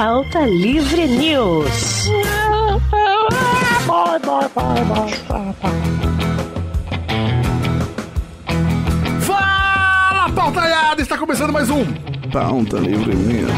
Pauta 0.00 0.46
Livre 0.46 1.06
News. 1.06 2.08
Fala, 9.20 10.30
pautaiada! 10.34 11.02
Está 11.02 11.18
começando 11.18 11.52
mais 11.52 11.68
um 11.68 11.84
Pauta 12.32 12.78
Livre 12.78 13.14
News. 13.14 13.50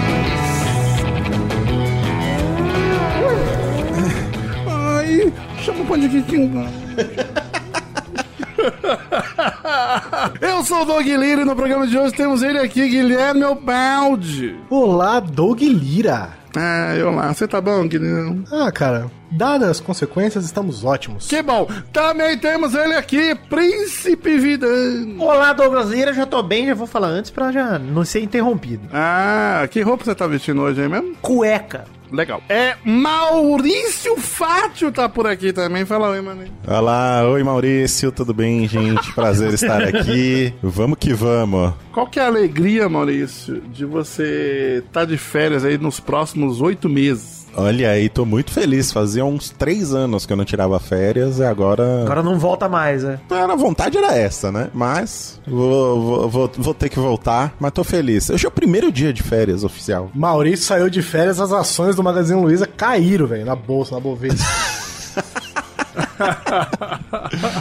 Ai, 4.66 5.32
chama 5.62 5.82
o 5.82 5.86
pão 5.86 5.96
de 5.96 6.08
quinquinho. 6.08 6.66
Eu 10.40 10.64
sou 10.64 10.82
o 10.82 10.84
Doug 10.84 11.06
Lira 11.06 11.42
e 11.42 11.44
no 11.44 11.54
programa 11.56 11.86
de 11.86 11.96
hoje 11.96 12.14
temos 12.14 12.42
ele 12.42 12.58
aqui, 12.58 12.88
Guilherme 12.88 13.42
Balde. 13.54 14.56
Olá, 14.68 15.20
Doug 15.20 15.60
Lira. 15.60 16.30
Ah, 16.56 16.92
olá, 17.06 17.32
você 17.32 17.46
tá 17.48 17.60
bom, 17.60 17.86
Guilherme? 17.86 18.44
Ah, 18.50 18.70
cara, 18.70 19.10
dadas 19.32 19.70
as 19.70 19.80
consequências, 19.80 20.44
estamos 20.44 20.84
ótimos. 20.84 21.26
Que 21.26 21.42
bom! 21.42 21.68
Também 21.92 22.38
temos 22.38 22.74
ele 22.74 22.94
aqui, 22.94 23.34
Príncipe 23.48 24.38
Vidano. 24.38 25.22
Olá, 25.22 25.52
Douglas 25.52 25.90
Lira, 25.90 26.12
já 26.12 26.26
tô 26.26 26.42
bem, 26.42 26.66
já 26.66 26.74
vou 26.74 26.86
falar 26.86 27.08
antes 27.08 27.30
pra 27.30 27.50
já 27.50 27.78
não 27.78 28.04
ser 28.04 28.20
interrompido. 28.20 28.88
Ah, 28.92 29.66
que 29.70 29.80
roupa 29.80 30.04
você 30.04 30.14
tá 30.14 30.26
vestindo 30.26 30.60
hoje 30.62 30.82
aí 30.82 30.88
mesmo? 30.88 31.16
Cueca. 31.22 31.84
Legal. 32.12 32.42
É, 32.46 32.76
Maurício 32.84 34.16
Fátio 34.18 34.92
tá 34.92 35.08
por 35.08 35.26
aqui 35.26 35.50
também. 35.50 35.86
Fala 35.86 36.10
oi, 36.10 36.20
mano. 36.20 36.44
Olá, 36.66 37.26
oi 37.26 37.42
Maurício, 37.42 38.12
tudo 38.12 38.34
bem, 38.34 38.68
gente? 38.68 39.12
Prazer 39.14 39.54
estar 39.54 39.82
aqui. 39.82 40.52
Vamos 40.62 40.98
que 40.98 41.14
vamos. 41.14 41.72
Qual 41.90 42.06
que 42.06 42.20
é 42.20 42.22
a 42.22 42.26
alegria, 42.26 42.86
Maurício, 42.86 43.62
de 43.62 43.86
você 43.86 44.82
estar 44.86 45.00
tá 45.00 45.06
de 45.06 45.16
férias 45.16 45.64
aí 45.64 45.78
nos 45.78 46.00
próximos 46.00 46.60
oito 46.60 46.86
meses? 46.86 47.41
Olha 47.54 47.90
aí, 47.90 48.08
tô 48.08 48.24
muito 48.24 48.50
feliz. 48.50 48.92
Fazia 48.92 49.24
uns 49.24 49.50
três 49.50 49.94
anos 49.94 50.24
que 50.24 50.32
eu 50.32 50.36
não 50.36 50.44
tirava 50.44 50.78
férias 50.80 51.38
e 51.38 51.44
agora. 51.44 52.02
Agora 52.02 52.22
não 52.22 52.38
volta 52.38 52.68
mais, 52.68 53.02
né? 53.02 53.20
A 53.30 53.54
vontade 53.54 53.98
era 53.98 54.16
essa, 54.16 54.50
né? 54.50 54.70
Mas 54.72 55.40
vou, 55.46 56.00
vou, 56.00 56.28
vou, 56.28 56.50
vou, 56.56 56.74
ter 56.74 56.88
que 56.88 56.98
voltar, 56.98 57.54
mas 57.60 57.72
tô 57.72 57.84
feliz. 57.84 58.30
Hoje 58.30 58.46
é 58.46 58.48
o 58.48 58.52
primeiro 58.52 58.90
dia 58.90 59.12
de 59.12 59.22
férias 59.22 59.64
oficial. 59.64 60.10
Maurício 60.14 60.64
saiu 60.64 60.88
de 60.88 61.02
férias, 61.02 61.40
as 61.40 61.52
ações 61.52 61.96
do 61.96 62.02
Magazine 62.02 62.40
Luiza 62.40 62.66
caíram, 62.66 63.26
velho, 63.26 63.44
na 63.44 63.54
bolsa, 63.54 63.94
na 63.94 64.00
Bovespa. 64.00 64.42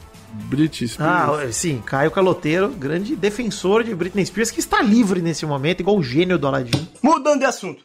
Britney 0.44 0.88
Spears. 0.88 1.00
Ah, 1.00 1.52
sim, 1.52 1.82
Caio 1.84 2.10
Caloteiro, 2.10 2.69
grande 2.70 3.16
defensor 3.16 3.82
de 3.82 3.94
Britney 3.94 4.24
Spears, 4.24 4.50
que 4.50 4.60
está 4.60 4.80
livre 4.82 5.20
nesse 5.20 5.44
momento, 5.44 5.80
igual 5.80 5.97
o 5.97 6.02
gênio 6.02 6.38
do 6.38 6.47
Aladdin. 6.47 6.88
Mudando 7.02 7.41
de 7.41 7.47
assunto. 7.47 7.82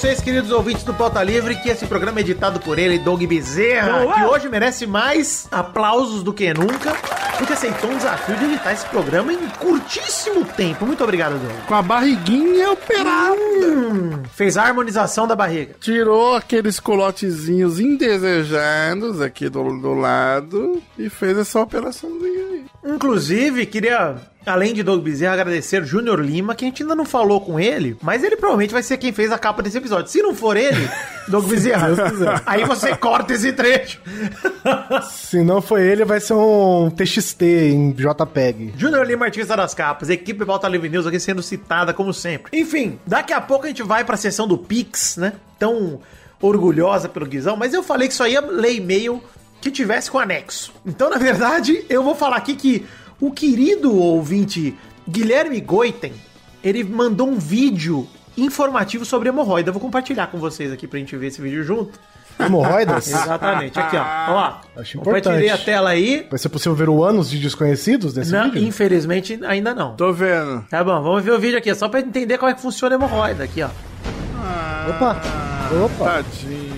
Vocês, 0.00 0.18
queridos 0.22 0.50
ouvintes 0.50 0.82
do 0.82 0.94
Pauta 0.94 1.22
Livre, 1.22 1.54
que 1.56 1.68
esse 1.68 1.86
programa 1.86 2.20
é 2.20 2.22
editado 2.22 2.58
por 2.58 2.78
ele, 2.78 2.98
Doug 2.98 3.22
Bezerra, 3.24 3.98
Boa. 4.00 4.14
que 4.14 4.22
hoje 4.22 4.48
merece 4.48 4.86
mais 4.86 5.46
aplausos 5.52 6.22
do 6.22 6.32
que 6.32 6.54
nunca, 6.54 6.94
porque 7.36 7.52
aceitou 7.52 7.90
um 7.90 7.98
desafio 7.98 8.34
de 8.38 8.46
editar 8.46 8.72
esse 8.72 8.86
programa 8.86 9.30
em 9.30 9.46
curtíssimo 9.58 10.42
tempo. 10.46 10.86
Muito 10.86 11.04
obrigado, 11.04 11.32
Doug. 11.38 11.52
Com 11.66 11.74
a 11.74 11.82
barriguinha 11.82 12.70
operada. 12.70 13.36
Hum, 13.36 14.22
fez 14.32 14.56
a 14.56 14.62
harmonização 14.62 15.26
da 15.26 15.36
barriga. 15.36 15.74
Tirou 15.78 16.34
aqueles 16.34 16.80
colotezinhos 16.80 17.78
indesejados 17.78 19.20
aqui 19.20 19.50
do, 19.50 19.62
do 19.82 19.92
lado 19.92 20.82
e 20.98 21.10
fez 21.10 21.36
essa 21.36 21.60
operaçãozinha 21.60 22.46
aí. 22.46 22.64
Inclusive, 22.86 23.66
queria 23.66 24.16
além 24.46 24.72
de 24.72 24.82
Doug 24.82 25.02
Bezerra, 25.02 25.34
agradecer 25.34 25.84
Júnior 25.84 26.20
Lima, 26.20 26.54
que 26.54 26.64
a 26.64 26.68
gente 26.68 26.82
ainda 26.82 26.94
não 26.94 27.04
falou 27.04 27.40
com 27.40 27.58
ele, 27.60 27.96
mas 28.02 28.24
ele 28.24 28.36
provavelmente 28.36 28.72
vai 28.72 28.82
ser 28.82 28.96
quem 28.96 29.12
fez 29.12 29.30
a 29.30 29.38
capa 29.38 29.62
desse 29.62 29.78
episódio. 29.78 30.10
Se 30.10 30.22
não 30.22 30.34
for 30.34 30.56
ele, 30.56 30.88
Doug 31.28 31.46
Bezerra, 31.46 31.88
aí 32.46 32.64
você 32.64 32.96
corta 32.96 33.34
esse 33.34 33.52
trecho. 33.52 34.00
Se 35.10 35.42
não 35.42 35.60
for 35.60 35.78
ele, 35.78 36.04
vai 36.04 36.20
ser 36.20 36.34
um 36.34 36.90
TXT 36.90 37.42
em 37.42 37.92
JPEG. 37.92 38.74
Júnior 38.76 39.06
Lima, 39.06 39.26
artista 39.26 39.56
das 39.56 39.74
capas, 39.74 40.08
equipe 40.08 40.44
Volta 40.44 40.68
Live 40.68 40.88
News 40.88 41.06
aqui 41.06 41.20
sendo 41.20 41.42
citada 41.42 41.92
como 41.92 42.12
sempre. 42.12 42.58
Enfim, 42.58 42.98
daqui 43.06 43.32
a 43.32 43.40
pouco 43.40 43.66
a 43.66 43.68
gente 43.68 43.82
vai 43.82 44.04
pra 44.04 44.16
sessão 44.16 44.46
do 44.46 44.58
Pix, 44.58 45.16
né? 45.16 45.34
Tão 45.58 46.00
orgulhosa 46.40 47.08
pelo 47.08 47.26
Guizão, 47.26 47.56
mas 47.56 47.74
eu 47.74 47.82
falei 47.82 48.08
que 48.08 48.14
isso 48.14 48.22
aí 48.22 48.32
ia 48.32 48.40
ler 48.40 48.74
e-mail 48.74 49.22
que 49.60 49.70
tivesse 49.70 50.10
com 50.10 50.18
anexo. 50.18 50.72
Então, 50.86 51.10
na 51.10 51.18
verdade, 51.18 51.84
eu 51.88 52.02
vou 52.02 52.14
falar 52.14 52.36
aqui 52.36 52.56
que 52.56 52.86
o 53.20 53.30
querido 53.30 53.94
ouvinte 53.96 54.76
Guilherme 55.08 55.60
Goiten, 55.60 56.12
ele 56.62 56.84
mandou 56.84 57.28
um 57.28 57.38
vídeo 57.38 58.06
informativo 58.36 59.04
sobre 59.04 59.28
hemorroida. 59.28 59.68
Eu 59.70 59.72
vou 59.74 59.80
compartilhar 59.82 60.28
com 60.28 60.38
vocês 60.38 60.72
aqui 60.72 60.86
pra 60.86 60.98
gente 60.98 61.16
ver 61.16 61.26
esse 61.28 61.40
vídeo 61.40 61.62
junto. 61.64 61.98
Hemorroidas? 62.38 63.08
Exatamente, 63.12 63.78
aqui 63.78 63.96
ó. 63.96 64.00
Ó, 64.32 64.80
Acho 64.80 64.98
compartilhei 64.98 65.46
importante. 65.46 65.62
a 65.62 65.64
tela 65.64 65.90
aí. 65.90 66.26
Vai 66.30 66.38
ser 66.38 66.48
possível 66.48 66.74
ver 66.74 66.88
o 66.88 67.04
ânus 67.04 67.28
de 67.28 67.38
desconhecidos 67.38 68.14
nesse 68.14 68.32
Não, 68.32 68.50
vídeo? 68.50 68.66
infelizmente, 68.66 69.38
ainda 69.44 69.74
não. 69.74 69.94
Tô 69.96 70.12
vendo. 70.12 70.64
Tá 70.70 70.82
bom, 70.82 71.02
vamos 71.02 71.22
ver 71.22 71.32
o 71.32 71.38
vídeo 71.38 71.58
aqui, 71.58 71.74
só 71.74 71.88
pra 71.88 72.00
entender 72.00 72.38
como 72.38 72.50
é 72.50 72.54
que 72.54 72.62
funciona 72.62 72.94
a 72.94 72.96
hemorroida 72.96 73.44
aqui, 73.44 73.62
ó. 73.62 73.68
Opa! 74.88 75.20
Opa! 75.84 76.04
Tadinha. 76.22 76.69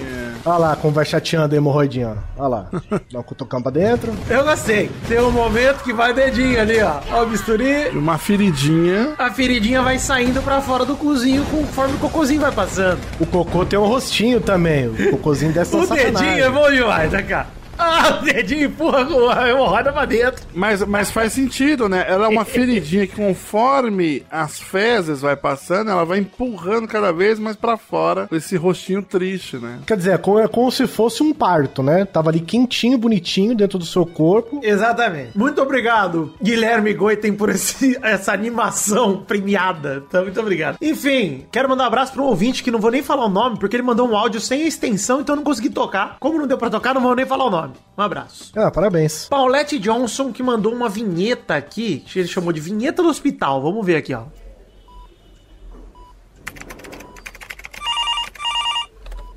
Olha 0.44 0.58
lá 0.58 0.76
como 0.76 0.92
vai 0.92 1.04
chateando 1.04 1.54
a 1.54 1.58
hemorroidinha, 1.58 2.16
ó. 2.36 2.42
Olha 2.44 2.48
lá. 2.48 2.66
Dá 3.12 3.20
um 3.20 3.22
cutucão 3.22 3.62
pra 3.62 3.70
dentro. 3.70 4.12
Eu 4.28 4.44
gostei. 4.44 4.90
Tem 5.08 5.20
um 5.20 5.30
momento 5.30 5.84
que 5.84 5.92
vai 5.92 6.12
dedinho 6.12 6.60
ali, 6.60 6.82
ó. 6.82 7.00
Ó 7.12 7.22
o 7.22 7.26
bisturi. 7.26 7.90
Uma 7.90 8.18
feridinha. 8.18 9.14
A 9.18 9.30
feridinha 9.30 9.82
vai 9.82 9.98
saindo 9.98 10.42
pra 10.42 10.60
fora 10.60 10.84
do 10.84 10.96
cozinho 10.96 11.44
conforme 11.44 11.94
o 11.94 11.98
cocôzinho 11.98 12.40
vai 12.40 12.50
passando. 12.52 12.98
O 13.20 13.26
cocô 13.26 13.64
tem 13.64 13.78
um 13.78 13.86
rostinho 13.86 14.40
também. 14.40 14.88
O 14.88 15.10
cocôzinho 15.12 15.52
dessa 15.52 15.76
O 15.76 15.86
dedinho 15.86 16.44
é 16.44 16.50
bom 16.50 16.70
demais, 16.70 17.12
né, 17.12 17.22
cara? 17.22 17.46
Ah, 17.82 18.18
o 18.22 18.24
dedinho 18.24 18.64
empurra 18.66 19.06
a 19.34 19.48
hemorroida 19.48 19.92
pra 19.92 20.04
dentro. 20.04 20.44
Mas, 20.54 20.82
mas 20.86 21.10
faz 21.10 21.32
sentido, 21.32 21.88
né? 21.88 22.04
Ela 22.08 22.26
é 22.26 22.28
uma 22.28 22.44
feridinha 22.44 23.06
que 23.06 23.16
conforme 23.16 24.24
as 24.30 24.60
fezes 24.60 25.20
vai 25.20 25.36
passando, 25.36 25.90
ela 25.90 26.04
vai 26.04 26.18
empurrando 26.18 26.86
cada 26.88 27.12
vez 27.12 27.38
mais 27.38 27.56
pra 27.56 27.76
fora 27.76 28.28
esse 28.32 28.56
rostinho 28.56 29.02
triste, 29.02 29.56
né? 29.56 29.78
Quer 29.86 29.96
dizer, 29.96 30.12
é 30.12 30.18
como, 30.18 30.38
é 30.38 30.48
como 30.48 30.70
se 30.70 30.86
fosse 30.86 31.22
um 31.22 31.32
parto, 31.32 31.82
né? 31.82 32.04
Tava 32.04 32.30
ali 32.30 32.40
quentinho, 32.40 32.96
bonitinho 32.98 33.54
dentro 33.54 33.78
do 33.78 33.84
seu 33.84 34.06
corpo. 34.06 34.60
Exatamente. 34.62 35.36
Muito 35.36 35.60
obrigado, 35.60 36.32
Guilherme 36.42 36.92
Goiten, 36.94 37.34
por 37.34 37.50
esse- 37.50 37.98
essa 38.02 38.32
animação 38.32 39.22
premiada. 39.26 40.02
Então, 40.06 40.22
muito 40.22 40.40
obrigado. 40.40 40.76
Enfim, 40.80 41.44
quero 41.50 41.68
mandar 41.68 41.84
um 41.84 41.86
abraço 41.88 42.12
para 42.12 42.22
um 42.22 42.26
ouvinte 42.26 42.62
que 42.62 42.70
não 42.70 42.78
vou 42.78 42.90
nem 42.90 43.02
falar 43.02 43.26
o 43.26 43.30
nome, 43.30 43.58
porque 43.58 43.76
ele 43.76 43.82
mandou 43.82 44.08
um 44.08 44.16
áudio 44.16 44.40
sem 44.40 44.66
extensão, 44.66 45.20
então 45.20 45.34
eu 45.34 45.36
não 45.38 45.44
consegui 45.44 45.70
tocar. 45.70 46.16
Como 46.20 46.38
não 46.38 46.46
deu 46.46 46.58
pra 46.58 46.70
tocar, 46.70 46.94
não 46.94 47.00
vou 47.00 47.14
nem 47.14 47.26
falar 47.26 47.44
o 47.46 47.50
nome. 47.50 47.71
Um 47.96 48.02
abraço. 48.02 48.52
Ah, 48.56 48.70
parabéns. 48.70 49.26
Paulette 49.28 49.78
Johnson, 49.78 50.32
que 50.32 50.42
mandou 50.42 50.72
uma 50.72 50.88
vinheta 50.88 51.54
aqui, 51.54 52.00
que 52.00 52.18
ele 52.18 52.28
chamou 52.28 52.52
de 52.52 52.60
vinheta 52.60 53.02
do 53.02 53.08
hospital. 53.08 53.62
Vamos 53.62 53.84
ver 53.84 53.96
aqui, 53.96 54.14
ó. 54.14 54.24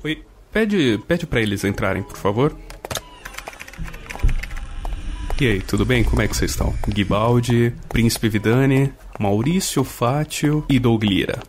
Oi, 0.04 0.22
pede, 0.52 1.00
pede 1.06 1.26
para 1.26 1.40
eles 1.40 1.64
entrarem, 1.64 2.02
por 2.02 2.16
favor. 2.16 2.56
E 5.40 5.46
aí, 5.46 5.60
tudo 5.60 5.84
bem? 5.84 6.02
Como 6.02 6.22
é 6.22 6.28
que 6.28 6.34
vocês 6.34 6.52
estão? 6.52 6.74
Guibaldi, 6.88 7.74
Príncipe 7.90 8.28
Vidani, 8.28 8.92
Maurício 9.20 9.84
Fátio 9.84 10.64
e 10.68 10.78
Doug 10.78 11.04
Lira. 11.04 11.40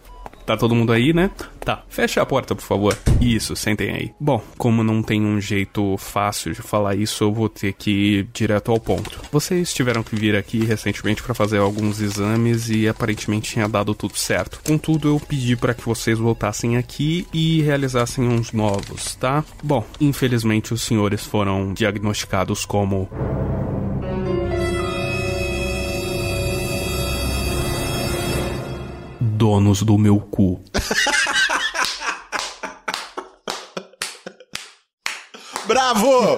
Tá 0.47 0.55
todo 0.55 0.73
mundo 0.73 0.93
aí, 0.93 1.11
né? 1.11 1.29
Tá, 1.59 1.83
fecha 1.89 2.21
a 2.21 2.25
porta, 2.25 2.55
por 2.55 2.63
favor. 2.63 2.97
Isso, 3.19 3.53
sentem 3.53 3.91
aí. 3.91 4.11
Bom, 4.17 4.41
como 4.57 4.81
não 4.81 5.03
tem 5.03 5.21
um 5.21 5.41
jeito 5.41 5.97
fácil 5.97 6.53
de 6.53 6.61
falar 6.61 6.95
isso, 6.95 7.25
eu 7.25 7.33
vou 7.33 7.49
ter 7.49 7.73
que 7.73 7.91
ir 7.91 8.29
direto 8.31 8.71
ao 8.71 8.79
ponto. 8.79 9.19
Vocês 9.29 9.73
tiveram 9.73 10.01
que 10.03 10.15
vir 10.15 10.37
aqui 10.37 10.63
recentemente 10.63 11.21
para 11.21 11.33
fazer 11.33 11.57
alguns 11.57 11.99
exames 11.99 12.69
e 12.69 12.87
aparentemente 12.87 13.51
tinha 13.51 13.67
dado 13.67 13.93
tudo 13.93 14.17
certo. 14.17 14.61
Contudo, 14.65 15.09
eu 15.09 15.19
pedi 15.19 15.57
para 15.57 15.73
que 15.73 15.83
vocês 15.83 16.17
voltassem 16.17 16.77
aqui 16.77 17.27
e 17.33 17.61
realizassem 17.63 18.25
uns 18.25 18.53
novos, 18.53 19.15
tá? 19.15 19.43
Bom, 19.61 19.85
infelizmente 19.99 20.73
os 20.73 20.81
senhores 20.81 21.25
foram 21.25 21.73
diagnosticados 21.73 22.65
como 22.65 23.09
donos 29.19 29.81
do 29.83 29.97
meu 29.97 30.19
cu. 30.19 30.61
Bravo! 35.65 36.37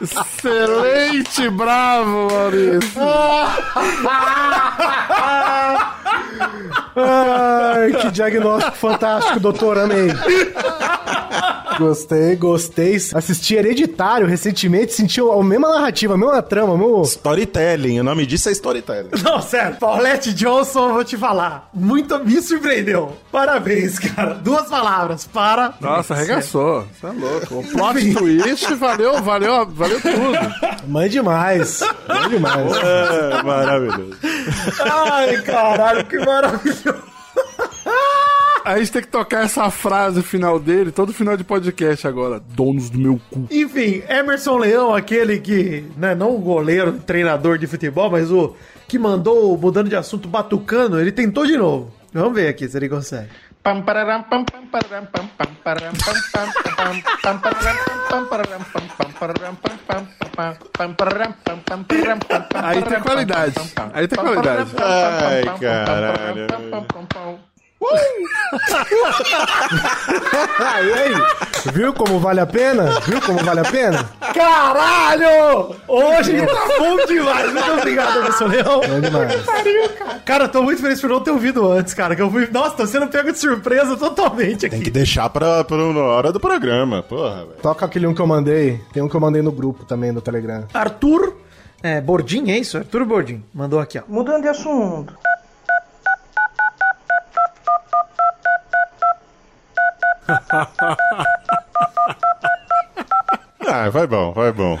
Excelente, 0.00 1.50
bravo, 1.50 2.28
Maurício. 2.30 3.00
Ai, 6.96 7.92
que 7.92 8.10
diagnóstico 8.10 8.76
fantástico, 8.76 9.40
doutor. 9.40 9.78
Amei. 9.78 10.08
Gostei, 11.78 12.36
gostei. 12.36 12.96
Assisti 13.14 13.54
Hereditário 13.54 14.26
recentemente, 14.26 14.92
senti 14.92 15.20
a 15.20 15.42
mesma 15.42 15.70
narrativa, 15.70 16.14
a 16.14 16.18
mesma 16.18 16.42
trama, 16.42 16.76
mesmo... 16.76 17.02
Storytelling, 17.02 17.98
o 17.98 18.04
nome 18.04 18.26
disso 18.26 18.50
é 18.50 18.52
storytelling. 18.52 19.08
Não, 19.22 19.40
sério, 19.40 19.76
Paulette 19.76 20.34
Johnson, 20.34 20.88
eu 20.88 20.94
vou 20.94 21.04
te 21.04 21.16
falar. 21.16 21.70
Muito 21.72 22.18
me 22.24 22.40
surpreendeu. 22.42 23.16
Parabéns, 23.32 23.98
cara. 23.98 24.34
Duas 24.34 24.68
palavras. 24.68 25.26
Para. 25.26 25.74
Nossa, 25.80 26.14
arregaçou. 26.14 26.86
Você 26.92 27.06
é 27.06 27.10
louco. 27.10 27.58
O 27.60 27.64
plot 27.64 28.14
twist 28.14 28.74
valeu, 28.74 29.22
valeu, 29.22 29.66
valeu 29.66 30.00
tudo. 30.00 30.86
Mãe 30.86 31.08
demais. 31.08 31.80
Mãe 32.06 32.28
demais. 32.28 32.70
É, 32.76 33.42
maravilhoso. 33.42 34.16
Ai, 34.80 35.40
caralho, 35.42 36.01
que 36.08 36.18
maravilhoso. 36.18 37.12
A 38.64 38.78
gente 38.78 38.92
tem 38.92 39.02
que 39.02 39.08
tocar 39.08 39.44
essa 39.44 39.68
frase 39.70 40.22
final 40.22 40.58
dele, 40.60 40.92
todo 40.92 41.12
final 41.12 41.36
de 41.36 41.42
podcast 41.42 42.06
agora. 42.06 42.38
Donos 42.38 42.90
do 42.90 42.98
meu 42.98 43.20
cu. 43.30 43.48
Enfim, 43.50 44.02
Emerson 44.08 44.56
Leão, 44.56 44.94
aquele 44.94 45.40
que, 45.40 45.84
né, 45.96 46.14
não 46.14 46.36
o 46.36 46.38
goleiro, 46.38 46.92
treinador 47.00 47.58
de 47.58 47.66
futebol, 47.66 48.08
mas 48.08 48.30
o 48.30 48.54
que 48.86 48.98
mandou, 48.98 49.58
mudando 49.58 49.88
de 49.88 49.96
assunto, 49.96 50.28
batucano, 50.28 51.00
ele 51.00 51.10
tentou 51.10 51.44
de 51.44 51.56
novo. 51.56 51.92
Vamos 52.12 52.34
ver 52.34 52.48
aqui 52.48 52.68
se 52.68 52.76
ele 52.76 52.88
consegue. 52.88 53.30
Aí 62.54 62.82
tem 62.82 63.00
qualidade. 63.00 63.54
Aí 63.92 64.08
tem 64.08 64.18
qualidade. 64.18 64.70
Ai, 64.80 65.44
caralho. 65.58 66.48
Aí, 70.58 70.92
aí. 70.92 71.14
Viu 71.72 71.92
como 71.92 72.18
vale 72.18 72.40
a 72.40 72.46
pena? 72.46 73.00
Viu 73.00 73.20
como 73.20 73.38
vale 73.44 73.60
a 73.60 73.64
pena? 73.64 74.10
Caralho! 74.34 75.74
Hoje 75.86 76.44
tá 76.46 76.68
bom 76.78 77.06
demais. 77.06 77.52
Muito 77.52 77.72
obrigado, 77.72 78.18
Emerson 78.18 78.46
Leão. 78.46 78.80
Bom 78.80 79.00
demais. 79.00 79.42
Cara, 80.24 80.44
eu 80.44 80.48
tô 80.48 80.62
muito 80.62 80.80
feliz 80.80 81.00
por 81.00 81.10
não 81.10 81.20
ter 81.20 81.30
ouvido 81.30 81.70
antes, 81.70 81.94
cara. 81.94 82.16
Que 82.16 82.22
eu 82.22 82.30
fui. 82.30 82.48
Nossa, 82.50 82.76
tô 82.76 82.86
sendo 82.86 83.06
pego 83.08 83.32
de 83.32 83.38
surpresa 83.38 83.96
totalmente 83.96 84.66
aqui. 84.66 84.76
Tem 84.76 84.84
que 84.84 84.90
deixar 84.90 85.28
pra, 85.30 85.64
pra 85.64 85.76
na 85.76 86.00
hora 86.00 86.32
do 86.32 86.40
programa, 86.40 87.02
porra, 87.02 87.44
velho. 87.44 87.60
Toca 87.62 87.86
aquele 87.86 88.06
um 88.06 88.14
que 88.14 88.20
eu 88.20 88.26
mandei. 88.26 88.80
Tem 88.92 89.02
um 89.02 89.08
que 89.08 89.14
eu 89.14 89.20
mandei 89.20 89.42
no 89.42 89.52
grupo 89.52 89.84
também, 89.84 90.12
no 90.12 90.20
Telegram. 90.20 90.64
Arthur 90.74 91.34
é, 91.82 92.00
Bordim, 92.00 92.50
é 92.50 92.58
isso? 92.58 92.78
Arthur 92.78 93.04
Bordim. 93.04 93.42
Mandou 93.52 93.80
aqui, 93.80 93.98
ó. 93.98 94.02
Mudando 94.06 94.42
de 94.42 94.48
assunto. 94.48 95.14
Ah, 103.64 103.88
vai 103.90 104.06
bom, 104.06 104.32
vai 104.32 104.52
bom. 104.52 104.78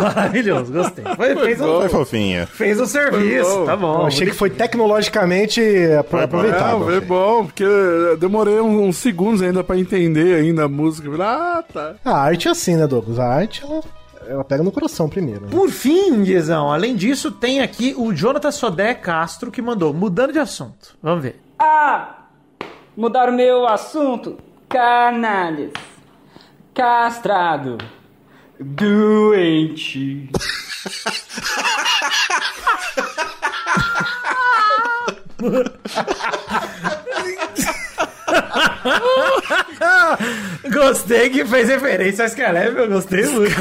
Maravilhoso, 0.00 0.72
gostei. 0.72 1.04
Foi, 1.16 1.34
fez, 1.36 1.60
o, 1.60 1.80
Foi 1.80 1.88
fofinha. 1.88 2.46
fez 2.46 2.80
o 2.80 2.86
serviço, 2.86 3.50
bom. 3.58 3.64
tá 3.66 3.76
bom. 3.76 4.00
Eu 4.02 4.06
achei 4.06 4.26
que 4.28 4.32
foi 4.36 4.48
tecnologicamente 4.48 5.60
Não, 5.60 6.20
aproveitável. 6.20 6.84
foi 6.84 7.00
bom, 7.00 7.46
porque 7.46 7.64
eu 7.64 8.16
demorei 8.16 8.60
uns, 8.60 8.88
uns 8.88 8.96
segundos 8.98 9.42
ainda 9.42 9.64
pra 9.64 9.76
entender 9.76 10.36
ainda 10.36 10.64
a 10.64 10.68
música. 10.68 11.10
Ah, 11.22 11.62
tá. 11.72 11.94
A 12.04 12.16
arte 12.18 12.46
é 12.48 12.50
assim, 12.52 12.76
né, 12.76 12.86
Douglas? 12.86 13.18
A 13.18 13.26
arte, 13.26 13.62
ela, 13.64 13.80
ela 14.28 14.44
pega 14.44 14.62
no 14.62 14.70
coração 14.72 15.08
primeiro. 15.08 15.42
né? 15.42 15.48
Por 15.50 15.68
fim, 15.68 16.22
Guizão, 16.22 16.72
além 16.72 16.94
disso, 16.94 17.32
tem 17.32 17.60
aqui 17.60 17.94
o 17.98 18.12
Jonathan 18.14 18.52
Sodé 18.52 18.94
Castro 18.94 19.50
que 19.50 19.60
mandou, 19.60 19.92
mudando 19.92 20.32
de 20.32 20.38
assunto. 20.38 20.96
Vamos 21.02 21.22
ver. 21.24 21.40
Ah! 21.58 22.16
Mudar 22.96 23.28
o 23.28 23.32
meu 23.32 23.66
assunto. 23.66 24.38
Canalhas. 24.70 25.72
Castrado. 26.72 27.76
Doente. 28.60 30.30
gostei 40.68 41.30
que 41.30 41.44
fez 41.44 41.68
referência 41.68 42.24
a 42.24 42.28
Skelev, 42.28 42.76
eu 42.76 42.88
gostei 42.88 43.24
muito. 43.26 43.56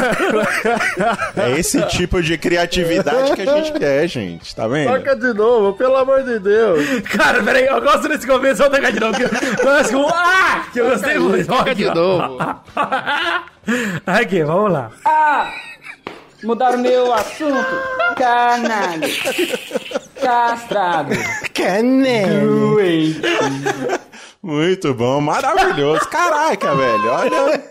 É 1.35 1.57
esse 1.59 1.81
tipo 1.83 2.21
de 2.21 2.37
criatividade 2.37 3.33
que 3.33 3.41
a 3.41 3.57
gente 3.57 3.73
quer, 3.73 4.07
gente. 4.07 4.55
Tá 4.55 4.67
vendo? 4.67 4.91
Toca 4.91 5.15
de 5.15 5.33
novo, 5.33 5.73
pelo 5.73 5.95
amor 5.95 6.23
de 6.23 6.39
Deus. 6.39 6.83
Cara, 7.11 7.41
peraí, 7.43 7.65
eu 7.65 7.81
gosto 7.81 8.07
desse 8.07 8.27
começo, 8.27 8.61
vou 8.61 8.69
tocar 8.69 8.91
de 8.91 8.99
novo. 8.99 9.17
Que, 9.17 9.29
começa 9.57 9.93
com 9.93 10.07
ah, 10.09 10.65
que 10.73 10.79
eu 10.79 10.89
gostei 10.89 11.19
muito. 11.19 11.47
Toca 11.47 11.71
Aqui, 11.71 11.83
de 11.83 11.93
novo. 11.93 12.37
Aqui, 14.05 14.43
vamos 14.43 14.71
lá. 14.71 14.91
Ah! 15.05 15.51
Mudaram 16.43 16.77
meu 16.79 17.13
assunto. 17.13 17.65
Canalha. 18.15 19.07
Castrado. 20.21 21.13
Doente. 22.45 23.21
Muito 24.41 24.93
bom, 24.93 25.19
maravilhoso. 25.19 26.07
Caraca, 26.07 26.73
velho. 26.73 27.11
Olha. 27.11 27.63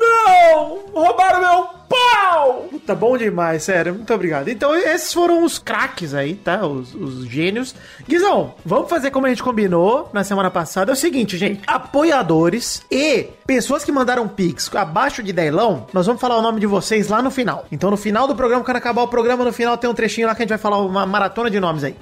Não! 0.00 0.80
Roubaram 0.92 1.40
meu 1.40 1.68
pau! 1.88 2.68
Tá 2.84 2.96
bom 2.96 3.16
demais, 3.16 3.62
sério. 3.62 3.94
Muito 3.94 4.12
obrigado. 4.12 4.48
Então, 4.48 4.74
esses 4.74 5.12
foram 5.12 5.44
os 5.44 5.60
craques 5.60 6.14
aí, 6.14 6.34
tá? 6.34 6.66
Os, 6.66 6.92
os 6.96 7.24
gênios. 7.26 7.76
Guizão, 8.08 8.54
vamos 8.64 8.90
fazer 8.90 9.12
como 9.12 9.26
a 9.26 9.28
gente 9.28 9.42
combinou 9.42 10.10
na 10.12 10.24
semana 10.24 10.50
passada. 10.50 10.90
É 10.90 10.94
o 10.94 10.96
seguinte, 10.96 11.38
gente. 11.38 11.62
Apoiadores 11.64 12.82
e 12.90 13.28
pessoas 13.46 13.84
que 13.84 13.92
mandaram 13.92 14.26
pix 14.26 14.68
abaixo 14.74 15.22
de 15.22 15.32
Deilão, 15.32 15.86
nós 15.92 16.06
vamos 16.06 16.20
falar 16.20 16.38
o 16.38 16.42
nome 16.42 16.58
de 16.58 16.66
vocês 16.66 17.06
lá 17.06 17.22
no 17.22 17.30
final. 17.30 17.66
Então, 17.70 17.88
no 17.88 17.96
final 17.96 18.26
do 18.26 18.34
programa, 18.34 18.64
quando 18.64 18.78
acabar 18.78 19.02
o 19.02 19.08
programa, 19.08 19.44
no 19.44 19.52
final 19.52 19.78
tem 19.78 19.88
um 19.88 19.94
trechinho 19.94 20.26
lá 20.26 20.34
que 20.34 20.42
a 20.42 20.44
gente 20.44 20.50
vai 20.50 20.58
falar 20.58 20.78
uma 20.78 21.06
maratona 21.06 21.48
de 21.48 21.60
nomes 21.60 21.84
aí. 21.84 21.94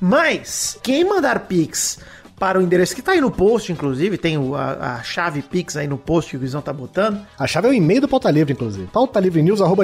Mas, 0.00 0.76
quem 0.82 1.04
mandar 1.04 1.40
pix 1.46 2.00
para 2.38 2.58
o 2.58 2.62
endereço 2.62 2.94
que 2.94 3.00
tá 3.02 3.12
aí 3.12 3.20
no 3.20 3.30
post, 3.30 3.72
inclusive, 3.72 4.18
tem 4.18 4.36
o- 4.36 4.54
a, 4.54 4.96
a 4.96 5.02
chave 5.02 5.40
Pix 5.42 5.76
aí 5.76 5.86
no 5.86 5.96
post 5.96 6.30
que 6.30 6.36
o 6.36 6.40
Guizão 6.40 6.60
tá 6.60 6.72
botando. 6.72 7.20
A 7.38 7.46
chave 7.46 7.66
é 7.68 7.70
o 7.70 7.74
e-mail 7.74 8.00
do 8.02 8.08
Pauta 8.08 8.30
Livre, 8.30 8.52
inclusive. 8.52 8.86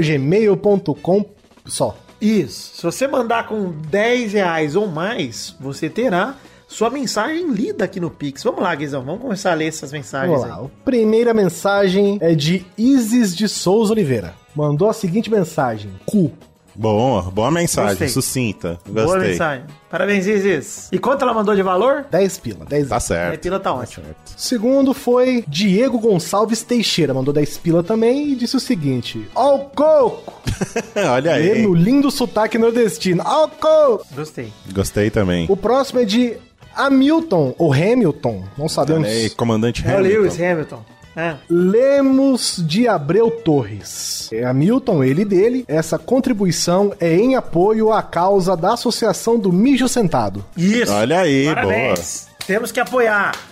pautalivrenews.gmail.com 0.00 1.24
só. 1.66 1.96
Isso. 2.20 2.76
Se 2.76 2.82
você 2.82 3.06
mandar 3.08 3.46
com 3.48 3.72
10 3.90 4.32
reais 4.34 4.76
ou 4.76 4.86
mais, 4.86 5.54
você 5.60 5.88
terá 5.90 6.36
sua 6.68 6.88
mensagem 6.90 7.48
lida 7.50 7.84
aqui 7.84 7.98
no 8.00 8.10
Pix. 8.10 8.42
Vamos 8.44 8.62
lá, 8.62 8.74
Guizão. 8.74 9.02
Vamos 9.04 9.20
começar 9.22 9.50
a 9.52 9.54
ler 9.54 9.66
essas 9.68 9.92
mensagens 9.92 10.30
Vamos 10.40 10.48
lá. 10.48 10.60
aí. 10.62 10.66
A 10.66 10.84
primeira 10.84 11.34
mensagem 11.34 12.18
é 12.20 12.34
de 12.34 12.64
Isis 12.78 13.34
de 13.36 13.48
Souza 13.48 13.92
Oliveira. 13.92 14.34
Mandou 14.54 14.88
a 14.88 14.92
seguinte 14.92 15.30
mensagem: 15.30 15.90
Cu. 16.06 16.30
Bom, 16.74 17.20
boa 17.30 17.50
mensagem, 17.50 17.90
Gostei. 17.90 18.08
sucinta. 18.08 18.78
Boa 18.88 19.06
Gostei. 19.06 19.30
mensagem. 19.30 19.64
Parabéns, 19.90 20.26
Isis. 20.26 20.88
E 20.90 20.98
quanto 20.98 21.22
ela 21.22 21.34
mandou 21.34 21.54
de 21.54 21.62
valor? 21.62 22.06
10 22.10 22.38
pila, 22.38 22.64
10 22.64 22.88
Tá 22.88 22.98
certo. 22.98 23.40
pila 23.42 23.60
tá 23.60 23.74
ótima. 23.74 24.06
Segundo 24.36 24.94
foi 24.94 25.44
Diego 25.46 25.98
Gonçalves 25.98 26.62
Teixeira, 26.62 27.12
mandou 27.12 27.32
10 27.34 27.58
pila 27.58 27.82
também 27.82 28.28
e 28.32 28.34
disse 28.34 28.56
o 28.56 28.60
seguinte: 28.60 29.28
Ó 29.34 29.56
o 29.56 29.58
coco! 29.70 30.32
Olha 31.12 31.38
E 31.40 31.50
aí. 31.52 31.62
no 31.62 31.74
lindo 31.74 32.10
sotaque 32.10 32.56
nordestino: 32.56 33.22
Ó 33.26 33.44
o 33.44 33.48
coco! 33.48 34.06
Gostei. 34.14 34.52
Gostei 34.72 35.10
também. 35.10 35.46
O 35.50 35.56
próximo 35.56 36.00
é 36.00 36.04
de 36.06 36.36
Hamilton, 36.74 37.54
ou 37.58 37.70
Hamilton, 37.72 38.44
não 38.56 38.66
sabemos. 38.68 39.06
Aí, 39.06 39.28
comandante 39.30 39.86
É 39.86 39.90
o 39.94 39.98
Hamilton. 39.98 40.18
Lewis 40.20 40.40
Hamilton. 40.40 40.82
É. 41.16 41.36
Lemos 41.48 42.62
de 42.66 42.88
Abreu 42.88 43.30
Torres. 43.30 44.30
É 44.32 44.44
Hamilton, 44.44 45.04
ele 45.04 45.22
e 45.22 45.24
dele. 45.24 45.64
Essa 45.68 45.98
contribuição 45.98 46.92
é 46.98 47.14
em 47.14 47.36
apoio 47.36 47.92
à 47.92 48.02
causa 48.02 48.56
da 48.56 48.74
Associação 48.74 49.38
do 49.38 49.52
Mijo 49.52 49.88
Sentado. 49.88 50.44
Isso. 50.56 50.92
Olha 50.92 51.20
aí, 51.20 51.46
Parabéns. 51.46 52.28
Temos 52.46 52.72
que 52.72 52.80
apoiar. 52.80 53.51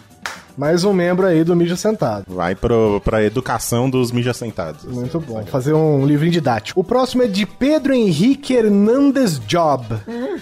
Mais 0.60 0.84
um 0.84 0.92
membro 0.92 1.26
aí 1.26 1.42
do 1.42 1.56
Mijo 1.56 1.74
Sentado. 1.74 2.26
Vai 2.28 2.54
pro, 2.54 3.00
pra 3.02 3.24
educação 3.24 3.88
dos 3.88 4.12
mídias 4.12 4.36
sentados. 4.36 4.84
Muito 4.84 5.18
bom. 5.18 5.42
Fazer 5.46 5.72
um 5.72 6.04
livrinho 6.04 6.32
didático. 6.32 6.78
O 6.78 6.84
próximo 6.84 7.22
é 7.22 7.26
de 7.26 7.46
Pedro 7.46 7.94
Henrique 7.94 8.52
Hernandes 8.52 9.38
Job. 9.38 9.86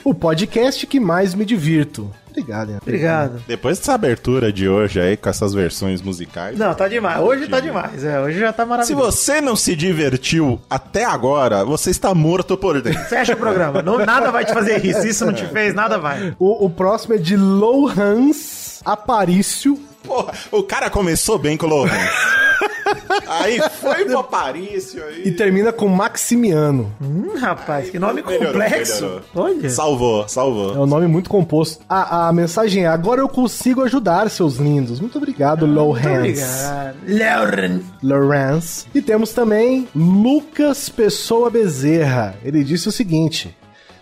O 0.02 0.12
podcast 0.12 0.84
que 0.88 0.98
mais 0.98 1.36
me 1.36 1.44
divirto. 1.44 2.10
Obrigado, 2.30 2.70
hein? 2.72 2.78
Obrigado. 2.82 3.40
Depois 3.46 3.78
dessa 3.78 3.94
abertura 3.94 4.52
de 4.52 4.68
hoje 4.68 5.00
aí, 5.00 5.16
com 5.16 5.28
essas 5.28 5.54
versões 5.54 6.02
musicais. 6.02 6.58
Não, 6.58 6.74
tá 6.74 6.88
demais. 6.88 7.20
Hoje 7.20 7.46
tá 7.46 7.60
demais. 7.60 8.02
É, 8.02 8.20
hoje 8.20 8.40
já 8.40 8.52
tá 8.52 8.64
Se 8.64 8.68
maravilhoso. 8.68 9.12
você 9.12 9.40
não 9.40 9.54
se 9.54 9.76
divertiu 9.76 10.60
até 10.68 11.04
agora, 11.04 11.64
você 11.64 11.90
está 11.90 12.12
morto 12.12 12.56
por 12.56 12.82
dentro. 12.82 13.04
Fecha 13.04 13.34
o 13.34 13.36
programa. 13.36 13.82
Não, 13.82 14.04
nada 14.04 14.32
vai 14.32 14.44
te 14.44 14.52
fazer 14.52 14.78
rir. 14.78 14.94
Se 14.94 15.10
isso 15.10 15.24
não 15.24 15.32
te 15.32 15.46
fez, 15.46 15.74
nada 15.74 15.96
vai. 15.96 16.34
O, 16.40 16.66
o 16.66 16.68
próximo 16.68 17.14
é 17.14 17.18
de 17.18 17.36
Lohans 17.36 18.67
Aparício. 18.92 19.78
Porra, 20.02 20.32
o 20.52 20.62
cara 20.62 20.88
começou 20.88 21.38
bem 21.38 21.56
com 21.56 21.66
o 21.66 21.68
Lourenço. 21.68 22.38
aí 23.28 23.60
foi 23.80 24.04
pro 24.06 24.18
Aparício 24.20 25.04
aí. 25.04 25.22
E 25.26 25.32
termina 25.32 25.72
com 25.72 25.86
Maximiano. 25.88 26.90
Hum, 27.00 27.36
rapaz, 27.38 27.90
que 27.90 27.98
nome 27.98 28.22
Melhorou, 28.22 28.52
complexo. 28.52 29.02
melhorou. 29.02 29.22
Olha. 29.34 29.70
Salvou, 29.70 30.24
É 30.24 30.28
salvou. 30.28 30.72
um 30.82 30.86
nome 30.86 31.06
muito 31.06 31.28
composto. 31.28 31.84
A, 31.88 32.28
a 32.28 32.32
mensagem 32.32 32.84
é: 32.84 32.86
agora 32.86 33.20
eu 33.20 33.28
consigo 33.28 33.82
ajudar 33.82 34.30
seus 34.30 34.56
lindos. 34.56 35.00
Muito 35.00 35.18
obrigado, 35.18 35.66
Lohans. 35.66 36.04
Muito 36.06 36.16
obrigado. 36.18 36.96
Lauren. 37.06 37.80
Lawrence. 38.02 38.86
E 38.94 39.02
temos 39.02 39.32
também 39.32 39.86
Lucas 39.94 40.88
Pessoa 40.88 41.50
Bezerra. 41.50 42.34
Ele 42.42 42.64
disse 42.64 42.88
o 42.88 42.92
seguinte: 42.92 43.54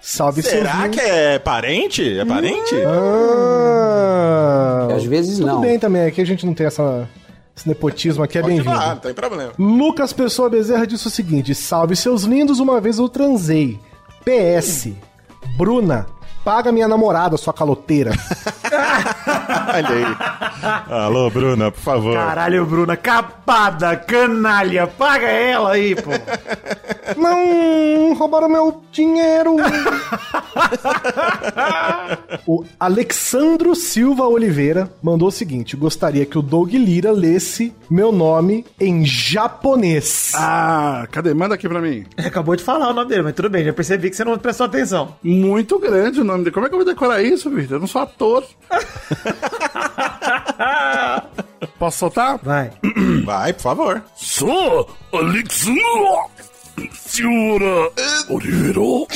Salve 0.08 0.40
Será 0.40 0.82
seus 0.82 0.94
que 0.94 1.00
é 1.00 1.36
parente? 1.36 2.20
É 2.20 2.24
parente? 2.24 2.76
Ah, 2.86 4.86
Às 4.94 5.02
vezes 5.02 5.38
tudo 5.38 5.48
não. 5.48 5.60
bem 5.60 5.80
também, 5.80 6.06
aqui 6.06 6.20
a 6.20 6.24
gente 6.24 6.46
não 6.46 6.54
tem 6.54 6.64
essa, 6.64 7.08
esse 7.56 7.66
nepotismo 7.66 8.22
aqui, 8.22 8.38
é 8.38 8.42
bem-vindo. 8.42 8.70
não 8.70 8.96
tem 8.98 9.12
problema. 9.12 9.50
Lucas 9.58 10.12
Pessoa 10.12 10.48
Bezerra 10.48 10.86
disse 10.86 11.08
o 11.08 11.10
seguinte: 11.10 11.56
Salve 11.56 11.96
seus 11.96 12.22
lindos, 12.22 12.60
uma 12.60 12.80
vez 12.80 12.98
eu 12.98 13.08
transei. 13.08 13.80
PS. 14.24 14.90
Bruna, 15.56 16.06
paga 16.44 16.70
minha 16.70 16.86
namorada, 16.86 17.36
sua 17.36 17.52
caloteira. 17.52 18.12
Olha 19.48 19.88
aí. 19.88 20.04
Alô, 20.90 21.30
Bruna, 21.30 21.70
por 21.70 21.80
favor. 21.80 22.14
Caralho, 22.14 22.66
Bruna, 22.66 22.96
capada, 22.96 23.96
canalha, 23.96 24.86
paga 24.86 25.26
ela 25.26 25.72
aí, 25.72 25.94
pô. 25.94 26.10
Não, 27.16 28.14
roubaram 28.14 28.48
meu 28.48 28.82
dinheiro. 28.90 29.56
o 32.46 32.64
Alexandro 32.78 33.74
Silva 33.74 34.24
Oliveira 34.26 34.90
mandou 35.02 35.28
o 35.28 35.32
seguinte: 35.32 35.76
gostaria 35.76 36.26
que 36.26 36.38
o 36.38 36.42
Doug 36.42 36.72
Lira 36.72 37.12
lesse 37.12 37.72
meu 37.88 38.10
nome 38.10 38.64
em 38.80 39.04
japonês. 39.04 40.32
Ah, 40.34 41.06
cadê? 41.10 41.32
Manda 41.32 41.54
aqui 41.54 41.68
pra 41.68 41.80
mim. 41.80 42.04
Acabou 42.18 42.56
de 42.56 42.64
falar 42.64 42.90
o 42.90 42.94
nome 42.94 43.08
dele, 43.08 43.22
mas 43.22 43.34
tudo 43.34 43.48
bem, 43.50 43.64
já 43.64 43.72
percebi 43.72 44.10
que 44.10 44.16
você 44.16 44.24
não 44.24 44.36
prestou 44.38 44.66
atenção. 44.66 45.16
Muito 45.22 45.78
grande 45.78 46.20
o 46.20 46.24
nome 46.24 46.44
dele. 46.44 46.54
Como 46.54 46.66
é 46.66 46.68
que 46.68 46.74
eu 46.74 46.78
vou 46.78 46.86
decorar 46.86 47.22
isso, 47.22 47.50
Victor? 47.50 47.76
Eu 47.76 47.80
não 47.80 47.86
sou 47.86 48.02
ator. 48.02 48.44
Posso 51.78 51.98
soltar? 51.98 52.38
Vai. 52.42 52.72
Vai, 53.24 53.52
por 53.52 53.62
favor. 53.62 54.02
Sou 54.14 54.88
Alexandre 55.12 55.82
Silva 57.20 57.90
Oliveira. 58.28 59.06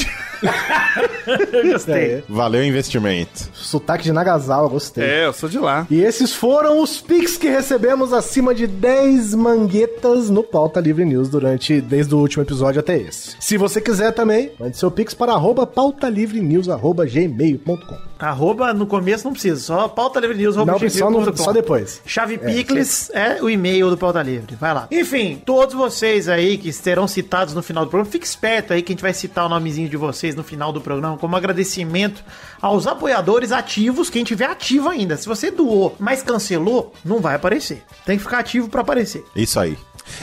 Gostei. 1.71 2.25
Valeu 2.27 2.63
o 2.63 2.65
investimento. 2.65 3.51
Sotaque 3.53 4.05
de 4.05 4.13
Nagasawa, 4.13 4.69
gostei. 4.71 5.05
É, 5.05 5.27
eu 5.27 5.35
sou 5.35 5.51
de 5.51 5.59
lá. 5.59 5.87
E 5.91 6.01
esses 6.01 6.33
foram 6.35 6.81
os 6.83 6.99
pics 6.99 7.37
que 7.37 7.47
recebemos 7.49 8.15
acima 8.15 8.55
de 8.55 8.67
10 8.67 9.35
manguetas 9.35 10.31
no 10.31 10.43
Pauta 10.43 10.81
Livre 10.81 11.05
News 11.05 11.29
durante 11.29 11.79
desde 11.83 12.15
o 12.15 12.19
último 12.19 12.43
episódio 12.43 12.81
até 12.81 12.97
esse. 12.97 13.37
Se 13.39 13.59
você 13.59 13.83
quiser 13.83 14.13
também, 14.13 14.51
mande 14.59 14.79
seu 14.79 14.91
pix 14.91 15.13
para 15.13 15.33
arroba 15.33 15.67
pautalivrenews 15.67 16.71
arroba 16.71 17.05
gmail.com. 17.05 18.11
Arroba 18.19 18.75
no 18.75 18.87
começo 18.87 19.25
não 19.25 19.33
precisa, 19.33 19.59
só 19.61 19.89
pauta 19.89 20.21
livre 20.21 20.37
news. 20.37 20.57
arroba 20.57 20.73
Não, 20.73 20.89
só, 20.91 21.11
no- 21.11 21.37
só 21.37 21.53
depois. 21.53 22.01
Chave 22.05 22.37
Picles 22.39 23.11
é, 23.15 23.43
o 23.43 23.49
e-mail 23.49 23.89
do 23.89 23.97
Pauta 23.97 24.23
Livre. 24.23 24.57
Vai 24.61 24.75
lá. 24.75 24.87
Enfim, 24.91 25.41
todos 25.45 25.75
vocês 25.75 26.29
aí 26.29 26.59
que 26.59 26.71
serão 26.73 27.07
citados 27.09 27.55
no 27.55 27.63
final 27.63 27.85
do 27.85 27.90
programa, 27.91 28.11
fique 28.11 28.27
esperto 28.27 28.73
aí 28.73 28.83
que 28.83 28.93
a 28.93 28.95
gente 28.95 29.03
vai 29.03 29.13
citar 29.13 29.47
o 29.47 29.49
nomezinho 29.49 29.89
de 29.89 29.97
vocês 29.97 30.35
no 30.35 30.43
final 30.43 30.73
do 30.73 30.81
programa 30.81 31.19
como 31.19 31.37
agradecimento 31.37 32.25
aos 32.61 32.87
apoiadores 32.87 33.53
ativos, 33.53 34.09
quem 34.09 34.25
tiver 34.25 34.47
ativo 34.47 34.89
ainda. 34.89 35.17
Se 35.17 35.27
você 35.27 35.51
doou, 35.51 35.95
mas 35.99 36.23
cancelou, 36.23 36.93
não 37.05 37.21
vai 37.21 37.35
aparecer. 37.35 37.83
Tem 38.07 38.17
que 38.17 38.23
ficar 38.23 38.39
ativo 38.39 38.69
pra 38.69 38.81
aparecer. 38.81 39.25
Isso 39.35 39.59
aí. 39.61 39.77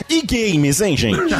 E 0.08 0.22
games, 0.22 0.80
hein, 0.80 0.96
gente? 0.96 1.34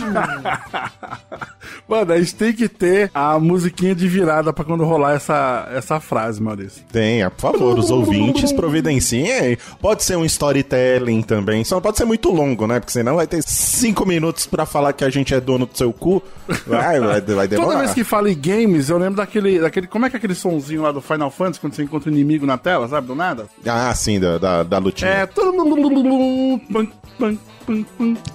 Mano, 1.89 2.13
a 2.13 2.19
gente 2.19 2.35
tem 2.35 2.53
que 2.53 2.69
ter 2.69 3.11
a 3.15 3.39
musiquinha 3.39 3.95
de 3.95 4.07
virada 4.07 4.53
pra 4.53 4.65
quando 4.65 4.85
rolar 4.85 5.15
essa, 5.15 5.69
essa 5.73 5.99
frase, 6.01 6.43
Maurício. 6.43 6.83
Tenha, 6.93 7.31
por 7.31 7.53
favor, 7.53 7.79
os 7.79 7.91
ouvintes 7.91 8.53
providenciem. 8.53 9.57
Pode 9.81 10.05
ser 10.05 10.17
um 10.17 10.25
storytelling 10.25 11.23
também, 11.23 11.65
só 11.65 11.77
não 11.77 11.83
pode 11.83 11.97
ser 11.97 12.05
muito 12.05 12.31
longo, 12.31 12.67
né? 12.67 12.79
Porque 12.79 12.93
senão 12.93 13.17
vai 13.17 13.27
ter 13.27 13.43
cinco 13.43 14.05
minutos 14.07 14.47
pra 14.47 14.67
falar 14.67 14.93
que 14.93 15.05
a 15.05 15.11
gente 15.11 15.33
é 15.35 15.41
dono 15.41 15.65
do 15.67 15.77
seu 15.77 15.93
cu. 15.93 16.23
Vai, 16.67 17.01
vai, 17.01 17.21
vai 17.21 17.49
demorar. 17.49 17.69
Toda 17.69 17.79
vez 17.79 17.95
que 17.95 18.05
fala 18.05 18.31
em 18.31 18.39
games, 18.39 18.91
eu 18.91 18.99
lembro 18.99 19.17
daquele, 19.17 19.59
daquele. 19.59 19.87
Como 19.87 20.05
é 20.05 20.11
que 20.11 20.17
é 20.17 20.19
aquele 20.19 20.35
sonzinho 20.35 20.83
lá 20.83 20.93
do 20.93 21.01
Final 21.01 21.31
Fantasy 21.31 21.61
quando 21.61 21.75
você 21.75 21.83
encontra 21.83 22.11
um 22.11 22.15
inimigo 22.15 22.45
na 22.45 22.59
tela, 22.59 22.87
sabe? 22.89 23.07
Do 23.07 23.15
nada? 23.15 23.47
Ah, 23.67 23.95
sim, 23.95 24.21
da, 24.21 24.37
da, 24.39 24.63
da 24.63 24.79
lutinha. 24.79 25.11
É. 25.11 25.29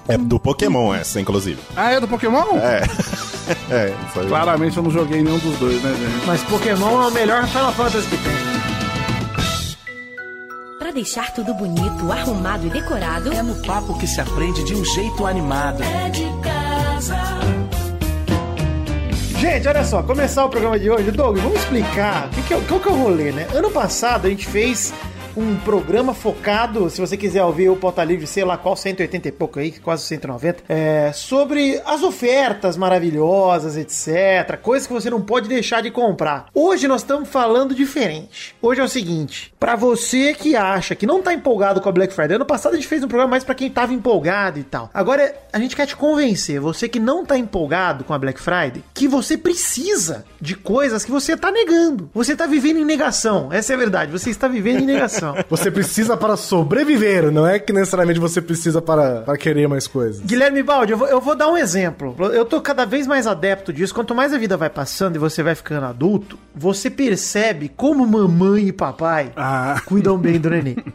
É 0.08 0.16
do 0.16 0.38
Pokémon 0.38 0.94
essa, 0.94 1.20
inclusive. 1.20 1.60
Ah, 1.76 1.92
é 1.92 2.00
do 2.00 2.08
Pokémon? 2.08 2.56
É. 2.56 2.82
é, 3.70 3.94
isso 4.08 4.20
aí. 4.20 4.26
Claramente 4.26 4.76
eu 4.76 4.82
não 4.82 4.90
joguei 4.90 5.22
nenhum 5.22 5.38
dos 5.38 5.56
dois, 5.58 5.82
né, 5.82 5.94
gente? 5.98 6.26
Mas 6.26 6.42
Pokémon 6.44 7.02
é 7.02 7.06
o 7.06 7.10
melhor 7.10 7.46
Final 7.46 7.72
Fantasy 7.72 8.06
que 8.08 8.16
tem. 8.16 8.32
Pra 10.78 10.90
deixar 10.90 11.32
tudo 11.32 11.54
bonito, 11.54 12.12
arrumado 12.12 12.66
e 12.66 12.70
decorado, 12.70 13.32
É 13.32 13.42
no 13.42 13.54
papo 13.62 13.98
que 13.98 14.06
se 14.06 14.20
aprende 14.20 14.62
de 14.64 14.74
um 14.74 14.84
jeito 14.84 15.26
animado. 15.26 15.82
Gente, 19.38 19.68
olha 19.68 19.84
só, 19.84 20.02
começar 20.02 20.46
o 20.46 20.48
programa 20.48 20.78
de 20.78 20.90
hoje. 20.90 21.10
Doug, 21.10 21.36
vamos 21.36 21.58
explicar 21.58 22.28
o 22.28 22.30
que, 22.30 22.42
que 22.42 22.54
é, 22.54 22.60
qual 22.66 22.80
que 22.80 22.88
é 22.88 22.90
o 22.90 22.94
rolê, 22.94 23.30
né? 23.30 23.46
Ano 23.52 23.70
passado 23.70 24.26
a 24.26 24.30
gente 24.30 24.46
fez 24.46 24.92
um 25.36 25.56
programa 25.56 26.14
focado, 26.14 26.88
se 26.88 27.00
você 27.00 27.16
quiser 27.16 27.44
ouvir 27.44 27.68
o 27.68 27.76
Pauta 27.76 28.04
Livre, 28.04 28.26
sei 28.26 28.44
lá 28.44 28.56
qual, 28.56 28.76
180 28.76 29.28
e 29.28 29.32
pouco 29.32 29.58
aí, 29.58 29.72
quase 29.72 30.04
190, 30.04 30.64
é, 30.68 31.12
sobre 31.12 31.80
as 31.84 32.02
ofertas 32.02 32.76
maravilhosas, 32.76 33.76
etc. 33.76 34.58
Coisas 34.60 34.86
que 34.86 34.92
você 34.92 35.10
não 35.10 35.20
pode 35.20 35.48
deixar 35.48 35.82
de 35.82 35.90
comprar. 35.90 36.46
Hoje 36.54 36.86
nós 36.86 37.02
estamos 37.02 37.28
falando 37.28 37.74
diferente. 37.74 38.54
Hoje 38.62 38.80
é 38.80 38.84
o 38.84 38.88
seguinte, 38.88 39.52
pra 39.58 39.76
você 39.76 40.34
que 40.34 40.54
acha 40.54 40.94
que 40.94 41.06
não 41.06 41.22
tá 41.22 41.32
empolgado 41.34 41.80
com 41.80 41.88
a 41.88 41.92
Black 41.92 42.14
Friday, 42.14 42.36
ano 42.36 42.46
passado 42.46 42.72
a 42.72 42.76
gente 42.76 42.88
fez 42.88 43.02
um 43.02 43.08
programa 43.08 43.30
mais 43.30 43.44
pra 43.44 43.54
quem 43.54 43.70
tava 43.70 43.92
empolgado 43.92 44.58
e 44.58 44.64
tal. 44.64 44.90
Agora 44.94 45.34
a 45.52 45.58
gente 45.58 45.74
quer 45.74 45.86
te 45.86 45.96
convencer, 45.96 46.60
você 46.60 46.88
que 46.88 47.00
não 47.00 47.24
tá 47.24 47.36
empolgado 47.36 48.04
com 48.04 48.14
a 48.14 48.18
Black 48.18 48.40
Friday, 48.40 48.84
que 48.92 49.08
você 49.08 49.36
precisa 49.36 50.24
de 50.40 50.54
coisas 50.54 51.04
que 51.04 51.10
você 51.10 51.36
tá 51.36 51.50
negando. 51.50 52.10
Você 52.14 52.36
tá 52.36 52.46
vivendo 52.46 52.78
em 52.78 52.84
negação. 52.84 53.52
Essa 53.52 53.72
é 53.72 53.74
a 53.74 53.78
verdade. 53.78 54.12
Você 54.12 54.30
está 54.30 54.46
vivendo 54.46 54.80
em 54.80 54.86
negação. 54.86 55.23
Você 55.48 55.70
precisa 55.70 56.16
para 56.16 56.36
sobreviver, 56.36 57.30
não 57.30 57.46
é 57.46 57.58
que 57.58 57.72
necessariamente 57.72 58.20
você 58.20 58.40
precisa 58.40 58.80
para, 58.82 59.22
para 59.22 59.36
querer 59.38 59.68
mais 59.68 59.86
coisas. 59.86 60.20
Guilherme 60.24 60.62
Baldi, 60.62 60.92
eu 60.92 60.98
vou, 60.98 61.08
eu 61.08 61.20
vou 61.20 61.34
dar 61.34 61.48
um 61.48 61.56
exemplo. 61.56 62.14
Eu 62.32 62.44
tô 62.44 62.60
cada 62.60 62.84
vez 62.84 63.06
mais 63.06 63.26
adepto 63.26 63.72
disso. 63.72 63.94
Quanto 63.94 64.14
mais 64.14 64.32
a 64.32 64.38
vida 64.38 64.56
vai 64.56 64.70
passando 64.70 65.16
e 65.16 65.18
você 65.18 65.42
vai 65.42 65.54
ficando 65.54 65.86
adulto, 65.86 66.38
você 66.54 66.90
percebe 66.90 67.68
como 67.68 68.06
mamãe 68.06 68.68
e 68.68 68.72
papai 68.72 69.32
Ah. 69.36 69.80
cuidam 69.86 70.18
bem 70.18 70.38
do 70.40 70.50
neném. 70.50 70.76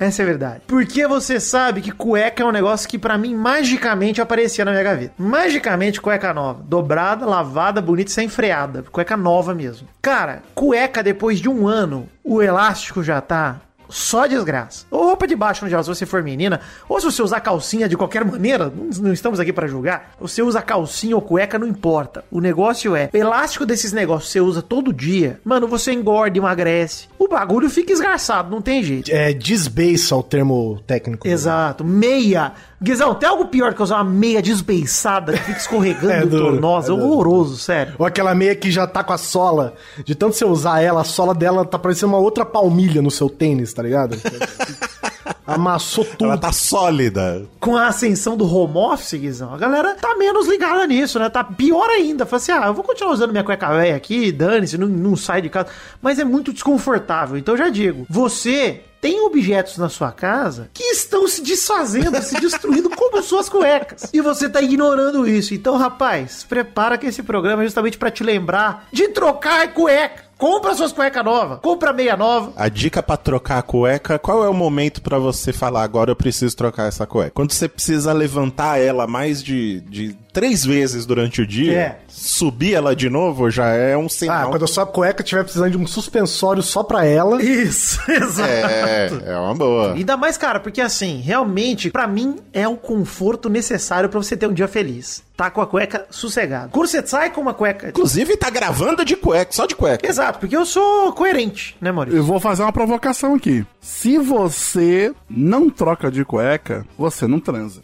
Essa 0.00 0.22
é 0.22 0.24
a 0.24 0.26
verdade. 0.26 0.60
Porque 0.66 1.08
você 1.08 1.40
sabe 1.40 1.80
que 1.80 1.90
cueca 1.90 2.42
é 2.44 2.46
um 2.46 2.52
negócio 2.52 2.88
que 2.88 2.96
pra 2.96 3.18
mim 3.18 3.34
magicamente 3.34 4.20
aparecia 4.20 4.64
na 4.64 4.70
minha 4.70 4.84
gaveta. 4.84 5.12
Magicamente 5.18 6.00
cueca 6.00 6.32
nova, 6.32 6.62
dobrada, 6.64 7.26
lavada, 7.26 7.80
bonita, 7.82 8.08
e 8.08 8.14
sem 8.14 8.28
freada, 8.28 8.84
cueca 8.92 9.16
nova 9.16 9.52
mesmo. 9.54 9.88
Cara, 10.00 10.42
cueca 10.54 11.02
depois 11.02 11.40
de 11.40 11.48
um 11.48 11.66
ano, 11.66 12.08
o 12.22 12.40
elástico 12.40 13.02
já 13.02 13.20
tá 13.20 13.56
só 13.88 14.26
desgraça. 14.26 14.84
Ou 14.90 15.06
roupa 15.06 15.26
de 15.26 15.34
baixo 15.34 15.64
no 15.64 15.68
geral, 15.70 15.82
se 15.82 15.88
você 15.88 16.06
for 16.06 16.22
menina, 16.22 16.60
ou 16.88 17.00
se 17.00 17.06
você 17.06 17.22
usar 17.22 17.40
calcinha 17.40 17.88
de 17.88 17.96
qualquer 17.96 18.24
maneira, 18.24 18.72
não 18.98 19.12
estamos 19.12 19.40
aqui 19.40 19.52
pra 19.52 19.66
julgar. 19.66 20.14
Você 20.20 20.42
usa 20.42 20.60
calcinha 20.62 21.16
ou 21.16 21.22
cueca, 21.22 21.58
não 21.58 21.66
importa. 21.66 22.24
O 22.30 22.40
negócio 22.40 22.94
é, 22.94 23.08
o 23.12 23.16
elástico 23.16 23.64
desses 23.64 23.92
negócios 23.92 24.30
você 24.32 24.40
usa 24.40 24.62
todo 24.62 24.92
dia, 24.92 25.40
mano, 25.44 25.66
você 25.66 25.92
engorda, 25.92 26.38
emagrece. 26.38 27.08
O 27.18 27.28
bagulho 27.28 27.68
fica 27.70 27.92
esgarçado, 27.92 28.50
não 28.50 28.60
tem 28.60 28.82
jeito. 28.82 29.10
É 29.10 29.32
desbeiça 29.32 30.16
o 30.16 30.22
termo 30.22 30.80
técnico. 30.86 31.26
Exato. 31.26 31.84
Meia. 31.84 32.52
Guizão, 32.80 33.14
tem 33.14 33.28
algo 33.28 33.46
pior 33.46 33.74
que 33.74 33.82
usar 33.82 33.96
uma 33.96 34.04
meia 34.04 34.40
desbeiçada 34.40 35.32
que 35.32 35.38
fica 35.40 35.58
escorregando 35.58 36.12
É 36.12 36.26
duro, 36.26 36.44
tornosa? 36.52 36.92
é 36.92 36.96
duro. 36.96 37.08
horroroso, 37.08 37.56
sério. 37.56 37.94
Ou 37.98 38.06
aquela 38.06 38.34
meia 38.34 38.54
que 38.54 38.70
já 38.70 38.86
tá 38.86 39.02
com 39.02 39.12
a 39.12 39.18
sola. 39.18 39.74
De 40.04 40.14
tanto 40.14 40.36
você 40.36 40.44
usar 40.44 40.80
ela, 40.80 41.00
a 41.00 41.04
sola 41.04 41.34
dela 41.34 41.64
tá 41.64 41.78
parecendo 41.78 42.12
uma 42.12 42.18
outra 42.18 42.44
palmilha 42.46 43.02
no 43.02 43.10
seu 43.10 43.28
tênis, 43.28 43.72
tá 43.72 43.82
ligado? 43.82 44.16
Amassou 45.46 46.04
tudo. 46.04 46.26
Ela 46.26 46.36
tá 46.38 46.52
sólida. 46.52 47.46
Com 47.58 47.74
a 47.74 47.86
ascensão 47.88 48.36
do 48.36 48.44
home 48.46 48.76
office, 48.76 49.14
Guizão, 49.18 49.54
a 49.54 49.56
galera 49.56 49.94
tá 49.94 50.14
menos 50.14 50.46
ligada 50.46 50.86
nisso, 50.86 51.18
né? 51.18 51.28
Tá 51.30 51.42
pior 51.42 51.88
ainda. 51.88 52.26
Fala 52.26 52.36
assim, 52.42 52.52
ah, 52.52 52.66
eu 52.66 52.74
vou 52.74 52.84
continuar 52.84 53.12
usando 53.12 53.30
minha 53.32 53.42
cueca 53.42 53.68
velha 53.74 53.96
aqui, 53.96 54.30
dane-se, 54.30 54.76
não, 54.76 54.86
não 54.86 55.16
sai 55.16 55.40
de 55.40 55.48
casa. 55.48 55.68
Mas 56.02 56.18
é 56.18 56.24
muito 56.24 56.52
desconfortável. 56.52 57.38
Então 57.38 57.54
eu 57.54 57.58
já 57.58 57.70
digo, 57.70 58.06
você 58.10 58.82
tem 59.00 59.20
objetos 59.20 59.78
na 59.78 59.88
sua 59.88 60.12
casa 60.12 60.70
que 60.72 60.82
estão 60.82 61.26
se 61.28 61.42
desfazendo, 61.42 62.20
se 62.22 62.40
destruindo 62.40 62.90
como 62.90 63.22
suas 63.22 63.48
cuecas. 63.48 64.10
E 64.12 64.20
você 64.20 64.48
tá 64.48 64.60
ignorando 64.60 65.28
isso. 65.28 65.54
Então, 65.54 65.76
rapaz, 65.76 66.44
prepara 66.48 66.98
que 66.98 67.06
esse 67.06 67.22
programa 67.22 67.62
é 67.62 67.66
justamente 67.66 67.98
pra 67.98 68.10
te 68.10 68.24
lembrar 68.24 68.88
de 68.92 69.08
trocar 69.08 69.72
cueca. 69.72 70.27
Compra 70.38 70.72
suas 70.76 70.92
cuecas 70.92 71.24
novas, 71.24 71.58
compra 71.60 71.92
meia 71.92 72.16
nova. 72.16 72.52
A 72.54 72.68
dica 72.68 73.02
pra 73.02 73.16
trocar 73.16 73.58
a 73.58 73.62
cueca, 73.62 74.20
qual 74.20 74.44
é 74.44 74.48
o 74.48 74.54
momento 74.54 75.02
pra 75.02 75.18
você 75.18 75.52
falar 75.52 75.82
agora 75.82 76.12
eu 76.12 76.16
preciso 76.16 76.56
trocar 76.56 76.86
essa 76.86 77.04
cueca? 77.04 77.32
Quando 77.34 77.52
você 77.52 77.68
precisa 77.68 78.12
levantar 78.12 78.78
ela 78.80 79.04
mais 79.08 79.42
de, 79.42 79.80
de 79.80 80.16
três 80.32 80.64
vezes 80.64 81.04
durante 81.04 81.42
o 81.42 81.46
dia, 81.46 81.72
É. 81.76 81.98
subir 82.06 82.74
ela 82.74 82.94
de 82.94 83.10
novo 83.10 83.50
já 83.50 83.66
é 83.70 83.96
um 83.96 84.06
Ah, 84.06 84.08
sinal. 84.08 84.50
quando 84.50 84.64
a 84.64 84.68
sua 84.68 84.86
cueca 84.86 85.24
estiver 85.24 85.42
precisando 85.42 85.72
de 85.72 85.76
um 85.76 85.86
suspensório 85.88 86.62
só 86.62 86.84
pra 86.84 87.04
ela. 87.04 87.42
Isso, 87.42 87.98
exato. 88.08 88.48
É, 88.48 89.10
é 89.26 89.36
uma 89.36 89.54
boa. 89.56 89.94
Ainda 89.94 90.16
mais, 90.16 90.38
cara, 90.38 90.60
porque 90.60 90.80
assim, 90.80 91.20
realmente, 91.20 91.90
pra 91.90 92.06
mim, 92.06 92.36
é 92.52 92.68
o 92.68 92.76
conforto 92.76 93.48
necessário 93.48 94.08
pra 94.08 94.22
você 94.22 94.36
ter 94.36 94.46
um 94.46 94.52
dia 94.54 94.68
feliz. 94.68 95.26
Tá 95.38 95.52
com 95.52 95.60
a 95.60 95.66
cueca 95.68 96.04
sossegada. 96.10 96.68
Você 96.74 97.06
sai 97.06 97.30
com 97.30 97.40
uma 97.40 97.54
cueca. 97.54 97.90
Inclusive 97.90 98.36
tá 98.36 98.50
gravando 98.50 99.04
de 99.04 99.14
cueca, 99.14 99.52
só 99.52 99.66
de 99.66 99.76
cueca. 99.76 100.04
Exato, 100.04 100.40
porque 100.40 100.56
eu 100.56 100.66
sou 100.66 101.12
coerente, 101.12 101.76
né, 101.80 101.92
Maurício? 101.92 102.18
Eu 102.18 102.24
vou 102.24 102.40
fazer 102.40 102.64
uma 102.64 102.72
provocação 102.72 103.36
aqui. 103.36 103.64
Se 103.80 104.18
você 104.18 105.14
não 105.30 105.70
troca 105.70 106.10
de 106.10 106.24
cueca, 106.24 106.84
você 106.98 107.28
não 107.28 107.38
transa. 107.38 107.82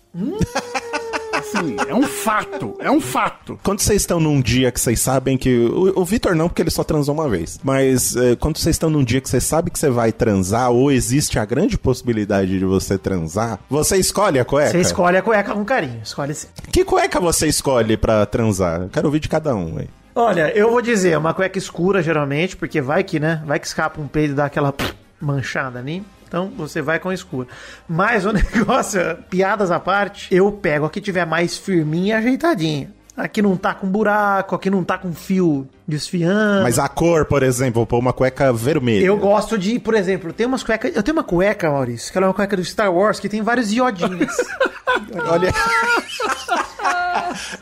Assim, 1.55 1.77
é 1.89 1.95
um 1.95 2.03
fato. 2.03 2.75
É 2.81 2.91
um 2.91 3.01
fato. 3.01 3.59
Quando 3.63 3.81
vocês 3.81 4.03
estão 4.03 4.19
num 4.19 4.41
dia 4.41 4.73
que 4.73 4.81
vocês 4.81 5.01
sabem 5.01 5.39
que. 5.39 5.67
O, 5.67 6.01
o 6.01 6.05
Vitor 6.05 6.35
não, 6.35 6.49
porque 6.49 6.63
ele 6.63 6.71
só 6.71 6.83
transou 6.83 7.15
uma 7.15 7.29
vez. 7.29 7.61
Mas 7.63 8.17
eh, 8.17 8.37
quando 8.37 8.59
vocês 8.59 8.75
estão 8.75 8.91
num 8.91 9.05
dia 9.05 9.21
que 9.21 9.29
você 9.29 9.41
sabe 9.41 9.71
que 9.71 9.79
você 9.79 9.91
vai 9.91 10.13
transar, 10.13 10.71
ou 10.71 10.91
existe 10.91 11.39
a 11.39 11.45
grande 11.45 11.79
possibilidade 11.79 12.59
de 12.59 12.65
você 12.65 12.99
transar, 12.99 13.59
você 13.69 13.97
escolhe 13.97 14.39
a 14.39 14.45
cueca? 14.45 14.71
Você 14.71 14.81
escolhe 14.81 15.17
a 15.17 15.23
cueca 15.23 15.55
com 15.55 15.65
carinho, 15.65 16.01
escolhe 16.03 16.35
sim. 16.35 16.49
Que 16.73 16.85
cueca 16.85 17.21
você 17.21 17.47
escolhe 17.47 17.97
pra 17.97 18.27
transar? 18.27 18.83
Eu 18.83 18.89
quero 18.89 19.07
ouvir 19.07 19.21
de 19.21 19.29
cada 19.29 19.55
um, 19.55 19.79
aí. 19.79 19.89
Olha, 20.15 20.53
eu 20.57 20.71
vou 20.71 20.81
dizer, 20.81 21.19
uma 21.19 21.35
cueca 21.35 21.59
escura 21.59 22.03
geralmente, 22.03 22.57
porque 22.57 22.81
vai 22.81 23.03
que, 23.03 23.19
né? 23.19 23.43
Vai 23.45 23.59
que 23.59 23.67
escapa 23.67 24.01
um 24.01 24.07
peido 24.07 24.33
e 24.33 24.37
dá 24.37 24.45
aquela 24.45 24.73
manchada 25.21 25.79
ali. 25.79 26.05
Então 26.35 26.51
você 26.57 26.83
vai 26.83 26.99
com 26.99 27.13
escura. 27.13 27.47
Mas 27.89 28.27
o 28.27 28.33
negócio, 28.35 29.01
piadas 29.31 29.71
à 29.71 29.79
parte, 29.79 30.35
eu 30.35 30.51
pego 30.51 30.85
a 30.85 30.91
que 30.91 31.01
tiver 31.01 31.25
mais 31.25 31.57
firminha 31.57 32.17
e 32.17 32.19
ajeitadinha. 32.19 32.93
Aqui 33.17 33.41
não 33.41 33.57
tá 33.57 33.73
com 33.73 33.87
buraco, 33.87 34.57
aqui 34.57 34.69
não 34.69 34.83
tá 34.83 34.99
com 34.99 35.13
fio 35.13 35.69
desfiando. 35.87 36.65
Mas 36.65 36.81
a 36.81 36.89
cor, 36.89 37.27
por 37.27 37.45
exemplo, 37.45 37.75
vou 37.75 37.87
pôr 37.87 38.01
uma 38.01 38.13
cueca 38.13 38.53
vermelha. 38.53 39.05
Eu 39.05 39.17
gosto 39.17 39.57
de, 39.57 39.79
por 39.79 39.95
exemplo, 39.95 40.33
tem 40.33 40.45
umas 40.45 40.65
cuecas. 40.65 40.97
Eu 40.97 41.03
tenho 41.05 41.17
uma 41.17 41.23
cueca, 41.23 41.71
Maurício, 41.71 42.11
que 42.11 42.19
ela 42.19 42.27
é 42.27 42.29
uma 42.29 42.35
cueca 42.35 42.57
do 42.57 42.65
Star 42.65 42.93
Wars 42.93 43.21
que 43.21 43.29
tem 43.29 43.41
vários 43.41 43.73
iodinhos. 43.73 44.37
Olha. 45.31 45.55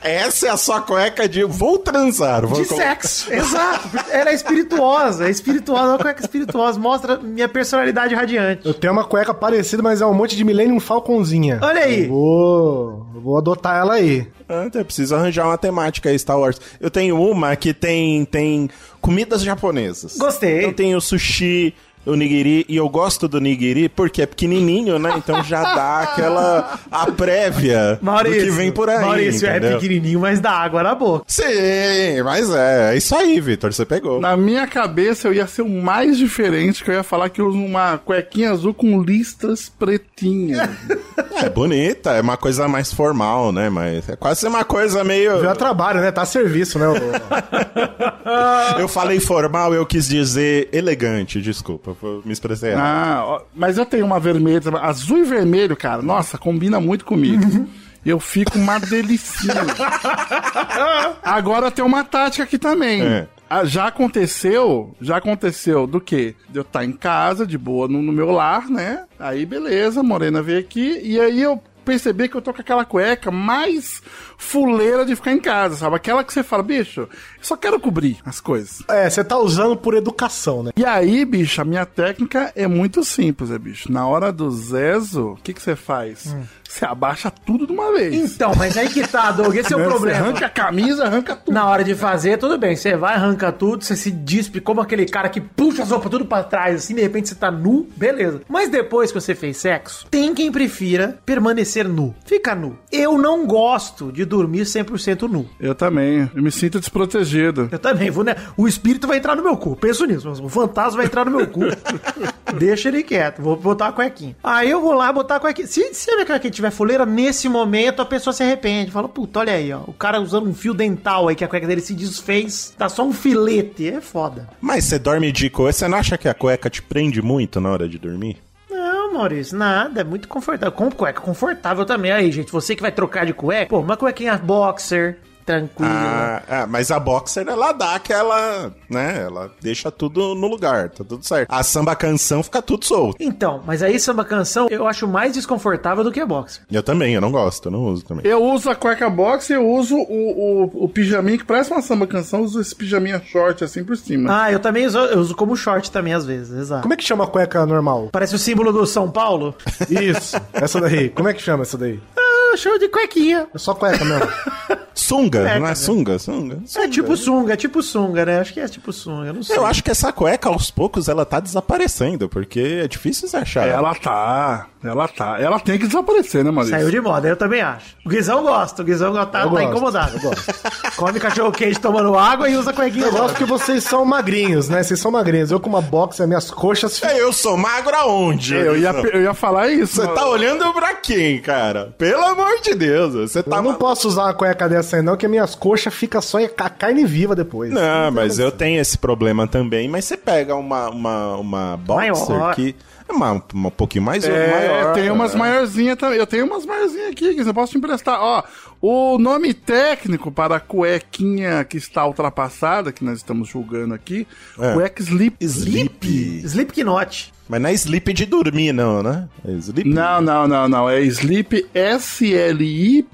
Essa 0.00 0.46
é 0.48 0.50
a 0.50 0.56
sua 0.56 0.80
cueca 0.80 1.28
de 1.28 1.44
vou 1.44 1.78
transar. 1.78 2.46
Vou 2.46 2.61
de 2.61 2.68
colo- 2.68 2.80
sexo. 2.80 3.32
Exato. 3.32 3.88
Ela 4.11 4.30
é 4.30 4.35
espirituosa. 4.35 5.26
É 5.26 5.30
espirituosa, 5.30 5.85
é 5.85 5.88
uma 5.88 5.98
cueca 5.98 6.20
espirituosa. 6.20 6.78
Mostra 6.78 7.18
minha 7.18 7.48
personalidade 7.48 8.14
radiante. 8.14 8.66
Eu 8.66 8.74
tenho 8.74 8.92
uma 8.92 9.04
cueca 9.04 9.32
parecida, 9.32 9.82
mas 9.82 10.00
é 10.00 10.06
um 10.06 10.14
monte 10.14 10.37
de 10.37 10.44
Millennium 10.44 10.80
Falconzinha. 10.80 11.58
Olha 11.62 11.85
aí. 11.85 12.04
Eu 12.04 12.08
vou, 12.11 13.06
eu 13.14 13.20
vou 13.20 13.38
adotar 13.38 13.76
ela 13.78 13.94
aí. 13.94 14.26
Ah, 14.48 14.68
eu 14.72 14.85
preciso 14.85 15.14
arranjar 15.14 15.46
uma 15.46 15.56
temática 15.58 16.11
aí, 16.11 16.18
Star 16.18 16.38
Wars. 16.38 16.61
Eu 16.80 16.90
tenho 16.90 17.18
uma 17.20 17.54
que 17.56 17.72
tem, 17.72 18.24
tem 18.24 18.68
comidas 19.00 19.42
japonesas. 19.42 20.16
Gostei. 20.18 20.64
Eu 20.64 20.72
tenho 20.72 21.00
sushi, 21.00 21.74
o 22.04 22.14
nigiri, 22.14 22.64
e 22.68 22.76
eu 22.76 22.88
gosto 22.88 23.28
do 23.28 23.40
nigiri 23.40 23.88
porque 23.88 24.22
é 24.22 24.26
pequenininho, 24.26 24.98
né? 24.98 25.14
Então 25.16 25.42
já 25.44 25.62
dá 25.62 26.00
aquela 26.00 26.78
a 26.90 27.10
prévia 27.10 27.98
do 28.02 28.30
que 28.30 28.50
vem 28.50 28.72
por 28.72 28.88
aí, 28.88 29.00
Maurício 29.00 29.46
é 29.46 29.56
entendeu? 29.56 29.78
pequenininho, 29.78 30.20
mas 30.20 30.40
dá 30.40 30.50
água 30.50 30.82
na 30.82 30.94
boca. 30.94 31.24
Sim, 31.28 32.22
mas 32.24 32.50
é, 32.50 32.92
é 32.92 32.96
isso 32.96 33.14
aí, 33.14 33.40
Vitor, 33.40 33.72
você 33.72 33.84
pegou. 33.84 34.20
Na 34.20 34.36
minha 34.36 34.66
cabeça 34.66 35.28
eu 35.28 35.34
ia 35.34 35.46
ser 35.46 35.62
o 35.62 35.68
mais 35.68 36.18
diferente, 36.18 36.82
que 36.82 36.90
eu 36.90 36.94
ia 36.94 37.02
falar 37.02 37.28
que 37.28 37.40
eu 37.40 37.46
uso 37.48 37.58
uma 37.58 37.98
cuequinha 37.98 38.50
azul 38.50 38.74
com 38.74 39.00
listras 39.00 39.68
pretinhas. 39.68 40.68
É 41.34 41.48
bonita, 41.48 42.12
é 42.12 42.20
uma 42.20 42.36
coisa 42.36 42.68
mais 42.68 42.92
formal, 42.92 43.50
né? 43.50 43.68
Mas 43.68 44.08
é 44.08 44.14
quase 44.14 44.46
uma 44.46 44.64
coisa 44.64 45.02
meio... 45.02 45.40
Já 45.40 45.54
trabalho, 45.56 46.00
né? 46.00 46.12
Tá 46.12 46.22
a 46.22 46.26
serviço, 46.26 46.78
né? 46.78 46.86
Eu 48.78 48.86
falei 48.86 49.18
formal, 49.20 49.74
eu 49.74 49.84
quis 49.84 50.08
dizer 50.08 50.68
elegante, 50.72 51.40
desculpa, 51.40 51.91
eu 52.02 52.22
me 52.24 52.33
expressei 52.33 52.70
errado. 52.72 52.85
ah, 52.85 53.24
ó, 53.26 53.40
mas 53.55 53.78
eu 53.78 53.85
tenho 53.87 54.05
uma 54.07 54.18
vermelha, 54.20 54.61
azul 54.81 55.18
e 55.18 55.24
vermelho, 55.24 55.76
cara. 55.76 56.02
Nossa, 56.02 56.38
combina 56.38 56.81
muito 56.81 57.05
comigo. 57.05 57.66
Eu 58.05 58.18
fico 58.18 58.59
uma 58.59 58.78
delicinha. 58.81 59.55
Agora 61.22 61.70
tem 61.70 61.85
uma 61.85 62.05
tática 62.05 62.44
aqui 62.44 62.59
também. 62.59 63.02
É. 63.02 63.26
Ah, 63.48 63.64
Já 63.64 63.87
aconteceu, 63.88 64.94
já 65.00 65.18
aconteceu 65.18 65.87
do 65.87 66.00
quê? 66.00 66.35
De 66.48 66.59
eu 66.59 66.62
estar 66.62 66.85
em 66.85 66.92
casa, 66.92 67.46
de 67.46 67.59
boa, 67.59 67.87
no, 67.87 68.00
no 68.00 68.11
meu 68.12 68.31
lar, 68.31 68.68
né? 68.70 69.05
Aí 69.20 69.44
beleza, 69.44 70.00
a 70.00 70.02
Morena 70.02 70.42
veio 70.42 70.59
aqui, 70.59 71.00
e 71.02 71.20
aí 71.20 71.42
eu 71.42 71.62
perceber 71.83 72.29
que 72.29 72.37
eu 72.37 72.42
tô 72.42 72.53
com 72.53 72.61
aquela 72.61 72.85
cueca 72.85 73.31
mais 73.31 74.03
fuleira 74.37 75.05
de 75.05 75.14
ficar 75.14 75.33
em 75.33 75.40
casa, 75.40 75.77
sabe? 75.77 75.97
Aquela 75.97 76.25
que 76.25 76.33
você 76.33 76.42
fala, 76.42 76.62
bicho, 76.62 77.01
eu 77.01 77.09
só 77.40 77.57
quero 77.57 77.79
cobrir 77.79 78.18
as 78.25 78.40
coisas. 78.40 78.83
É, 78.88 79.09
você 79.09 79.23
tá 79.23 79.38
usando 79.38 79.77
por 79.77 79.95
educação, 79.95 80.62
né? 80.62 80.71
E 80.77 80.85
aí, 80.85 81.25
bicho, 81.25 81.61
a 81.61 81.64
minha 81.64 81.87
técnica 81.87 82.53
é 82.57 82.66
muito 82.66 83.05
simples, 83.05 83.51
é, 83.51 83.59
bicho. 83.59 83.90
Na 83.90 84.07
hora 84.07 84.33
do 84.33 84.51
zezo, 84.51 85.33
o 85.33 85.37
que 85.37 85.53
que 85.53 85.62
você 85.62 85.77
faz? 85.77 86.35
Você 86.72 86.87
abaixa 86.87 87.30
tudo 87.30 87.66
de 87.66 87.72
uma 87.74 87.92
vez. 87.92 88.14
Então, 88.14 88.52
mas 88.56 88.78
aí 88.78 88.88
que 88.88 89.06
tá, 89.06 89.30
Doug, 89.30 89.54
esse 89.54 89.74
é 89.74 89.76
o 89.76 89.78
Né? 89.78 89.85
Você 89.85 89.90
problema. 89.90 90.18
arranca 90.18 90.46
a 90.46 90.48
camisa, 90.48 91.04
arranca 91.04 91.37
tudo. 91.37 91.54
Na 91.54 91.66
hora 91.66 91.85
de 91.85 91.94
fazer, 91.94 92.38
tudo 92.38 92.56
bem. 92.56 92.74
Você 92.74 92.96
vai, 92.96 93.14
arranca 93.14 93.52
tudo, 93.52 93.85
você 93.85 93.94
se 93.94 94.11
dispe 94.11 94.58
como 94.58 94.80
aquele 94.80 95.04
cara 95.04 95.28
que 95.28 95.38
puxa 95.38 95.82
as 95.82 95.90
roupas 95.90 96.11
tudo 96.11 96.24
pra 96.24 96.42
trás, 96.42 96.76
assim, 96.76 96.94
de 96.94 97.02
repente 97.02 97.28
você 97.28 97.35
tá 97.35 97.50
nu, 97.50 97.87
beleza. 97.94 98.40
Mas 98.48 98.70
depois 98.70 99.12
que 99.12 99.20
você 99.20 99.35
fez 99.35 99.58
sexo, 99.58 100.06
tem 100.11 100.35
quem 100.35 100.50
prefira 100.50 101.18
permanecer 101.26 101.87
nu. 101.87 102.14
Fica 102.24 102.54
nu. 102.54 102.78
Eu 102.90 103.18
não 103.18 103.46
gosto 103.46 104.11
de 104.11 104.24
dormir 104.24 104.62
100% 104.62 105.28
nu. 105.28 105.46
Eu 105.61 105.74
também. 105.74 106.30
Eu 106.35 106.42
me 106.42 106.50
sinto 106.50 106.80
desprotegido. 106.80 107.68
Eu 107.70 107.78
também 107.78 108.11
vou, 108.11 108.24
né? 108.24 108.35
O 108.56 108.66
espírito 108.66 109.06
vai 109.06 109.18
entrar 109.18 109.37
no 109.37 109.42
meu 109.42 109.58
cu. 109.58 109.76
Penso 109.76 110.06
nisso. 110.06 110.30
O 110.42 110.48
fantasma 110.48 110.96
vai 110.96 111.06
entrar 111.06 111.26
no 111.26 111.37
meu 111.37 111.46
cu. 111.46 111.61
Deixa 112.58 112.88
ele 112.88 113.02
quieto. 113.02 113.42
Vou 113.42 113.56
botar 113.56 113.88
a 113.88 113.92
cuequinha. 113.92 114.37
Aí 114.42 114.70
eu 114.70 114.80
vou 114.80 114.94
lá 114.94 115.12
botar 115.12 115.37
a 115.37 115.40
cuequinha. 115.40 115.66
Se, 115.66 115.92
se 115.94 116.11
a 116.11 116.14
minha 116.14 116.26
cuequinha 116.26 116.62
tiver 116.62 116.70
fuleira, 116.70 117.05
nesse 117.05 117.48
momento 117.48 118.01
a 118.01 118.05
pessoa 118.07 118.33
se 118.33 118.42
arrepende. 118.42 118.92
Fala, 118.92 119.09
puta, 119.09 119.40
olha 119.40 119.53
aí, 119.53 119.72
ó. 119.72 119.81
O 119.87 119.92
cara 119.92 120.20
usando 120.20 120.48
um 120.48 120.55
fio 120.55 120.72
dental 120.72 121.29
aí 121.29 121.35
que 121.35 121.44
a 121.44 121.48
cueca 121.48 121.66
dele 121.66 121.81
se 121.81 121.92
desfez. 121.92 122.72
Tá 122.79 122.88
só 122.88 123.05
um 123.05 123.12
filete. 123.12 123.88
É 123.88 124.01
foda. 124.01 124.48
Mas 124.61 124.85
você 124.85 124.98
dorme 124.98 125.33
de 125.33 125.51
cueca, 125.51 125.72
você 125.72 125.88
não 125.88 125.98
acha 125.98 126.16
que 126.16 126.29
a 126.29 126.35
cueca 126.35 126.70
te 126.70 126.81
prende 126.81 127.20
muito 127.20 127.61
na 127.61 127.70
hora 127.70 127.88
de 127.88 127.98
dormir? 127.98 128.38
Não, 128.70 129.12
Maurício, 129.14 129.59
nada. 129.59 130.01
É 130.01 130.05
muito 130.05 130.29
confortável. 130.29 130.72
Com 130.72 130.90
cueca 130.90 131.20
confortável 131.20 131.85
também. 131.85 132.12
Aí, 132.12 132.31
gente, 132.31 132.53
você 132.53 132.77
que 132.77 132.83
vai 132.83 132.92
trocar 132.92 133.27
de 133.27 133.35
cueca, 133.35 133.70
pô, 133.70 133.81
uma 133.81 133.96
cuequinha 133.96 134.38
boxer, 134.38 135.18
tranquila. 135.44 135.90
Ah, 135.90 136.42
ah, 136.48 136.66
mas 136.66 136.90
a 136.90 136.98
boxer, 136.98 137.46
ela 137.46 137.72
dá 137.72 137.94
aquela, 137.94 138.72
né? 138.88 139.22
Ela 139.22 139.50
deixa 139.61 139.90
tudo 139.90 140.35
no 140.35 140.46
lugar, 140.46 140.90
tá 140.90 141.05
tudo 141.05 141.24
certo. 141.24 141.50
A 141.50 141.62
samba 141.62 141.94
canção 141.94 142.42
fica 142.42 142.62
tudo 142.62 142.85
solto. 142.85 143.16
Então, 143.20 143.62
mas 143.66 143.83
aí 143.83 143.98
samba 143.98 144.24
canção 144.24 144.68
eu 144.70 144.87
acho 144.87 145.07
mais 145.07 145.33
desconfortável 145.35 146.05
do 146.05 146.12
que 146.12 146.20
a 146.20 146.26
boxer. 146.26 146.62
Eu 146.70 146.83
também, 146.83 147.14
eu 147.14 147.20
não 147.20 147.31
gosto, 147.31 147.66
eu 147.66 147.72
não 147.72 147.85
uso 147.85 148.05
também. 148.05 148.26
Eu 148.26 148.42
uso 148.42 148.70
a 148.70 148.74
cueca 148.74 149.09
box 149.11 149.50
e 149.50 149.55
eu 149.55 149.66
uso 149.68 149.96
o, 149.96 150.64
o, 150.64 150.85
o 150.85 150.88
pijaminha 150.88 151.38
que 151.38 151.44
parece 151.44 151.70
uma 151.70 151.83
samba 151.83 152.07
canção, 152.07 152.40
eu 152.40 152.44
uso 152.44 152.61
esse 152.61 152.74
pijaminha 152.74 153.20
short 153.24 153.64
assim 153.64 153.85
por 153.85 153.96
cima. 153.96 154.44
Ah, 154.44 154.52
eu 154.52 154.59
também 154.59 154.87
uso, 154.87 154.98
eu 154.98 155.18
uso 155.18 155.35
como 155.35 155.57
short 155.57 155.90
também 155.90 156.14
às 156.14 156.24
vezes, 156.24 156.57
exato. 156.57 156.83
Como 156.83 156.94
é 156.94 156.96
que 156.96 157.05
chama 157.05 157.24
a 157.24 157.26
cueca 157.26 157.64
normal? 157.66 158.09
Parece 158.12 158.35
o 158.35 158.38
símbolo 158.38 158.72
do 158.72 158.87
São 158.87 159.11
Paulo. 159.11 159.55
Isso, 159.88 160.37
essa 160.52 160.81
daí. 160.81 161.09
Como 161.11 161.28
é 161.28 161.35
que 161.35 161.42
chama 161.42 161.62
essa 161.62 161.76
daí? 161.76 162.00
Ah, 162.16 162.57
show 162.57 162.78
de 162.78 162.88
cuequinha. 162.88 163.46
É 163.55 163.59
só 163.59 163.74
cueca 163.74 164.05
mesmo. 164.05 164.28
Sunga, 164.94 165.40
É, 165.40 165.42
não 165.42 165.50
é 165.57 165.61
cara. 165.61 165.74
sunga? 165.74 166.18
Sunga? 166.18 166.55
É 166.62 166.66
Sunga. 166.66 166.88
tipo 166.88 167.16
sunga, 167.16 167.52
é 167.52 167.57
tipo 167.57 167.83
sunga, 167.83 168.24
né? 168.26 168.40
Acho 168.40 168.52
que 168.52 168.61
é 168.61 168.68
tipo 168.68 168.92
sunga, 168.92 169.28
eu 169.28 169.35
não 169.35 169.42
sei. 169.42 169.57
Eu 169.57 169.66
acho 169.66 169.83
que 169.83 169.90
essa 169.90 170.12
cueca, 170.12 170.48
aos 170.48 170.70
poucos, 170.70 171.09
ela 171.09 171.24
tá 171.24 171.40
desaparecendo, 171.40 172.28
porque 172.28 172.81
é 172.85 172.88
difícil 172.88 173.28
você 173.28 173.37
achar. 173.37 173.66
Ela 173.66 173.94
tá, 173.94 174.66
ela 174.85 175.09
tá. 175.09 175.37
Ela 175.40 175.59
tem 175.61 175.78
que 175.78 175.87
desaparecer, 175.87 176.44
né, 176.44 176.50
Maurício? 176.50 176.76
Saiu 176.78 176.90
de 176.90 177.00
moda, 177.00 177.28
eu 177.28 177.37
também 177.37 177.61
acho. 177.61 177.96
O 178.05 178.09
Guizão 178.09 178.42
gosta, 178.42 178.83
o 178.83 178.85
Guizão 178.85 179.12
tá, 179.14 179.26
tá 179.26 179.46
gosto, 179.46 179.64
incomodado. 179.68 180.16
eu 180.16 180.20
gosto. 180.20 180.52
Come 180.96 181.18
cachorro 181.20 181.52
quente 181.52 181.81
tomando 181.81 182.16
água 182.18 182.48
e 182.48 182.57
usa 182.57 182.72
cuequinha. 182.72 183.07
Eu 183.07 183.12
gosto 183.12 183.37
que 183.37 183.44
vocês 183.44 183.83
são 183.85 184.05
magrinhos, 184.05 184.68
né? 184.68 184.83
Vocês 184.83 184.98
são 185.00 185.11
magrinhos. 185.11 185.50
Eu 185.50 185.59
com 185.61 185.68
uma 185.68 185.81
box, 185.81 186.20
as 186.20 186.28
minhas 186.28 186.50
coxas... 186.50 187.02
É, 187.02 187.20
Eu 187.20 187.33
sou 187.33 187.57
magro 187.57 187.94
aonde? 187.96 188.55
Eu 188.55 188.76
ia, 188.76 188.90
eu 188.90 189.22
ia 189.22 189.35
falar 189.35 189.68
isso. 189.68 189.96
Você 190.02 190.09
tá 190.09 190.26
olhando 190.26 190.72
pra 190.74 190.94
quem, 190.94 191.40
cara? 191.40 191.94
Pelo 191.96 192.24
amor 192.24 192.61
de 192.62 192.74
Deus, 192.74 193.14
você 193.14 193.42
tá... 193.42 193.57
Eu 193.57 193.62
não 193.62 193.74
posso 193.74 194.09
usar 194.09 194.24
uma 194.24 194.35
cueca 194.35 194.68
dessa 194.68 194.82
aí 194.97 195.03
não, 195.03 195.16
que 195.16 195.27
minhas 195.29 195.55
coxas 195.55 195.92
ficam 195.95 196.21
só 196.23 196.38
a 196.38 196.71
carne 196.71 197.05
viva 197.05 197.35
depois. 197.37 197.71
Não, 197.73 198.11
mas 198.12 198.38
eu 198.38 198.51
tenho 198.51 198.81
esse 198.81 198.97
problema 198.99 199.47
também. 199.47 199.88
Mas 199.88 200.05
você 200.05 200.16
pega 200.16 200.55
uma, 200.55 200.88
uma, 200.90 201.37
uma 201.37 201.77
boxer 201.77 202.37
Maior. 202.37 202.55
que 202.55 202.75
é 203.09 203.12
uma, 203.12 203.33
uma- 203.53 203.68
um 203.68 203.71
pouquinho 203.71 204.05
mais 204.05 204.25
É, 204.25 204.51
maior. 204.51 204.95
tem 204.95 205.11
umas 205.11 205.35
é. 205.35 205.38
maiorzinhas 205.38 205.97
também. 205.97 206.18
Eu 206.18 206.27
tenho 206.27 206.47
umas 206.47 206.64
maiorzinhas 206.66 207.09
aqui 207.11 207.35
que 207.35 207.45
você 207.45 207.53
posso 207.53 207.73
te 207.73 207.79
emprestar. 207.79 208.18
Ó, 208.21 208.42
o 208.81 209.18
nome 209.18 209.53
técnico 209.55 210.31
para 210.33 210.57
a 210.57 210.61
cuequinha 210.61 211.64
que 211.64 211.77
está 211.77 212.07
ultrapassada, 212.07 212.90
que 212.92 213.05
nós 213.05 213.18
estamos 213.18 213.49
julgando 213.49 213.95
aqui, 213.95 214.27
É. 214.59 214.73
cueca 214.75 215.03
sleep. 215.03 215.37
Sleep. 215.45 216.40
Slipknot. 216.45 217.33
Mas 217.49 217.61
não 217.61 217.68
é 217.68 217.73
sleep 217.75 218.12
de 218.14 218.25
dormir, 218.25 218.73
não, 218.73 219.03
né? 219.03 219.29
É 219.47 219.51
sleep. 219.53 219.88
Não, 219.88 220.21
não, 220.23 220.49
não, 220.49 220.68
não. 220.68 220.88
É 220.88 221.01
sleep 221.03 221.66
S-L-I-P. 221.75 223.07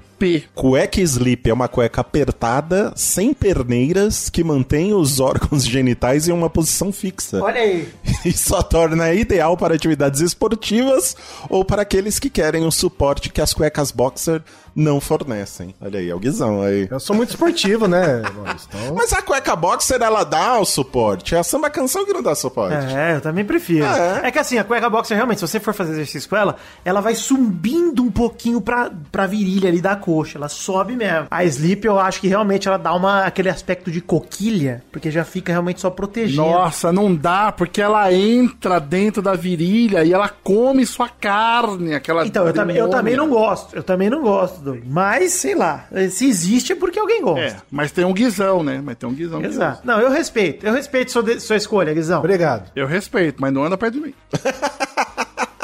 Cueca 0.53 1.01
sleep 1.01 1.49
é 1.49 1.53
uma 1.53 1.67
cueca 1.67 2.01
apertada, 2.01 2.91
sem 2.95 3.33
perneiras, 3.33 4.29
que 4.29 4.43
mantém 4.43 4.93
os 4.93 5.19
órgãos 5.19 5.65
genitais 5.65 6.27
em 6.27 6.31
uma 6.31 6.49
posição 6.49 6.91
fixa. 6.91 7.41
Olha 7.41 7.61
aí. 7.61 7.87
E 8.25 8.33
só 8.33 8.61
torna 8.61 9.13
ideal 9.13 9.55
para 9.55 9.75
atividades 9.75 10.19
esportivas 10.19 11.15
ou 11.49 11.63
para 11.63 11.83
aqueles 11.83 12.19
que 12.19 12.29
querem 12.29 12.65
o 12.65 12.71
suporte 12.71 13.29
que 13.29 13.39
as 13.39 13.53
cuecas 13.53 13.91
boxer 13.91 14.41
não 14.79 15.01
fornecem. 15.01 15.75
Olha 15.81 15.99
aí, 15.99 16.09
é 16.09 16.15
o 16.15 16.19
guizão 16.19 16.61
aí. 16.61 16.87
Eu 16.89 16.99
sou 16.99 17.15
muito 17.15 17.29
esportivo, 17.29 17.87
né? 17.87 18.21
Então... 18.23 18.95
Mas 18.95 19.13
a 19.13 19.21
cueca 19.21 19.55
boxer, 19.55 20.01
ela 20.01 20.23
dá 20.23 20.59
o 20.59 20.65
suporte. 20.65 21.35
É 21.35 21.39
a 21.39 21.43
samba 21.43 21.69
canção 21.69 22.05
que 22.05 22.13
não 22.13 22.23
dá 22.23 22.33
suporte. 22.33 22.95
É, 22.95 23.15
eu 23.15 23.21
também 23.21 23.43
prefiro. 23.43 23.85
É. 23.85 24.21
É. 24.23 24.31
que 24.31 24.39
assim, 24.39 24.57
a 24.57 24.63
cueca 24.63 24.89
boxer, 24.89 25.15
realmente, 25.15 25.39
se 25.39 25.47
você 25.47 25.59
for 25.59 25.73
fazer 25.73 25.91
exercício 25.91 26.29
com 26.29 26.35
ela, 26.35 26.55
ela 26.85 27.01
vai 27.01 27.13
subindo 27.15 28.01
um 28.01 28.09
pouquinho 28.09 28.61
pra, 28.61 28.91
pra 29.11 29.27
virilha 29.27 29.69
ali 29.69 29.81
da 29.81 29.95
coxa. 29.95 30.37
Ela 30.37 30.49
sobe 30.49 30.95
mesmo. 30.95 31.27
A 31.29 31.43
sleep, 31.43 31.85
eu 31.85 31.99
acho 31.99 32.21
que 32.21 32.27
realmente 32.27 32.67
ela 32.67 32.77
dá 32.77 32.93
uma, 32.93 33.23
aquele 33.25 33.49
aspecto 33.49 33.91
de 33.91 34.01
coquilha, 34.01 34.83
porque 34.91 35.11
já 35.11 35.25
fica 35.25 35.51
realmente 35.51 35.81
só 35.81 35.89
protegendo. 35.89 36.41
Nossa, 36.41 36.91
não 36.91 37.13
dá, 37.13 37.51
porque 37.51 37.81
ela 37.81 38.11
entra 38.13 38.79
dentro 38.79 39.21
da 39.21 39.33
virilha 39.33 40.03
e 40.03 40.13
ela 40.13 40.29
come 40.29 40.85
sua 40.85 41.09
carne, 41.09 41.93
aquela 41.93 42.25
Então, 42.25 42.47
eu 42.47 42.53
também, 42.53 42.77
eu 42.77 42.89
também 42.89 43.15
não 43.15 43.29
gosto. 43.29 43.75
Eu 43.75 43.83
também 43.83 44.09
não 44.09 44.21
gosto, 44.21 44.61
Mas, 44.85 45.33
sei 45.33 45.55
lá, 45.55 45.87
se 46.11 46.27
existe 46.27 46.71
é 46.73 46.75
porque 46.75 46.99
alguém 46.99 47.21
gosta. 47.21 47.39
É, 47.41 47.55
mas 47.71 47.91
tem 47.91 48.05
um 48.05 48.13
guizão, 48.13 48.63
né? 48.63 48.81
Mas 48.83 48.97
tem 48.97 49.07
um 49.09 49.13
guizão. 49.13 49.39
que 49.41 49.47
Exato. 49.47 49.81
Não, 49.85 49.99
eu 49.99 50.09
respeito. 50.11 50.65
Eu 50.65 50.73
respeito 50.73 51.11
sua, 51.11 51.23
de- 51.23 51.39
sua 51.39 51.55
escolha, 51.55 51.93
Guizão. 51.93 52.19
Obrigado. 52.19 52.71
Eu 52.75 52.87
respeito, 52.87 53.41
mas 53.41 53.51
não 53.53 53.63
anda 53.63 53.77
perto 53.77 53.93
de 53.95 54.01
mim. 54.01 54.13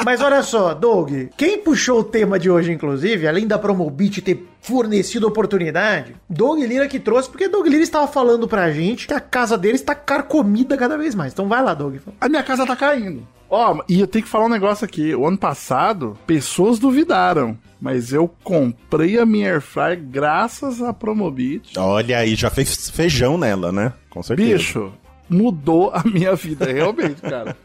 Mas 0.04 0.20
olha 0.20 0.40
só, 0.42 0.72
Doug, 0.72 1.10
quem 1.36 1.58
puxou 1.58 1.98
o 2.00 2.04
tema 2.04 2.38
de 2.38 2.48
hoje, 2.48 2.70
inclusive, 2.70 3.26
além 3.26 3.44
da 3.44 3.58
Promobit 3.58 4.22
ter 4.22 4.46
fornecido 4.60 5.26
oportunidade, 5.26 6.14
Doug 6.30 6.60
Lira 6.60 6.86
que 6.86 7.00
trouxe, 7.00 7.28
porque 7.28 7.48
Doug 7.48 7.66
Lira 7.66 7.82
estava 7.82 8.06
falando 8.06 8.46
pra 8.46 8.70
gente 8.70 9.08
que 9.08 9.14
a 9.14 9.18
casa 9.20 9.58
dele 9.58 9.74
está 9.74 9.96
carcomida 9.96 10.76
cada 10.76 10.96
vez 10.96 11.12
mais. 11.14 11.32
Então 11.32 11.48
vai 11.48 11.60
lá, 11.60 11.74
Doug. 11.74 11.96
A 12.20 12.28
minha 12.28 12.42
casa 12.44 12.64
tá 12.64 12.76
caindo. 12.76 13.26
Ó, 13.50 13.82
e 13.88 13.98
eu 14.00 14.06
tenho 14.06 14.24
que 14.24 14.30
falar 14.30 14.44
um 14.46 14.50
negócio 14.50 14.84
aqui. 14.84 15.12
O 15.12 15.26
ano 15.26 15.38
passado, 15.38 16.16
pessoas 16.24 16.78
duvidaram. 16.78 17.58
Mas 17.86 18.12
eu 18.12 18.28
comprei 18.42 19.16
a 19.16 19.24
minha 19.24 19.52
Airfryer 19.52 20.02
graças 20.02 20.82
à 20.82 20.92
Promobit. 20.92 21.78
Olha 21.78 22.18
aí, 22.18 22.34
já 22.34 22.50
fez 22.50 22.90
feijão 22.90 23.38
nela, 23.38 23.70
né? 23.70 23.92
Com 24.10 24.24
certeza. 24.24 24.56
Bicho, 24.56 24.92
mudou 25.28 25.90
a 25.92 26.02
minha 26.04 26.34
vida, 26.34 26.66
realmente, 26.70 27.20
cara. 27.20 27.56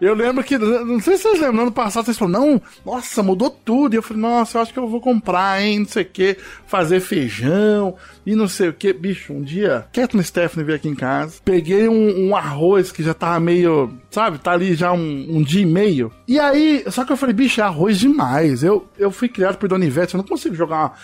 Eu 0.00 0.14
lembro 0.14 0.44
que, 0.44 0.56
não 0.56 1.00
sei 1.00 1.16
se 1.16 1.24
vocês 1.24 1.40
lembram, 1.40 1.54
no 1.54 1.62
ano 1.62 1.72
passado 1.72 2.04
vocês 2.04 2.16
falaram, 2.16 2.40
não, 2.40 2.62
nossa, 2.86 3.20
mudou 3.20 3.50
tudo. 3.50 3.94
E 3.94 3.96
eu 3.96 4.02
falei, 4.02 4.22
nossa, 4.22 4.56
eu 4.56 4.62
acho 4.62 4.72
que 4.72 4.78
eu 4.78 4.86
vou 4.86 5.00
comprar, 5.00 5.60
hein, 5.60 5.80
não 5.80 5.86
sei 5.86 6.04
o 6.04 6.06
que, 6.06 6.36
fazer 6.66 7.00
feijão 7.00 7.96
e 8.24 8.36
não 8.36 8.46
sei 8.46 8.68
o 8.68 8.72
que. 8.72 8.92
Bicho, 8.92 9.32
um 9.32 9.42
dia, 9.42 9.86
Kathleen 9.92 10.22
Stephanie 10.22 10.64
veio 10.64 10.76
aqui 10.76 10.88
em 10.88 10.94
casa, 10.94 11.40
peguei 11.44 11.88
um, 11.88 12.28
um 12.28 12.36
arroz 12.36 12.92
que 12.92 13.02
já 13.02 13.12
tava 13.12 13.40
meio, 13.40 13.92
sabe, 14.08 14.38
tá 14.38 14.52
ali 14.52 14.74
já 14.74 14.92
um, 14.92 15.26
um 15.30 15.42
dia 15.42 15.62
e 15.62 15.66
meio. 15.66 16.12
E 16.28 16.38
aí, 16.38 16.84
só 16.88 17.04
que 17.04 17.12
eu 17.12 17.16
falei, 17.16 17.34
bicho, 17.34 17.60
é 17.60 17.64
arroz 17.64 17.98
demais. 17.98 18.62
Eu, 18.62 18.88
eu 18.96 19.10
fui 19.10 19.28
criado 19.28 19.56
por 19.56 19.68
Dona 19.68 19.84
Ivete, 19.84 20.14
eu 20.14 20.18
não 20.18 20.24
consigo 20.24 20.54
jogar 20.54 20.96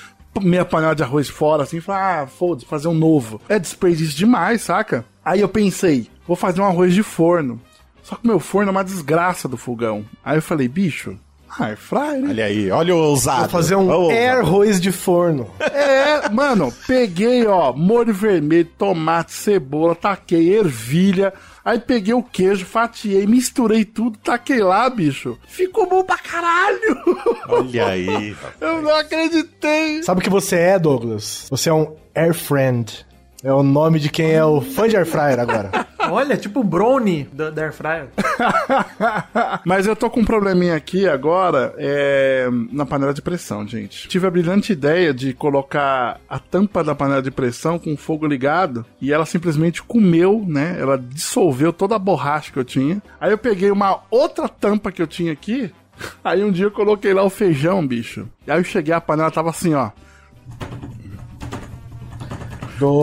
meia 0.42 0.64
panela 0.64 0.94
de 0.94 1.02
arroz 1.02 1.28
fora, 1.28 1.62
assim, 1.62 1.78
e 1.78 1.80
falar, 1.80 2.22
ah, 2.22 2.26
foda-se, 2.26 2.66
fazer 2.66 2.88
um 2.88 2.94
novo. 2.94 3.40
É 3.48 3.58
desperdício 3.58 4.16
demais, 4.16 4.62
saca? 4.62 5.04
Aí 5.24 5.40
eu 5.40 5.48
pensei, 5.48 6.08
vou 6.26 6.36
fazer 6.36 6.60
um 6.60 6.66
arroz 6.66 6.92
de 6.94 7.02
forno. 7.02 7.60
Só 8.02 8.16
que 8.16 8.26
meu 8.26 8.38
forno 8.38 8.68
é 8.68 8.72
uma 8.72 8.84
desgraça 8.84 9.48
do 9.48 9.56
fogão. 9.56 10.04
Aí 10.24 10.36
eu 10.36 10.42
falei, 10.42 10.68
bicho, 10.68 11.16
air 11.58 11.76
fryer, 11.76 12.20
né? 12.20 12.28
Olha 12.30 12.44
aí, 12.44 12.70
olha 12.70 12.94
o 12.94 12.98
ousado. 12.98 13.40
Vou 13.40 13.48
fazer 13.48 13.76
um 13.76 13.88
Olha 13.88 13.96
o 13.96 14.00
ousado. 14.02 14.18
air 14.18 14.38
arroz 14.38 14.80
de 14.80 14.92
forno. 14.92 15.48
É, 15.60 16.28
mano, 16.28 16.72
peguei, 16.86 17.46
ó, 17.46 17.72
molho 17.72 18.12
vermelho, 18.12 18.68
tomate, 18.76 19.32
cebola, 19.32 19.94
taquei 19.94 20.54
ervilha. 20.54 21.32
Aí 21.64 21.78
peguei 21.78 22.12
o 22.12 22.22
queijo, 22.22 22.66
fatiei, 22.66 23.26
misturei 23.26 23.84
tudo, 23.84 24.18
taquei 24.18 24.62
lá, 24.62 24.88
bicho. 24.90 25.38
Ficou 25.46 25.88
bom 25.88 26.04
pra 26.04 26.18
caralho! 26.18 27.02
Olha 27.48 27.86
aí. 27.86 28.36
Eu 28.60 28.82
não 28.82 28.94
acreditei! 28.94 30.02
Sabe 30.02 30.20
o 30.20 30.22
que 30.24 30.28
você 30.28 30.56
é, 30.56 30.78
Douglas? 30.78 31.46
Você 31.50 31.70
é 31.70 31.72
um 31.72 31.96
air 32.14 32.34
friend. 32.34 33.06
É 33.42 33.52
o 33.52 33.62
nome 33.62 34.00
de 34.00 34.08
quem 34.08 34.32
é 34.32 34.42
o 34.42 34.62
fã 34.62 34.88
de 34.88 34.96
Air 34.96 35.04
Fryer 35.04 35.38
agora. 35.38 35.70
Olha, 36.10 36.36
tipo 36.36 36.60
o 36.60 36.64
brownie 36.64 37.28
da, 37.32 37.50
Air 37.62 37.72
Fryer. 37.72 38.08
Mas 39.64 39.86
eu 39.86 39.96
tô 39.96 40.10
com 40.10 40.20
um 40.20 40.24
probleminha 40.24 40.74
aqui 40.74 41.08
agora 41.08 41.74
é, 41.78 42.48
na 42.70 42.86
panela 42.86 43.14
de 43.14 43.22
pressão, 43.22 43.66
gente. 43.66 44.08
Tive 44.08 44.26
a 44.26 44.30
brilhante 44.30 44.72
ideia 44.72 45.12
de 45.12 45.32
colocar 45.32 46.20
a 46.28 46.38
tampa 46.38 46.82
da 46.82 46.94
panela 46.94 47.22
de 47.22 47.30
pressão 47.30 47.78
com 47.78 47.94
o 47.94 47.96
fogo 47.96 48.26
ligado 48.26 48.84
e 49.00 49.12
ela 49.12 49.26
simplesmente 49.26 49.82
comeu, 49.82 50.44
né? 50.46 50.76
Ela 50.78 50.98
dissolveu 50.98 51.72
toda 51.72 51.96
a 51.96 51.98
borracha 51.98 52.52
que 52.52 52.58
eu 52.58 52.64
tinha. 52.64 53.02
Aí 53.20 53.30
eu 53.30 53.38
peguei 53.38 53.70
uma 53.70 54.00
outra 54.10 54.48
tampa 54.48 54.92
que 54.92 55.02
eu 55.02 55.06
tinha 55.06 55.32
aqui. 55.32 55.72
Aí 56.24 56.42
um 56.42 56.50
dia 56.50 56.66
eu 56.66 56.70
coloquei 56.70 57.14
lá 57.14 57.22
o 57.22 57.30
feijão, 57.30 57.86
bicho. 57.86 58.28
E 58.46 58.50
aí 58.50 58.58
eu 58.58 58.64
cheguei, 58.64 58.92
a 58.92 59.00
panela 59.00 59.30
tava 59.30 59.50
assim, 59.50 59.74
ó. 59.74 59.90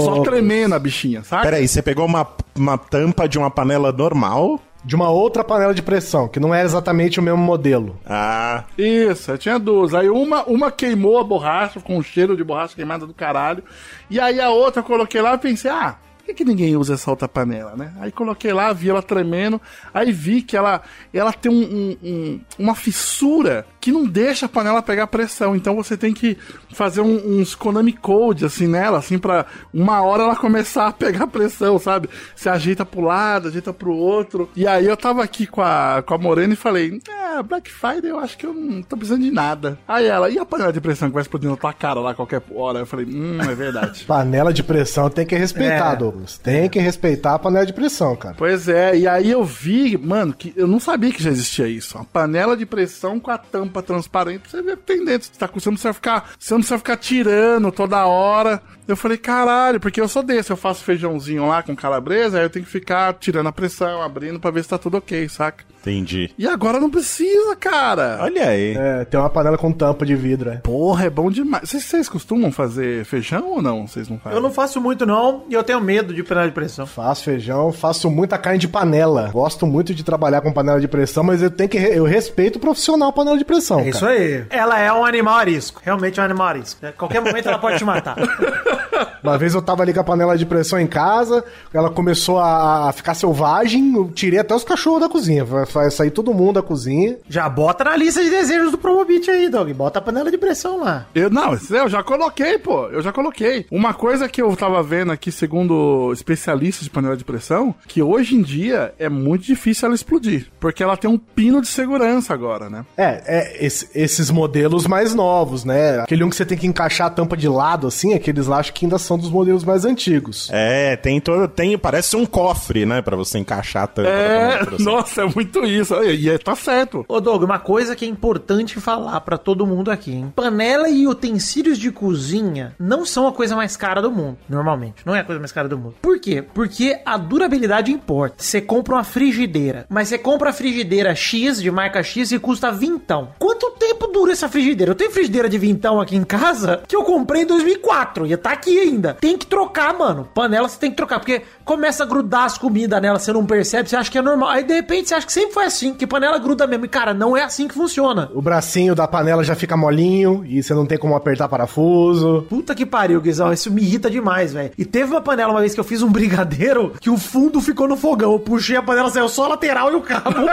Só 0.01 0.21
tremendo 0.21 0.73
a 0.75 0.79
bichinha, 0.79 1.23
sabe? 1.23 1.43
Peraí, 1.43 1.67
você 1.67 1.81
pegou 1.81 2.05
uma, 2.05 2.27
uma 2.55 2.77
tampa 2.77 3.27
de 3.27 3.37
uma 3.37 3.49
panela 3.51 3.91
normal. 3.91 4.59
De 4.83 4.95
uma 4.95 5.11
outra 5.11 5.43
panela 5.43 5.75
de 5.75 5.81
pressão, 5.83 6.27
que 6.27 6.39
não 6.39 6.55
é 6.55 6.63
exatamente 6.63 7.19
o 7.19 7.21
mesmo 7.23 7.37
modelo. 7.37 7.99
Ah, 8.03 8.63
Isso, 8.75 9.29
eu 9.29 9.37
tinha 9.37 9.59
duas. 9.59 9.93
Aí 9.93 10.09
uma, 10.09 10.43
uma 10.45 10.71
queimou 10.71 11.19
a 11.19 11.23
borracha, 11.23 11.79
com 11.79 11.97
um 11.97 12.01
cheiro 12.01 12.35
de 12.35 12.43
borracha 12.43 12.73
queimada 12.75 13.05
do 13.05 13.13
caralho. 13.13 13.63
E 14.09 14.19
aí 14.19 14.41
a 14.41 14.49
outra 14.49 14.79
eu 14.79 14.83
coloquei 14.83 15.21
lá 15.21 15.35
e 15.35 15.37
pensei, 15.37 15.69
ah, 15.69 15.97
por 16.17 16.25
que, 16.25 16.33
que 16.33 16.43
ninguém 16.43 16.75
usa 16.75 16.95
essa 16.95 17.11
outra 17.11 17.27
panela, 17.27 17.75
né? 17.75 17.93
Aí 17.99 18.11
coloquei 18.11 18.51
lá, 18.53 18.73
vi 18.73 18.89
ela 18.89 19.03
tremendo, 19.03 19.61
aí 19.93 20.11
vi 20.11 20.41
que 20.41 20.57
ela, 20.57 20.81
ela 21.13 21.31
tem 21.31 21.51
um, 21.51 21.61
um- 21.63 21.97
um- 22.09 22.41
uma 22.57 22.73
fissura 22.73 23.67
que 23.81 23.91
não 23.91 24.05
deixa 24.05 24.45
a 24.45 24.49
panela 24.49 24.81
pegar 24.81 25.07
pressão. 25.07 25.55
Então 25.55 25.75
você 25.75 25.97
tem 25.97 26.13
que 26.13 26.37
fazer 26.73 27.01
um- 27.01 27.39
uns 27.39 27.55
Konami 27.55 27.91
Code 27.93 28.45
assim 28.45 28.67
nela, 28.67 28.99
assim, 28.99 29.17
pra 29.17 29.45
uma 29.73 30.01
hora 30.01 30.23
ela 30.23 30.35
começar 30.35 30.87
a 30.87 30.91
pegar 30.93 31.25
pressão, 31.27 31.79
sabe? 31.79 32.07
Você 32.35 32.47
ajeita 32.47 32.85
pro 32.85 33.01
lado, 33.01 33.47
ajeita 33.47 33.73
pro 33.73 33.91
outro. 33.93 34.49
E 34.55 34.67
aí 34.67 34.85
eu 34.85 34.95
tava 34.95 35.23
aqui 35.23 35.47
com 35.47 35.61
a, 35.61 36.03
com 36.05 36.13
a 36.13 36.17
Morena 36.17 36.53
e 36.53 36.55
falei, 36.55 37.01
é, 37.09 37.41
Black 37.43 37.71
Friday 37.71 38.11
eu 38.11 38.19
acho 38.19 38.37
que 38.37 38.45
eu 38.45 38.53
não 38.53 38.81
tô 38.83 38.95
precisando 38.95 39.23
de 39.23 39.31
nada. 39.31 39.79
Aí 39.87 40.05
ela, 40.05 40.29
e 40.29 40.37
a 40.37 40.45
panela 40.45 40.71
de 40.71 40.79
pressão 40.79 41.07
que 41.07 41.13
vai 41.15 41.21
explodir 41.23 41.49
na 41.49 41.57
tua 41.57 41.73
cara 41.73 41.99
lá 41.99 42.11
a 42.11 42.13
qualquer 42.13 42.41
hora? 42.53 42.79
Eu 42.79 42.85
falei, 42.85 43.05
hum, 43.07 43.39
é 43.41 43.55
verdade. 43.55 44.03
Panela 44.05 44.53
de 44.53 44.61
pressão 44.61 45.09
tem 45.09 45.25
que 45.25 45.35
respeitar, 45.35 45.93
É. 45.93 45.95
Douglas. 45.95 46.37
Tem 46.37 46.69
que 46.69 46.79
respeitar 46.79 47.33
a 47.35 47.39
panela 47.39 47.65
de 47.65 47.73
pressão, 47.73 48.15
cara. 48.15 48.35
Pois 48.37 48.67
é, 48.69 48.95
e 48.95 49.07
aí 49.07 49.31
eu 49.31 49.43
vi, 49.43 49.97
mano, 49.97 50.33
que 50.33 50.53
eu 50.55 50.67
não 50.67 50.79
sabia 50.79 51.11
que 51.11 51.23
já 51.23 51.31
existia 51.31 51.67
isso. 51.67 51.97
Uma 51.97 52.05
panela 52.05 52.55
de 52.55 52.65
pressão 52.65 53.19
com 53.19 53.31
a 53.31 53.37
tampa 53.37 53.70
transparente, 53.81 54.49
você 54.49 54.61
vê 54.63 54.73
o 54.73 54.77
que 54.77 54.83
tem 54.83 55.05
dentro. 55.05 55.27
Você, 55.31 55.37
tá, 55.39 55.47
você 55.53 55.69
não 55.69 55.75
precisa 55.75 55.93
ficar, 55.93 56.31
você 56.39 56.53
não 56.53 56.59
precisa 56.61 56.77
ficar 56.79 56.97
tirando 56.97 57.71
toda 57.71 58.05
hora. 58.07 58.59
Eu 58.87 58.97
falei, 58.97 59.17
caralho, 59.17 59.79
porque 59.79 60.01
eu 60.01 60.07
sou 60.07 60.23
desse, 60.23 60.51
eu 60.51 60.57
faço 60.57 60.83
feijãozinho 60.83 61.47
lá 61.47 61.61
com 61.63 61.75
calabresa, 61.75 62.39
aí 62.39 62.43
eu 62.43 62.49
tenho 62.49 62.65
que 62.65 62.71
ficar 62.71 63.13
tirando 63.13 63.47
a 63.47 63.51
pressão, 63.51 64.01
abrindo 64.01 64.39
pra 64.39 64.51
ver 64.51 64.63
se 64.63 64.69
tá 64.69 64.77
tudo 64.77 64.97
ok, 64.97 65.29
saca? 65.29 65.63
entendi. 65.81 66.29
E 66.37 66.45
agora 66.47 66.79
não 66.79 66.91
precisa, 66.91 67.55
cara. 67.55 68.19
Olha 68.21 68.49
aí. 68.49 68.75
É, 68.77 69.03
tem 69.05 69.19
uma 69.19 69.29
panela 69.31 69.57
com 69.57 69.71
tampa 69.71 70.05
de 70.05 70.15
vidro, 70.15 70.51
é. 70.51 70.57
Porra, 70.57 71.05
é 71.05 71.09
bom 71.09 71.31
demais. 71.31 71.67
Vocês, 71.69 71.83
vocês 71.85 72.07
costumam 72.09 72.51
fazer 72.51 73.03
feijão 73.05 73.47
ou 73.49 73.61
não? 73.63 73.87
Vocês 73.87 74.07
não 74.07 74.19
fazem? 74.19 74.37
Eu 74.37 74.43
não 74.43 74.51
faço 74.51 74.79
muito, 74.79 75.07
não, 75.07 75.43
e 75.49 75.53
eu 75.55 75.63
tenho 75.63 75.81
medo 75.81 76.13
de 76.13 76.21
panela 76.23 76.47
de 76.47 76.53
pressão. 76.53 76.85
Faço 76.85 77.23
feijão, 77.23 77.71
faço 77.71 78.11
muita 78.11 78.37
carne 78.37 78.59
de 78.59 78.67
panela. 78.67 79.29
Gosto 79.33 79.65
muito 79.65 79.91
de 79.95 80.03
trabalhar 80.03 80.41
com 80.41 80.53
panela 80.53 80.79
de 80.79 80.87
pressão, 80.87 81.23
mas 81.23 81.41
eu 81.41 81.49
tenho 81.49 81.69
que 81.69 81.79
re- 81.79 81.97
eu 81.97 82.03
respeito 82.03 82.57
o 82.57 82.59
profissional 82.59 83.11
panela 83.11 83.37
de 83.37 83.45
pressão. 83.45 83.60
É 83.79 83.89
isso 83.89 83.99
cara. 84.01 84.11
aí. 84.11 84.45
Ela 84.49 84.79
é 84.79 84.91
um 84.91 85.05
animal 85.05 85.35
arisco. 85.35 85.81
Realmente 85.83 86.19
é 86.19 86.23
um 86.23 86.25
animal 86.25 86.47
arisco. 86.47 86.85
A 86.85 86.91
qualquer 86.91 87.21
momento 87.21 87.47
ela 87.47 87.59
pode 87.59 87.77
te 87.77 87.83
matar. 87.83 88.15
Uma 89.23 89.37
vez 89.37 89.53
eu 89.53 89.61
tava 89.61 89.83
ali 89.83 89.93
com 89.93 89.99
a 89.99 90.03
panela 90.03 90.37
de 90.37 90.45
pressão 90.45 90.79
em 90.79 90.87
casa, 90.87 91.43
ela 91.73 91.89
começou 91.89 92.39
a 92.39 92.91
ficar 92.93 93.13
selvagem, 93.13 93.93
eu 93.95 94.09
tirei 94.13 94.39
até 94.39 94.53
os 94.55 94.63
cachorros 94.63 95.01
da 95.01 95.09
cozinha. 95.09 95.43
Vai, 95.45 95.65
sair 95.91 96.11
todo 96.11 96.33
mundo 96.33 96.53
da 96.53 96.61
cozinha. 96.61 97.17
Já 97.29 97.47
bota 97.49 97.83
na 97.83 97.95
lista 97.95 98.23
de 98.23 98.29
desejos 98.29 98.71
do 98.71 98.77
Promobit 98.77 99.29
aí, 99.29 99.49
Dog. 99.49 99.73
Bota 99.73 99.99
a 99.99 100.01
panela 100.01 100.31
de 100.31 100.37
pressão 100.37 100.79
lá. 100.81 101.05
Eu, 101.13 101.29
não, 101.29 101.53
eu 101.69 101.89
já 101.89 102.03
coloquei, 102.03 102.57
pô. 102.57 102.87
Eu 102.87 103.01
já 103.01 103.11
coloquei. 103.11 103.65
Uma 103.71 103.93
coisa 103.93 104.27
que 104.27 104.41
eu 104.41 104.55
tava 104.55 104.81
vendo 104.83 105.11
aqui, 105.11 105.31
segundo 105.31 106.11
especialistas 106.13 106.83
de 106.83 106.89
panela 106.89 107.15
de 107.17 107.23
pressão, 107.23 107.73
que 107.87 108.01
hoje 108.01 108.35
em 108.35 108.41
dia 108.41 108.93
é 108.97 109.09
muito 109.09 109.43
difícil 109.45 109.85
ela 109.87 109.95
explodir. 109.95 110.47
Porque 110.59 110.83
ela 110.83 110.97
tem 110.97 111.09
um 111.09 111.17
pino 111.17 111.61
de 111.61 111.67
segurança 111.67 112.33
agora, 112.33 112.69
né? 112.69 112.85
É, 112.97 113.23
é 113.25 113.65
esse- 113.65 113.89
esses 113.93 114.29
modelos 114.31 114.87
mais 114.87 115.13
novos, 115.13 115.63
né? 115.65 115.99
Aquele 115.99 116.23
um 116.23 116.29
que 116.29 116.35
você 116.35 116.45
tem 116.45 116.57
que 116.57 116.67
encaixar 116.67 117.07
a 117.07 117.09
tampa 117.09 117.35
de 117.37 117.47
lado, 117.47 117.87
assim, 117.87 118.13
aqueles 118.13 118.47
lá 118.47 118.57
acho 118.57 118.73
que 118.73 118.85
ainda 118.85 118.97
são 118.97 119.10
dos 119.17 119.29
modelos 119.29 119.63
mais 119.63 119.85
antigos. 119.85 120.49
É, 120.51 120.95
tem 120.95 121.19
todo. 121.19 121.47
Tem, 121.47 121.77
parece 121.77 122.15
um 122.15 122.25
cofre, 122.25 122.85
né? 122.85 123.01
Pra 123.01 123.15
você 123.15 123.39
encaixar 123.39 123.87
de 123.87 124.05
É, 124.05 124.61
nossa, 124.79 125.23
é 125.23 125.25
muito 125.25 125.63
isso. 125.65 125.95
E 126.03 126.29
é, 126.29 126.37
tá 126.37 126.55
certo. 126.55 127.05
Ô, 127.07 127.19
Doug, 127.19 127.43
uma 127.43 127.59
coisa 127.59 127.95
que 127.95 128.05
é 128.05 128.07
importante 128.07 128.79
falar 128.79 129.19
pra 129.21 129.37
todo 129.37 129.65
mundo 129.65 129.91
aqui, 129.91 130.11
hein? 130.11 130.31
Panela 130.35 130.89
e 130.89 131.07
utensílios 131.07 131.77
de 131.77 131.91
cozinha 131.91 132.75
não 132.79 133.05
são 133.05 133.27
a 133.27 133.31
coisa 133.31 133.55
mais 133.55 133.75
cara 133.75 134.01
do 134.01 134.11
mundo, 134.11 134.37
normalmente. 134.47 135.05
Não 135.05 135.15
é 135.15 135.19
a 135.19 135.23
coisa 135.23 135.39
mais 135.39 135.51
cara 135.51 135.67
do 135.67 135.77
mundo. 135.77 135.95
Por 136.01 136.19
quê? 136.19 136.43
Porque 136.53 136.99
a 137.05 137.17
durabilidade 137.17 137.91
importa. 137.91 138.35
Você 138.37 138.61
compra 138.61 138.95
uma 138.95 139.03
frigideira, 139.03 139.85
mas 139.89 140.07
você 140.07 140.17
compra 140.17 140.49
a 140.49 140.53
frigideira 140.53 141.15
X, 141.15 141.61
de 141.61 141.71
marca 141.71 142.03
X, 142.03 142.31
e 142.31 142.39
custa 142.39 142.71
vintão. 142.71 143.29
Quanto 143.39 143.71
tempo 143.71 144.07
dura 144.07 144.31
essa 144.31 144.49
frigideira? 144.49 144.91
Eu 144.91 144.95
tenho 144.95 145.11
frigideira 145.11 145.49
de 145.49 145.57
vintão 145.57 145.99
aqui 145.99 146.15
em 146.15 146.23
casa 146.23 146.81
que 146.87 146.95
eu 146.95 147.03
comprei 147.03 147.43
em 147.43 147.45
2004 147.45 148.27
e 148.27 148.37
tá 148.37 148.51
aqui 148.51 148.79
ainda. 148.79 149.00
Tem 149.19 149.37
que 149.37 149.45
trocar, 149.45 149.93
mano. 149.97 150.27
Panela 150.33 150.67
você 150.67 150.79
tem 150.79 150.91
que 150.91 150.97
trocar, 150.97 151.19
porque 151.19 151.41
começa 151.65 152.03
a 152.03 152.05
grudar 152.05 152.45
as 152.45 152.57
comidas 152.57 153.01
nela, 153.01 153.19
você 153.19 153.33
não 153.33 153.45
percebe, 153.45 153.89
você 153.89 153.95
acha 153.95 154.11
que 154.11 154.17
é 154.17 154.21
normal. 154.21 154.49
Aí 154.49 154.63
de 154.63 154.73
repente 154.73 155.09
você 155.09 155.15
acha 155.15 155.25
que 155.25 155.33
sempre 155.33 155.53
foi 155.53 155.65
assim, 155.65 155.93
que 155.93 156.05
panela 156.05 156.37
gruda 156.37 156.67
mesmo. 156.67 156.85
E 156.85 156.87
cara, 156.87 157.13
não 157.13 157.35
é 157.35 157.43
assim 157.43 157.67
que 157.67 157.73
funciona. 157.73 158.29
O 158.33 158.41
bracinho 158.41 158.95
da 158.95 159.07
panela 159.07 159.43
já 159.43 159.55
fica 159.55 159.75
molinho 159.75 160.43
e 160.45 160.61
você 160.61 160.73
não 160.73 160.85
tem 160.85 160.97
como 160.97 161.15
apertar 161.15 161.47
parafuso. 161.49 162.45
Puta 162.49 162.75
que 162.75 162.85
pariu, 162.85 163.21
Guizão. 163.21 163.51
Isso 163.51 163.71
me 163.71 163.81
irrita 163.81 164.09
demais, 164.09 164.53
velho. 164.53 164.71
E 164.77 164.85
teve 164.85 165.11
uma 165.11 165.21
panela 165.21 165.51
uma 165.51 165.59
vez 165.61 165.73
que 165.73 165.79
eu 165.79 165.83
fiz 165.83 166.01
um 166.01 166.09
brigadeiro 166.11 166.93
que 166.99 167.09
o 167.09 167.17
fundo 167.17 167.61
ficou 167.61 167.87
no 167.87 167.97
fogão. 167.97 168.33
Eu 168.33 168.39
puxei 168.39 168.75
a 168.75 168.81
panela, 168.81 169.09
saiu 169.09 169.29
só 169.29 169.45
a 169.45 169.49
lateral 169.49 169.91
e 169.91 169.95
o 169.95 170.01
cabo. 170.01 170.31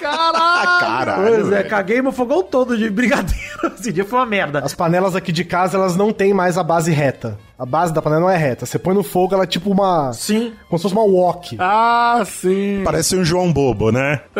Caralho! 0.00 0.80
Caralho. 0.80 1.22
pois 1.22 1.46
é, 1.46 1.56
velho. 1.56 1.68
caguei 1.70 2.02
meu 2.02 2.12
fogão 2.12 2.42
todo 2.42 2.76
de 2.76 2.88
brigadeiro. 2.90 3.46
Esse 3.78 3.92
dia 3.92 4.04
foi 4.04 4.18
uma 4.18 4.26
merda. 4.26 4.60
As 4.60 4.74
panelas 4.74 5.16
aqui 5.16 5.32
de 5.32 5.44
casa, 5.44 5.76
elas 5.76 5.96
não 5.96 6.12
têm 6.12 6.32
mais 6.32 6.58
a 6.58 6.62
base 6.62 6.90
reta 6.90 7.25
mata 7.26 7.55
a 7.58 7.64
base 7.64 7.92
da 7.92 8.02
panela 8.02 8.20
não 8.22 8.30
é 8.30 8.36
reta. 8.36 8.66
Você 8.66 8.78
põe 8.78 8.94
no 8.94 9.02
fogo, 9.02 9.34
ela 9.34 9.44
é 9.44 9.46
tipo 9.46 9.70
uma... 9.70 10.12
Sim. 10.12 10.52
Como 10.68 10.78
se 10.78 10.82
fosse 10.82 10.94
uma 10.94 11.04
wok. 11.04 11.56
Ah, 11.58 12.22
sim. 12.26 12.82
Parece 12.84 13.16
um 13.16 13.24
João 13.24 13.52
Bobo, 13.52 13.90
né? 13.90 14.20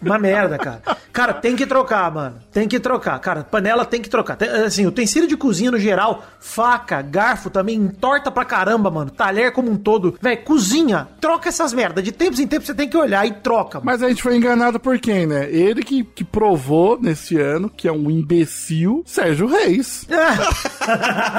Uma 0.00 0.18
merda, 0.18 0.58
cara. 0.58 0.82
Cara, 1.12 1.34
tem 1.34 1.56
que 1.56 1.66
trocar, 1.66 2.10
mano. 2.12 2.36
Tem 2.52 2.68
que 2.68 2.78
trocar. 2.80 3.18
Cara, 3.18 3.42
panela 3.44 3.84
tem 3.84 4.00
que 4.00 4.08
trocar. 4.08 4.36
Tem- 4.36 4.48
assim, 4.48 4.86
utensílio 4.86 5.28
de 5.28 5.36
cozinha 5.36 5.70
no 5.70 5.78
geral, 5.78 6.22
faca, 6.40 7.00
garfo 7.02 7.50
também, 7.50 7.76
entorta 7.76 8.30
pra 8.30 8.44
caramba, 8.44 8.90
mano. 8.90 9.10
Talher 9.10 9.52
como 9.52 9.70
um 9.70 9.76
todo. 9.76 10.16
Véi, 10.20 10.36
cozinha, 10.36 11.08
troca 11.20 11.48
essas 11.48 11.72
merdas. 11.72 12.04
De 12.04 12.12
tempos 12.12 12.38
em 12.40 12.46
tempos 12.46 12.66
você 12.66 12.74
tem 12.74 12.88
que 12.88 12.96
olhar 12.96 13.26
e 13.26 13.32
troca. 13.32 13.78
mano. 13.78 13.86
Mas 13.86 14.02
a 14.02 14.08
gente 14.08 14.22
foi 14.22 14.36
enganado 14.36 14.78
por 14.78 14.98
quem, 14.98 15.26
né? 15.26 15.48
Ele 15.50 15.82
que, 15.82 16.04
que 16.04 16.24
provou 16.24 16.98
nesse 17.00 17.38
ano 17.38 17.68
que 17.70 17.88
é 17.88 17.92
um 17.92 18.10
imbecil, 18.10 19.02
Sérgio 19.06 19.46
Reis. 19.46 20.06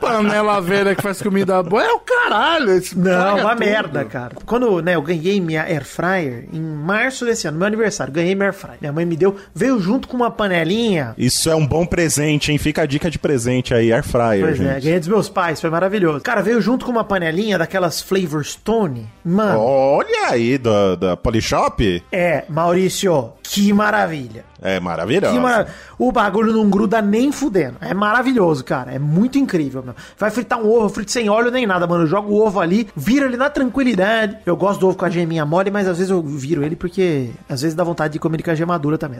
Panela 0.00 0.60
velha 0.60 0.94
que 0.94 1.02
faz 1.02 1.20
comida 1.22 1.62
boa 1.62 1.82
é 1.84 1.92
o 1.92 1.98
caralho. 2.00 2.70
esse 2.72 2.96
Não, 2.98 3.38
uma 3.38 3.50
tudo. 3.50 3.60
merda, 3.60 4.04
cara. 4.04 4.34
Quando 4.44 4.82
né, 4.82 4.94
eu 4.94 5.02
ganhei 5.02 5.40
minha 5.40 5.62
air 5.62 5.84
fryer, 5.84 6.46
em 6.52 6.60
março 6.60 7.24
desse 7.24 7.46
ano, 7.46 7.58
meu 7.58 7.66
aniversário, 7.66 8.12
ganhei 8.12 8.34
minha 8.34 8.48
air 8.48 8.54
fryer. 8.54 8.76
Minha 8.80 8.92
mãe 8.92 9.04
me 9.04 9.16
deu, 9.16 9.36
veio 9.54 9.80
junto 9.80 10.08
com 10.08 10.16
uma 10.16 10.30
panelinha. 10.30 11.14
Isso 11.16 11.48
é 11.50 11.54
um 11.54 11.66
bom 11.66 11.86
presente, 11.86 12.50
hein? 12.52 12.58
Fica 12.58 12.82
a 12.82 12.86
dica 12.86 13.10
de 13.10 13.18
presente 13.18 13.72
aí, 13.74 13.92
Air 13.92 14.04
Fryer, 14.04 14.40
Pois 14.44 14.60
é, 14.60 14.74
gente. 14.74 14.84
ganhei 14.84 14.98
dos 14.98 15.08
meus 15.08 15.28
pais, 15.28 15.60
foi 15.60 15.70
maravilhoso. 15.70 16.20
Cara, 16.20 16.42
veio 16.42 16.60
junto 16.60 16.84
com 16.84 16.90
uma 16.92 17.04
panelinha 17.04 17.58
daquelas 17.58 18.00
Flavor 18.00 18.44
Stone. 18.44 19.08
Mano, 19.24 19.58
Olha 19.60 20.30
aí, 20.30 20.58
da, 20.58 20.94
da 20.96 21.16
Polishop. 21.16 22.02
é, 22.10 22.44
Maurício, 22.48 23.32
que 23.42 23.72
maravilha. 23.72 24.44
É 24.60 24.78
maravilhoso. 24.78 25.34
Que 25.34 25.40
mara- 25.40 25.66
O 25.98 26.12
bagulho 26.12 26.52
não 26.52 26.70
gruda 26.70 27.02
nem 27.02 27.32
fudendo. 27.32 27.76
É 27.80 27.92
maravilhoso, 27.92 28.62
cara. 28.64 28.92
É 28.92 28.98
muito 28.98 29.36
incrível, 29.38 29.82
meu. 29.82 29.94
Vai 30.16 30.30
fritar 30.30 30.60
um 30.60 30.68
ovo, 30.70 30.86
eu 30.86 30.88
frito 30.88 31.10
sem 31.10 31.28
óleo 31.28 31.50
nem 31.50 31.66
nada, 31.66 31.86
mano. 31.86 32.04
Eu 32.04 32.06
jogo 32.06 32.32
o 32.32 32.40
ovo 32.46 32.60
ali, 32.60 32.88
viro 32.94 33.26
ele 33.26 33.36
na 33.36 33.50
tranquilidade. 33.50 34.38
Eu 34.46 34.56
gosto 34.56 34.80
do 34.80 34.88
ovo 34.88 34.96
com 34.96 35.04
a 35.04 35.10
geminha 35.10 35.44
mole, 35.44 35.70
mas 35.70 35.88
às 35.88 35.98
vezes 35.98 36.10
eu 36.10 36.22
viro 36.22 36.62
ele 36.62 36.76
porque 36.76 37.30
às 37.48 37.62
vezes 37.62 37.74
dá 37.74 37.82
vontade 37.82 38.12
de 38.12 38.18
comer 38.20 38.36
ele 38.36 38.42
com 38.44 38.50
a 38.52 38.54
gema 38.54 38.78
dura 38.78 38.96
também. 38.96 39.18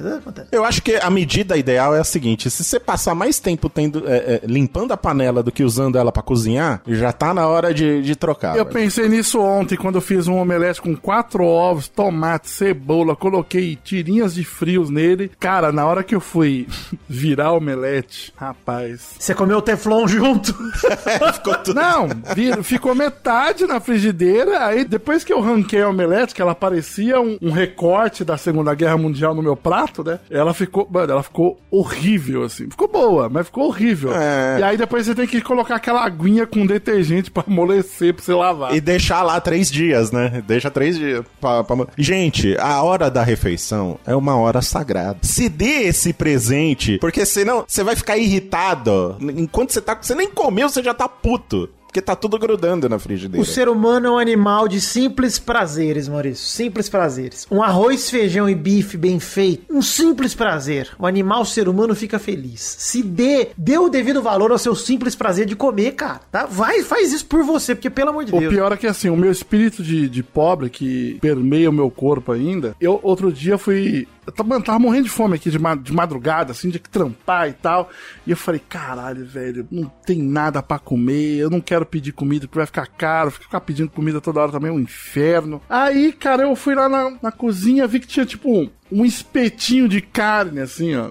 Eu 0.52 0.64
acho 0.64 0.80
que 0.80 0.94
a 0.94 1.10
medida 1.10 1.56
ideal 1.56 1.94
é 1.94 1.98
a 2.00 2.04
seguinte: 2.04 2.48
se 2.48 2.62
você 2.62 2.78
passar 2.78 3.14
mais 3.14 3.40
tempo 3.40 3.68
tendo, 3.68 4.08
é, 4.08 4.16
é, 4.16 4.40
limpando 4.44 4.92
a 4.92 4.96
panela 4.96 5.42
do 5.42 5.50
que 5.50 5.64
usando 5.64 5.98
ela 5.98 6.12
pra 6.12 6.22
cozinhar, 6.22 6.82
já 6.86 7.12
tá 7.12 7.34
na 7.34 7.48
hora 7.48 7.74
de, 7.74 8.00
de 8.02 8.14
trocar. 8.14 8.56
Eu 8.56 8.64
velho. 8.64 8.74
pensei 8.74 9.08
nisso 9.08 9.40
ontem, 9.40 9.76
quando 9.76 9.96
eu 9.96 10.00
fiz 10.00 10.28
um 10.28 10.36
omelete 10.36 10.80
com 10.80 10.94
quatro 10.94 11.44
ovos, 11.44 11.88
tomate, 11.88 12.48
cebola, 12.48 13.16
coloquei 13.16 13.76
tirinha 13.82 14.11
gotinhas 14.12 14.34
de 14.34 14.44
frios 14.44 14.90
nele. 14.90 15.30
Cara, 15.40 15.72
na 15.72 15.86
hora 15.86 16.02
que 16.02 16.14
eu 16.14 16.20
fui 16.20 16.66
virar 17.08 17.52
o 17.52 17.56
omelete, 17.58 18.32
rapaz. 18.36 19.14
Você 19.18 19.34
comeu 19.34 19.58
o 19.58 19.62
Teflon 19.62 20.06
junto? 20.06 20.52
Ficou 21.34 21.54
tudo... 21.58 21.74
Não, 21.74 22.08
vir- 22.34 22.62
ficou 22.62 22.94
metade 22.94 23.66
na 23.66 23.80
frigideira. 23.80 24.66
Aí 24.66 24.84
depois 24.84 25.24
que 25.24 25.32
eu 25.32 25.40
ranquei 25.40 25.82
a 25.82 25.88
omelete, 25.88 26.34
que 26.34 26.42
ela 26.42 26.54
parecia 26.54 27.20
um, 27.20 27.38
um 27.40 27.50
recorte 27.50 28.24
da 28.24 28.36
Segunda 28.36 28.74
Guerra 28.74 28.96
Mundial 28.98 29.34
no 29.34 29.42
meu 29.42 29.56
prato, 29.56 30.04
né? 30.04 30.18
Ela 30.30 30.52
ficou, 30.52 30.86
mano, 30.90 31.12
ela 31.12 31.22
ficou 31.22 31.58
horrível, 31.70 32.42
assim. 32.44 32.68
Ficou 32.68 32.88
boa, 32.88 33.28
mas 33.28 33.46
ficou 33.46 33.66
horrível. 33.68 34.12
É. 34.14 34.58
E 34.60 34.62
aí 34.62 34.76
depois 34.76 35.06
você 35.06 35.14
tem 35.14 35.26
que 35.26 35.40
colocar 35.40 35.76
aquela 35.76 36.04
aguinha 36.04 36.46
com 36.46 36.66
detergente 36.66 37.30
pra 37.30 37.44
amolecer, 37.46 38.14
pra 38.14 38.22
você 38.24 38.34
lavar. 38.34 38.74
E 38.74 38.80
deixar 38.80 39.22
lá 39.22 39.40
três 39.40 39.70
dias, 39.70 40.10
né? 40.12 40.42
Deixa 40.46 40.70
três 40.70 40.96
dias. 40.98 41.24
Pra, 41.40 41.64
pra- 41.64 41.86
Gente, 41.96 42.56
a 42.58 42.82
hora 42.82 43.10
da 43.10 43.22
refeição 43.22 43.98
é 44.06 44.14
uma 44.14 44.36
hora 44.36 44.62
sagrada. 44.62 45.18
Se 45.22 45.48
dê 45.48 45.84
esse 45.84 46.12
presente, 46.12 46.98
porque 46.98 47.24
senão 47.24 47.64
você 47.66 47.82
vai 47.82 47.96
ficar 47.96 48.16
irritado. 48.16 49.16
Enquanto 49.20 49.72
você 49.72 49.80
tá. 49.80 49.98
Você 50.00 50.14
nem 50.14 50.30
comeu, 50.30 50.68
você 50.68 50.82
já 50.82 50.94
tá 50.94 51.08
puto. 51.08 51.68
Porque 51.92 52.00
tá 52.00 52.16
tudo 52.16 52.38
grudando 52.38 52.88
na 52.88 52.98
frigideira. 52.98 53.42
O 53.42 53.44
ser 53.44 53.68
humano 53.68 54.06
é 54.06 54.10
um 54.12 54.18
animal 54.18 54.66
de 54.66 54.80
simples 54.80 55.38
prazeres, 55.38 56.08
Maurício. 56.08 56.46
Simples 56.46 56.88
prazeres. 56.88 57.46
Um 57.50 57.62
arroz, 57.62 58.08
feijão 58.08 58.48
e 58.48 58.54
bife 58.54 58.96
bem 58.96 59.20
feito. 59.20 59.64
Um 59.70 59.82
simples 59.82 60.34
prazer. 60.34 60.88
O 60.98 61.06
animal, 61.06 61.42
o 61.42 61.44
ser 61.44 61.68
humano, 61.68 61.94
fica 61.94 62.18
feliz. 62.18 62.76
Se 62.78 63.02
dê, 63.02 63.48
dê 63.58 63.76
o 63.76 63.90
devido 63.90 64.22
valor 64.22 64.50
ao 64.52 64.56
seu 64.56 64.74
simples 64.74 65.14
prazer 65.14 65.44
de 65.44 65.54
comer, 65.54 65.92
cara. 65.92 66.22
Tá? 66.30 66.46
Vai, 66.46 66.82
faz 66.82 67.12
isso 67.12 67.26
por 67.26 67.44
você, 67.44 67.74
porque 67.74 67.90
pelo 67.90 68.08
amor 68.08 68.24
de 68.24 68.34
O 68.34 68.40
Deus. 68.40 68.54
pior 68.54 68.72
é 68.72 68.76
que 68.78 68.86
assim, 68.86 69.10
o 69.10 69.16
meu 69.16 69.30
espírito 69.30 69.82
de, 69.82 70.08
de 70.08 70.22
pobre 70.22 70.70
que 70.70 71.18
permeia 71.20 71.68
o 71.68 71.74
meu 71.74 71.90
corpo 71.90 72.32
ainda. 72.32 72.74
Eu 72.80 72.98
outro 73.02 73.30
dia 73.30 73.58
fui. 73.58 74.08
Eu 74.24 74.32
tava, 74.32 74.60
tava 74.62 74.78
morrendo 74.78 75.04
de 75.04 75.10
fome 75.10 75.34
aqui 75.34 75.50
de, 75.50 75.58
ma- 75.58 75.74
de 75.74 75.92
madrugada, 75.92 76.52
assim, 76.52 76.68
de 76.70 76.78
trampar 76.78 77.48
e 77.48 77.52
tal. 77.54 77.90
E 78.26 78.30
eu 78.30 78.36
falei, 78.36 78.60
caralho, 78.68 79.26
velho, 79.26 79.66
não 79.70 79.88
tem 80.06 80.22
nada 80.22 80.62
pra 80.62 80.78
comer, 80.78 81.38
eu 81.38 81.50
não 81.50 81.60
quero 81.60 81.84
pedir 81.84 82.12
comida 82.12 82.46
porque 82.46 82.58
vai 82.58 82.66
ficar 82.66 82.86
caro, 82.86 83.32
ficar 83.32 83.60
pedindo 83.60 83.90
comida 83.90 84.20
toda 84.20 84.40
hora 84.40 84.52
também 84.52 84.70
é 84.70 84.72
um 84.74 84.78
inferno. 84.80 85.60
Aí, 85.68 86.12
cara, 86.12 86.44
eu 86.44 86.54
fui 86.54 86.74
lá 86.74 86.88
na, 86.88 87.18
na 87.20 87.32
cozinha, 87.32 87.86
vi 87.88 87.98
que 87.98 88.06
tinha 88.06 88.24
tipo 88.24 88.48
um, 88.48 88.70
um 88.92 89.04
espetinho 89.04 89.88
de 89.88 90.00
carne, 90.00 90.60
assim, 90.60 90.94
ó. 90.94 91.10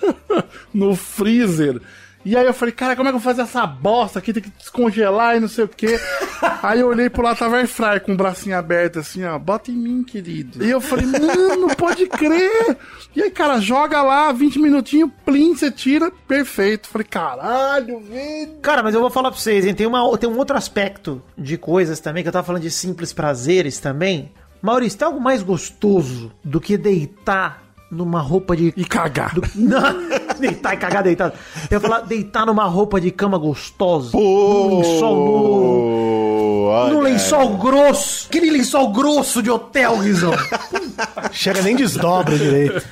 no 0.72 0.94
freezer. 0.94 1.80
E 2.24 2.36
aí 2.36 2.46
eu 2.46 2.54
falei, 2.54 2.72
cara, 2.72 2.94
como 2.94 3.08
é 3.08 3.12
que 3.12 3.16
eu 3.16 3.20
vou 3.20 3.32
fazer 3.32 3.42
essa 3.42 3.66
bosta 3.66 4.18
aqui? 4.18 4.32
Tem 4.32 4.42
que 4.42 4.50
descongelar 4.50 5.36
e 5.36 5.40
não 5.40 5.48
sei 5.48 5.64
o 5.64 5.68
quê. 5.68 5.98
aí 6.62 6.80
eu 6.80 6.88
olhei 6.88 7.10
pro 7.10 7.22
lado, 7.22 7.38
tava 7.38 7.56
air 7.56 7.66
fry 7.66 7.98
com 8.00 8.12
o 8.12 8.16
bracinho 8.16 8.56
aberto 8.56 9.00
assim, 9.00 9.24
ó. 9.24 9.38
Bota 9.38 9.70
em 9.70 9.74
mim, 9.74 10.04
querido. 10.04 10.64
E 10.64 10.70
eu 10.70 10.80
falei, 10.80 11.06
mano, 11.06 11.74
pode 11.76 12.06
crer. 12.06 12.76
E 13.14 13.22
aí, 13.22 13.30
cara, 13.30 13.60
joga 13.60 14.02
lá, 14.02 14.30
20 14.32 14.58
minutinhos, 14.58 15.10
plim, 15.24 15.54
você 15.54 15.70
tira, 15.70 16.12
perfeito. 16.28 16.88
Falei, 16.88 17.06
caralho, 17.06 18.00
velho. 18.00 18.52
Cara, 18.62 18.82
mas 18.82 18.94
eu 18.94 19.00
vou 19.00 19.10
falar 19.10 19.30
pra 19.30 19.40
vocês, 19.40 19.66
hein? 19.66 19.74
Tem, 19.74 19.86
uma, 19.86 20.16
tem 20.16 20.30
um 20.30 20.38
outro 20.38 20.56
aspecto 20.56 21.20
de 21.36 21.58
coisas 21.58 21.98
também, 21.98 22.22
que 22.22 22.28
eu 22.28 22.32
tava 22.32 22.46
falando 22.46 22.62
de 22.62 22.70
simples 22.70 23.12
prazeres 23.12 23.80
também. 23.80 24.30
Maurício, 24.62 24.96
tem 24.96 25.06
algo 25.06 25.20
mais 25.20 25.42
gostoso 25.42 26.30
do 26.44 26.60
que 26.60 26.76
deitar 26.78 27.61
numa 27.92 28.20
roupa 28.20 28.56
de. 28.56 28.72
E 28.76 28.84
cagar. 28.84 29.34
do- 29.34 29.42
Não, 29.54 29.82
deitar 30.40 30.74
e 30.74 30.76
cagar 30.78 31.02
deitado. 31.02 31.34
Eu 31.70 31.76
ia 31.76 31.80
falar, 31.80 32.00
deitar 32.00 32.46
numa 32.46 32.64
roupa 32.64 33.00
de 33.00 33.10
cama 33.10 33.36
gostosa. 33.38 34.10
Pô, 34.12 34.68
num 34.70 34.78
lençol. 34.78 35.92
Num 36.90 37.00
lençol 37.00 37.56
grosso. 37.58 38.26
Aquele 38.28 38.50
lençol 38.50 38.90
grosso 38.92 39.42
de 39.42 39.50
hotel, 39.50 39.98
Guizão. 39.98 40.32
Chega 41.30 41.60
nem 41.62 41.76
desdobra 41.76 42.36
direito. 42.36 42.82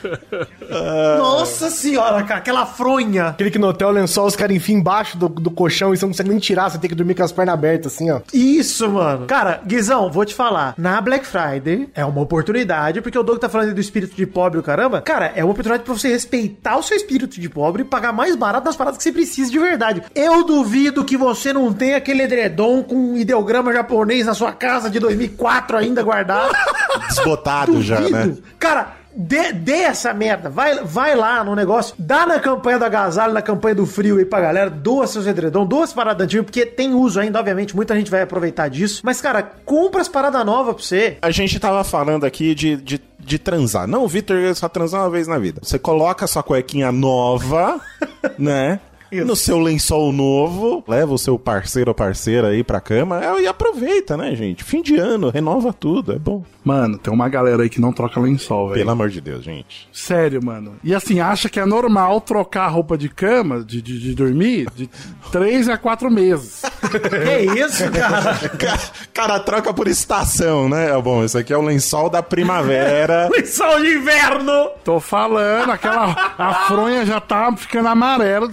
Nossa 1.19 1.71
senhora, 1.71 2.23
cara, 2.23 2.39
aquela 2.41 2.67
fronha. 2.67 3.29
Aquele 3.29 3.51
que 3.51 3.59
no 3.59 3.69
hotel 3.69 3.91
lençol 3.91 4.27
os 4.27 4.37
caras 4.37 4.55
enfiam 4.57 4.79
embaixo 4.79 5.17
do, 5.17 5.29
do 5.29 5.51
colchão 5.51 5.93
e 5.93 5.97
você 5.97 6.05
não 6.05 6.11
consegue 6.13 6.31
nem 6.31 6.39
tirar, 6.39 6.71
você 6.71 6.79
tem 6.79 6.89
que 6.91 6.95
dormir 6.97 7.15
com 7.15 7.23
as 7.23 7.33
pernas 7.33 7.55
abertas 7.55 7.95
assim, 7.95 8.11
ó. 8.11 8.21
Isso, 8.33 8.89
mano. 8.89 9.27
Cara, 9.27 9.61
Guizão, 9.67 10.11
vou 10.11 10.25
te 10.25 10.35
falar. 10.35 10.75
Na 10.77 11.01
Black 11.01 11.27
Friday 11.27 11.89
é 11.95 12.05
uma 12.05 12.21
oportunidade, 12.21 13.01
porque 13.01 13.19
o 13.19 13.23
Doug 13.23 13.39
tá 13.39 13.49
falando 13.49 13.75
do 13.75 13.81
espírito 13.81 14.15
de 14.15 14.27
pobre, 14.27 14.59
o 14.59 14.63
caramba. 14.63 14.90
Cara, 15.03 15.33
é 15.35 15.45
uma 15.45 15.53
oportunidade 15.53 15.85
pra 15.85 15.93
você 15.93 16.09
respeitar 16.09 16.77
o 16.77 16.83
seu 16.83 16.97
espírito 16.97 17.41
de 17.41 17.49
pobre 17.49 17.83
e 17.83 17.85
pagar 17.85 18.13
mais 18.13 18.35
barato 18.35 18.65
das 18.65 18.77
paradas 18.77 18.97
que 18.97 19.03
você 19.03 19.13
precisa 19.13 19.51
de 19.51 19.59
verdade. 19.59 20.03
Eu 20.15 20.45
duvido 20.45 21.05
que 21.05 21.17
você 21.17 21.53
não 21.53 21.73
tenha 21.73 21.97
aquele 21.97 22.23
edredom 22.23 22.83
com 22.83 22.95
um 22.95 23.17
ideograma 23.17 23.73
japonês 23.73 24.27
na 24.27 24.35
sua 24.35 24.53
casa 24.53 24.89
de 24.89 24.99
2004 24.99 25.77
ainda 25.77 26.03
guardado. 26.03 26.55
Desbotado 27.09 27.83
já, 27.83 28.01
né? 28.01 28.37
Cara, 28.59 29.00
dê, 29.15 29.53
dê 29.53 29.83
essa 29.83 30.13
merda. 30.13 30.49
Vai, 30.49 30.83
vai 30.85 31.15
lá 31.15 31.43
no 31.45 31.55
negócio, 31.55 31.95
dá 31.99 32.27
na 32.27 32.39
campanha 32.39 32.79
do 32.79 32.85
agasalho, 32.85 33.33
na 33.33 33.43
campanha 33.43 33.75
do 33.75 33.87
frio 33.87 34.19
aí 34.19 34.25
pra 34.25 34.41
galera, 34.41 34.71
doa 34.71 35.07
seus 35.07 35.27
edredom, 35.27 35.67
doa 35.67 35.85
as 35.85 35.93
paradas 35.93 36.25
antigas, 36.25 36.45
porque 36.45 36.67
tem 36.67 36.95
uso 36.95 37.21
ainda, 37.21 37.39
obviamente, 37.39 37.75
muita 37.75 37.95
gente 37.97 38.11
vai 38.11 38.23
aproveitar 38.23 38.69
disso. 38.69 39.03
Mas, 39.05 39.21
cara, 39.21 39.43
compra 39.65 40.01
as 40.01 40.09
paradas 40.09 40.45
novas 40.45 40.75
pra 40.75 40.85
você. 40.85 41.19
A 41.23 41.31
gente 41.31 41.59
tava 41.59 41.83
falando 41.85 42.25
aqui 42.25 42.55
de, 42.55 42.77
de, 42.77 43.01
de 43.19 43.39
transar. 43.39 43.87
Não, 43.87 44.05
o 44.05 44.09
Vitor 44.09 44.55
só 44.55 44.69
transar 44.69 45.03
uma 45.03 45.11
vez 45.11 45.27
na 45.27 45.39
vida. 45.39 45.61
Você 45.63 45.79
coloca 45.79 46.27
sua 46.27 46.43
cuequinha 46.43 46.93
nova, 46.93 47.81
né? 48.39 48.81
No 49.13 49.35
seu 49.37 49.59
lençol 49.59 50.13
novo, 50.13 50.85
leva 50.87 51.13
o 51.13 51.19
seu 51.19 51.39
parceiro 51.39 51.91
ou 51.91 51.95
parceira 51.95 52.49
aí 52.49 52.63
pra 52.63 52.81
cama 52.81 53.23
é, 53.25 53.43
e 53.43 53.47
aproveita, 53.47 54.17
né, 54.17 54.35
gente? 54.35 54.63
Fim 54.63 54.83
de 54.83 54.97
ano, 54.97 55.31
renova 55.31 55.73
tudo, 55.73 56.13
é 56.13 56.19
bom. 56.19 56.45
Mano, 56.65 56.99
tem 56.99 57.13
uma 57.13 57.29
galera 57.29 57.63
aí 57.63 57.69
que 57.71 57.81
não 57.81 57.93
troca 57.93 58.21
lençol, 58.21 58.69
velho. 58.69 58.81
Pelo 58.81 58.91
amor 58.91 59.09
de 59.09 59.21
Deus, 59.21 59.43
gente. 59.43 59.89
Sério, 59.93 60.45
mano. 60.45 60.75
E 60.85 60.95
assim, 60.95 61.19
acha 61.21 61.49
que 61.49 61.59
é 61.59 61.65
normal 61.67 62.21
trocar 62.21 62.65
a 62.65 62.69
roupa 62.69 62.97
de 62.99 63.09
cama, 63.09 63.65
de, 63.65 63.81
de, 63.83 63.99
de 63.99 64.15
dormir, 64.15 64.69
de 64.75 64.89
três 65.33 65.69
a 65.69 65.77
quatro 65.77 66.11
meses. 66.11 66.63
Que 66.91 67.61
isso, 67.61 67.91
cara? 67.93 68.35
Ca- 68.59 68.79
Cara, 69.13 69.41
troca 69.41 69.73
por 69.73 69.87
estação, 69.87 70.69
né? 70.69 70.91
É 70.91 71.01
Bom, 71.01 71.25
esse 71.25 71.37
aqui 71.39 71.53
é 71.53 71.57
o 71.57 71.63
lençol 71.63 72.11
da 72.11 72.23
primavera. 72.23 73.29
Lençol 73.33 73.81
de 73.81 73.95
inverno! 73.97 74.71
Tô 74.85 74.99
falando, 75.01 75.71
aquela. 75.71 76.35
A 76.37 76.55
fronha 76.67 77.05
já 77.07 77.21
tá 77.21 77.53
ficando 77.57 77.89
amarela, 77.89 78.49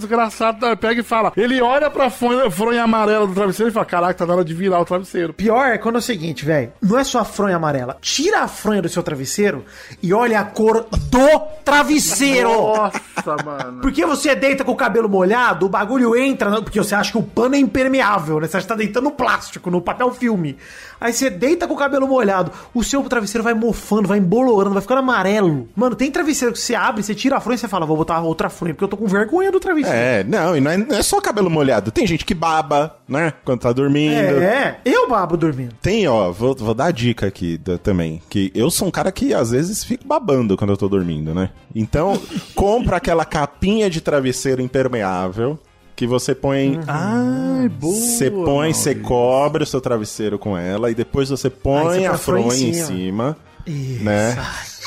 Pega 0.52 1.00
e 1.00 1.04
fala. 1.04 1.32
Ele 1.36 1.60
olha 1.60 1.90
pra 1.90 2.10
fronha, 2.10 2.50
fronha 2.50 2.82
amarela 2.82 3.26
do 3.26 3.34
travesseiro 3.34 3.70
e 3.70 3.72
fala: 3.72 3.86
Caraca, 3.86 4.14
tá 4.14 4.26
na 4.26 4.34
hora 4.34 4.44
de 4.44 4.54
virar 4.54 4.80
o 4.80 4.84
travesseiro. 4.84 5.32
Pior 5.32 5.66
é 5.66 5.78
quando 5.78 5.96
é 5.96 5.98
o 5.98 6.02
seguinte, 6.02 6.44
velho. 6.44 6.72
Não 6.82 6.98
é 6.98 7.04
só 7.04 7.20
a 7.20 7.24
fronha 7.24 7.56
amarela. 7.56 7.96
Tira 8.00 8.40
a 8.40 8.48
fronha 8.48 8.82
do 8.82 8.88
seu 8.88 9.02
travesseiro 9.02 9.64
e 10.02 10.12
olha 10.12 10.40
a 10.40 10.44
cor 10.44 10.86
do 10.90 11.40
travesseiro. 11.64 12.50
Nossa, 12.50 13.36
mano. 13.44 13.80
Porque 13.80 14.04
você 14.04 14.34
deita 14.34 14.64
com 14.64 14.72
o 14.72 14.76
cabelo 14.76 15.08
molhado, 15.08 15.66
o 15.66 15.68
bagulho 15.68 16.16
entra, 16.16 16.62
porque 16.62 16.78
você 16.78 16.94
acha 16.94 17.12
que 17.12 17.18
o 17.18 17.22
pano 17.22 17.54
é 17.54 17.58
impermeável, 17.58 18.40
né? 18.40 18.46
Você 18.46 18.56
acha 18.56 18.66
que 18.66 18.72
tá 18.72 18.76
deitando 18.76 19.10
plástico, 19.10 19.70
no 19.70 19.80
papel 19.80 20.12
filme. 20.12 20.56
Aí 21.00 21.12
você 21.12 21.30
deita 21.30 21.66
com 21.66 21.74
o 21.74 21.76
cabelo 21.76 22.06
molhado, 22.08 22.50
o 22.74 22.82
seu 22.82 23.02
travesseiro 23.04 23.42
vai 23.44 23.54
mofando, 23.54 24.08
vai 24.08 24.18
embolorando, 24.18 24.74
vai 24.74 24.82
ficando 24.82 24.98
amarelo. 24.98 25.68
Mano, 25.76 25.94
tem 25.94 26.10
travesseiro 26.10 26.52
que 26.52 26.60
você 26.60 26.74
abre, 26.74 27.02
você 27.02 27.14
tira 27.14 27.36
a 27.36 27.40
fronha 27.40 27.54
e 27.56 27.58
você 27.58 27.68
fala, 27.68 27.86
vou 27.86 27.96
botar 27.96 28.20
outra 28.20 28.48
fronha, 28.48 28.74
porque 28.74 28.84
eu 28.84 28.88
tô 28.88 28.96
com 28.96 29.06
vergonha 29.06 29.52
do 29.52 29.60
travesseiro. 29.60 29.96
É, 29.98 30.24
não, 30.24 30.56
e 30.56 30.60
não 30.60 30.70
é, 30.70 30.76
não 30.76 30.96
é 30.96 31.02
só 31.02 31.20
cabelo 31.20 31.48
molhado. 31.50 31.90
Tem 31.90 32.06
gente 32.06 32.24
que 32.24 32.34
baba, 32.34 32.96
né? 33.08 33.32
Quando 33.44 33.60
tá 33.60 33.72
dormindo. 33.72 34.14
É, 34.42 34.78
eu 34.84 35.08
babo 35.08 35.36
dormindo. 35.36 35.74
Tem, 35.80 36.06
ó, 36.08 36.30
vou, 36.32 36.54
vou 36.54 36.74
dar 36.74 36.86
a 36.86 36.90
dica 36.90 37.26
aqui 37.26 37.56
da- 37.58 37.78
também. 37.78 38.20
Que 38.28 38.50
eu 38.54 38.70
sou 38.70 38.88
um 38.88 38.90
cara 38.90 39.12
que 39.12 39.32
às 39.32 39.50
vezes 39.50 39.84
fico 39.84 40.06
babando 40.06 40.56
quando 40.56 40.70
eu 40.70 40.76
tô 40.76 40.88
dormindo, 40.88 41.34
né? 41.34 41.50
Então, 41.74 42.20
compra 42.54 42.96
aquela 42.96 43.24
capinha 43.24 43.88
de 43.88 44.00
travesseiro 44.00 44.60
impermeável 44.60 45.58
que 45.98 46.06
você 46.06 46.32
põe. 46.32 46.78
Ai, 46.86 47.68
boa. 47.68 47.92
Você 47.92 48.30
põe, 48.30 48.72
você 48.72 48.94
cobre 48.94 49.64
o 49.64 49.66
seu 49.66 49.80
travesseiro 49.80 50.38
com 50.38 50.56
ela 50.56 50.92
e 50.92 50.94
depois 50.94 51.28
você 51.28 51.50
põe 51.50 52.06
a 52.06 52.16
fronha 52.16 52.68
em 52.68 52.72
cima, 52.72 53.36
Isso. 53.66 54.04
né? 54.04 54.38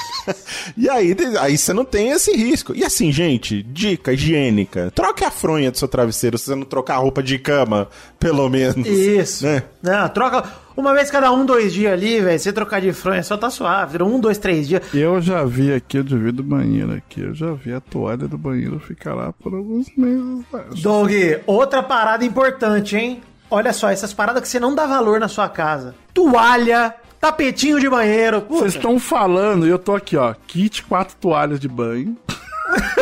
E 0.77 0.87
aí, 0.87 1.17
aí 1.39 1.57
você 1.57 1.73
não 1.73 1.83
tem 1.83 2.09
esse 2.11 2.31
risco. 2.31 2.75
E 2.75 2.85
assim, 2.85 3.11
gente, 3.11 3.63
dica 3.63 4.13
higiênica. 4.13 4.91
Troque 4.93 5.23
a 5.23 5.31
fronha 5.31 5.71
do 5.71 5.77
seu 5.79 5.87
travesseiro 5.87 6.37
se 6.37 6.45
você 6.45 6.55
não 6.55 6.63
trocar 6.63 6.95
a 6.95 6.99
roupa 6.99 7.23
de 7.23 7.39
cama, 7.39 7.89
pelo 8.19 8.47
menos. 8.47 8.85
Isso. 8.85 9.43
Né? 9.43 9.63
Não, 9.81 10.07
troca 10.09 10.43
uma 10.75 10.93
vez 10.93 11.11
cada 11.11 11.31
um, 11.31 11.45
dois 11.45 11.73
dias 11.73 11.93
ali, 11.93 12.21
velho. 12.21 12.39
Você 12.39 12.51
trocar 12.53 12.81
de 12.81 12.93
fronha 12.93 13.23
só 13.23 13.37
tá 13.37 13.49
suave. 13.49 13.93
Vira 13.93 14.05
um, 14.05 14.19
dois, 14.19 14.37
três 14.37 14.67
dias. 14.67 14.81
Eu 14.93 15.21
já 15.21 15.43
vi 15.43 15.73
aqui, 15.73 15.97
eu 15.97 16.03
devia 16.03 16.31
do 16.31 16.43
banheiro 16.43 16.93
aqui. 16.93 17.21
Eu 17.21 17.33
já 17.33 17.51
vi 17.53 17.73
a 17.73 17.79
toalha 17.79 18.27
do 18.27 18.37
banheiro 18.37 18.79
ficar 18.79 19.13
lá 19.13 19.33
por 19.33 19.53
alguns 19.53 19.87
meses. 19.95 20.45
acho. 20.53 20.81
Doug, 20.81 21.11
outra 21.45 21.83
parada 21.83 22.23
importante, 22.25 22.95
hein? 22.95 23.21
Olha 23.49 23.73
só, 23.73 23.89
essas 23.89 24.13
paradas 24.13 24.41
que 24.41 24.47
você 24.47 24.59
não 24.59 24.73
dá 24.73 24.85
valor 24.85 25.19
na 25.19 25.27
sua 25.27 25.49
casa. 25.49 25.93
Toalha, 26.13 26.95
tapetinho 27.19 27.79
de 27.79 27.89
banheiro. 27.89 28.45
Vocês 28.49 28.75
estão 28.75 28.97
falando 28.97 29.67
e 29.67 29.69
eu 29.69 29.77
tô 29.77 29.93
aqui, 29.93 30.15
ó. 30.15 30.33
Kit 30.47 30.83
quatro 30.83 31.15
toalhas 31.19 31.59
de 31.59 31.67
banho. 31.67 32.17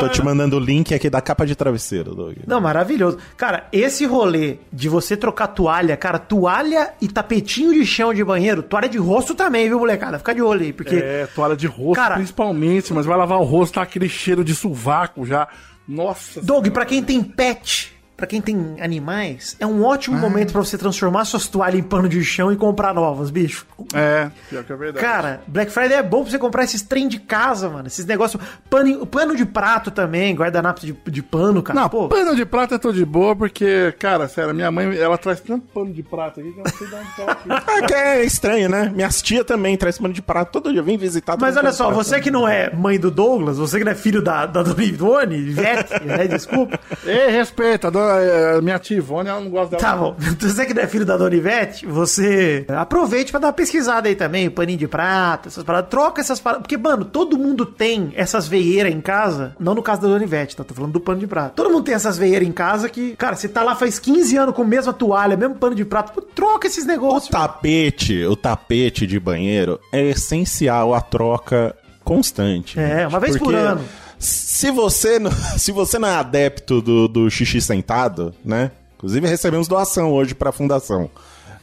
Tô 0.00 0.08
te 0.08 0.22
mandando 0.22 0.56
o 0.56 0.60
link 0.60 0.94
aqui 0.94 1.08
da 1.10 1.20
capa 1.20 1.46
de 1.46 1.54
travesseiro, 1.54 2.14
Doug. 2.14 2.36
Não, 2.46 2.60
maravilhoso. 2.60 3.18
Cara, 3.36 3.66
esse 3.72 4.04
rolê 4.06 4.58
de 4.72 4.88
você 4.88 5.16
trocar 5.16 5.48
toalha, 5.48 5.96
cara, 5.96 6.18
toalha 6.18 6.92
e 7.00 7.08
tapetinho 7.08 7.72
de 7.72 7.84
chão 7.84 8.12
de 8.14 8.22
banheiro, 8.24 8.62
toalha 8.62 8.88
de 8.88 8.98
rosto 8.98 9.34
também, 9.34 9.68
viu, 9.68 9.78
molecada? 9.78 10.18
Fica 10.18 10.34
de 10.34 10.42
olho 10.42 10.62
aí, 10.62 10.72
porque. 10.72 10.96
É, 10.96 11.26
toalha 11.34 11.56
de 11.56 11.66
rosto 11.66 11.96
Cara- 12.00 12.14
principalmente, 12.16 12.92
mas 12.92 13.06
vai 13.06 13.16
lavar 13.16 13.38
o 13.38 13.44
rosto, 13.44 13.74
tá 13.74 13.82
aquele 13.82 14.08
cheiro 14.08 14.44
de 14.44 14.54
sovaco 14.54 15.24
já. 15.26 15.48
Nossa. 15.88 16.40
Doug, 16.40 16.68
pra 16.68 16.84
quem 16.84 17.02
tem 17.02 17.22
pet, 17.22 17.92
pra 18.20 18.26
quem 18.28 18.40
tem 18.40 18.76
animais, 18.80 19.56
é 19.58 19.66
um 19.66 19.82
ótimo 19.84 20.16
momento 20.18 20.52
pra 20.52 20.60
você 20.60 20.76
transformar 20.78 21.24
suas 21.24 21.48
toalhas 21.48 21.80
em 21.80 21.82
pano 21.82 22.08
de 22.08 22.22
chão 22.22 22.52
e 22.52 22.56
comprar 22.56 22.94
novas, 22.94 23.30
bicho. 23.30 23.66
É, 23.94 24.30
pior 24.48 24.62
que 24.62 24.72
é 24.72 24.76
verdade. 24.76 25.04
Cara, 25.04 25.40
Black 25.46 25.72
Friday 25.72 25.96
é 25.98 26.02
bom 26.02 26.22
pra 26.22 26.30
você 26.30 26.38
comprar 26.38 26.64
esses 26.64 26.82
trem 26.82 27.08
de 27.08 27.18
casa, 27.18 27.68
mano. 27.68 27.86
Esses 27.86 28.04
negócios. 28.06 28.40
Pano, 28.68 29.06
pano 29.06 29.34
de 29.34 29.44
prato 29.46 29.90
também, 29.90 30.34
guardanapo 30.34 30.80
de, 30.80 30.92
de 31.06 31.22
pano, 31.22 31.62
cara. 31.62 31.80
Não, 31.80 31.88
Pô, 31.88 32.08
pano 32.08 32.36
de 32.36 32.44
prata 32.44 32.74
eu 32.74 32.78
tô 32.78 32.92
de 32.92 33.04
boa, 33.04 33.34
porque, 33.34 33.92
cara, 33.98 34.28
sério, 34.28 34.54
minha 34.54 34.70
mãe, 34.70 34.96
ela 34.96 35.16
traz 35.18 35.40
tanto 35.40 35.66
pano 35.72 35.92
de 35.92 36.02
prata 36.02 36.40
aqui 36.40 36.52
que 36.52 36.60
eu 36.60 36.64
não 36.64 36.72
sei 36.72 36.86
de 36.86 36.94
onde 36.94 37.14
tira. 37.14 37.38
Ah, 37.48 37.82
que 37.86 37.94
é 37.94 38.24
estranho, 38.24 38.68
né? 38.68 38.92
Minhas 38.94 39.20
tia 39.22 39.44
também 39.44 39.76
traz 39.76 39.98
pano 39.98 40.12
de 40.12 40.22
prato 40.22 40.52
todo 40.52 40.72
dia, 40.72 40.82
vem 40.82 40.98
visitar. 40.98 41.36
Mas 41.40 41.56
olha 41.56 41.72
só, 41.72 41.86
prato. 41.86 42.04
você 42.04 42.20
que 42.20 42.30
não 42.30 42.46
é 42.46 42.70
mãe 42.74 42.98
do 42.98 43.10
Douglas, 43.10 43.56
você 43.58 43.78
que 43.78 43.84
não 43.84 43.92
é 43.92 43.94
filho 43.94 44.20
da, 44.22 44.46
da 44.46 44.62
Dona 44.62 44.82
Ivone, 44.84 45.36
Ivete, 45.36 46.04
né? 46.04 46.26
Desculpa. 46.28 46.78
Ei, 47.04 47.30
respeita, 47.32 47.88
a 47.88 47.90
dona- 47.90 48.09
eh, 48.18 48.60
minha 48.60 48.78
tia 48.78 48.96
Ivone, 48.96 49.28
ela 49.28 49.40
não 49.40 49.50
gosta 49.50 49.76
dela. 49.76 49.82
Tá 49.82 49.96
bom. 49.96 50.16
Você 50.40 50.66
que 50.66 50.74
não 50.74 50.82
é 50.82 50.86
filho 50.86 51.04
da 51.04 51.16
Dona 51.16 51.34
Ivete, 51.34 51.86
você 51.86 52.64
aproveite 52.68 53.30
pra 53.30 53.40
dar 53.40 53.46
uma 53.48 53.52
pesquisada 53.52 54.08
aí 54.08 54.14
também, 54.14 54.48
paninho 54.50 54.78
de 54.78 54.88
prata, 54.88 55.48
essas 55.48 55.62
paradas. 55.64 55.90
Troca 55.90 56.20
essas 56.20 56.40
paradas. 56.40 56.62
Porque, 56.62 56.76
mano, 56.76 57.04
todo 57.04 57.38
mundo 57.38 57.64
tem 57.66 58.12
essas 58.14 58.48
veieiras 58.48 58.92
em 58.92 59.00
casa. 59.00 59.54
Não 59.58 59.74
no 59.74 59.82
caso 59.82 60.02
da 60.02 60.08
Dona 60.08 60.24
Ivete, 60.24 60.56
tá? 60.56 60.64
Tô 60.64 60.74
falando 60.74 60.92
do 60.92 61.00
pano 61.00 61.18
de 61.20 61.26
prata. 61.26 61.52
Todo 61.54 61.70
mundo 61.70 61.84
tem 61.84 61.94
essas 61.94 62.16
veieiras 62.18 62.46
em 62.48 62.52
casa 62.52 62.88
que, 62.88 63.14
cara, 63.16 63.36
você 63.36 63.48
tá 63.48 63.62
lá 63.62 63.74
faz 63.74 63.98
15 63.98 64.36
anos 64.36 64.54
com 64.54 64.62
a 64.62 64.66
mesma 64.66 64.92
toalha, 64.92 65.36
mesmo 65.36 65.54
pano 65.56 65.74
de 65.74 65.84
prata. 65.84 66.12
Pô, 66.12 66.22
troca 66.22 66.66
esses 66.66 66.84
O 66.84 66.86
negócios. 66.86 67.28
tapete, 67.30 68.24
o 68.24 68.36
tapete 68.36 69.06
de 69.06 69.18
banheiro 69.20 69.78
é 69.92 70.02
essencial 70.10 70.94
a 70.94 71.00
troca 71.00 71.74
constante. 72.04 72.78
É, 72.78 73.06
uma 73.06 73.20
vez 73.20 73.36
por 73.36 73.54
ano. 73.54 73.82
Se 74.20 74.70
você 74.70 75.18
não, 75.18 75.32
se 75.58 75.72
você 75.72 75.98
não 75.98 76.06
é 76.08 76.14
adepto 76.14 76.80
do, 76.80 77.08
do 77.08 77.28
xixi 77.30 77.60
sentado, 77.60 78.32
né? 78.44 78.70
Inclusive 78.96 79.26
recebemos 79.26 79.66
doação 79.66 80.12
hoje 80.12 80.34
pra 80.34 80.52
fundação. 80.52 81.10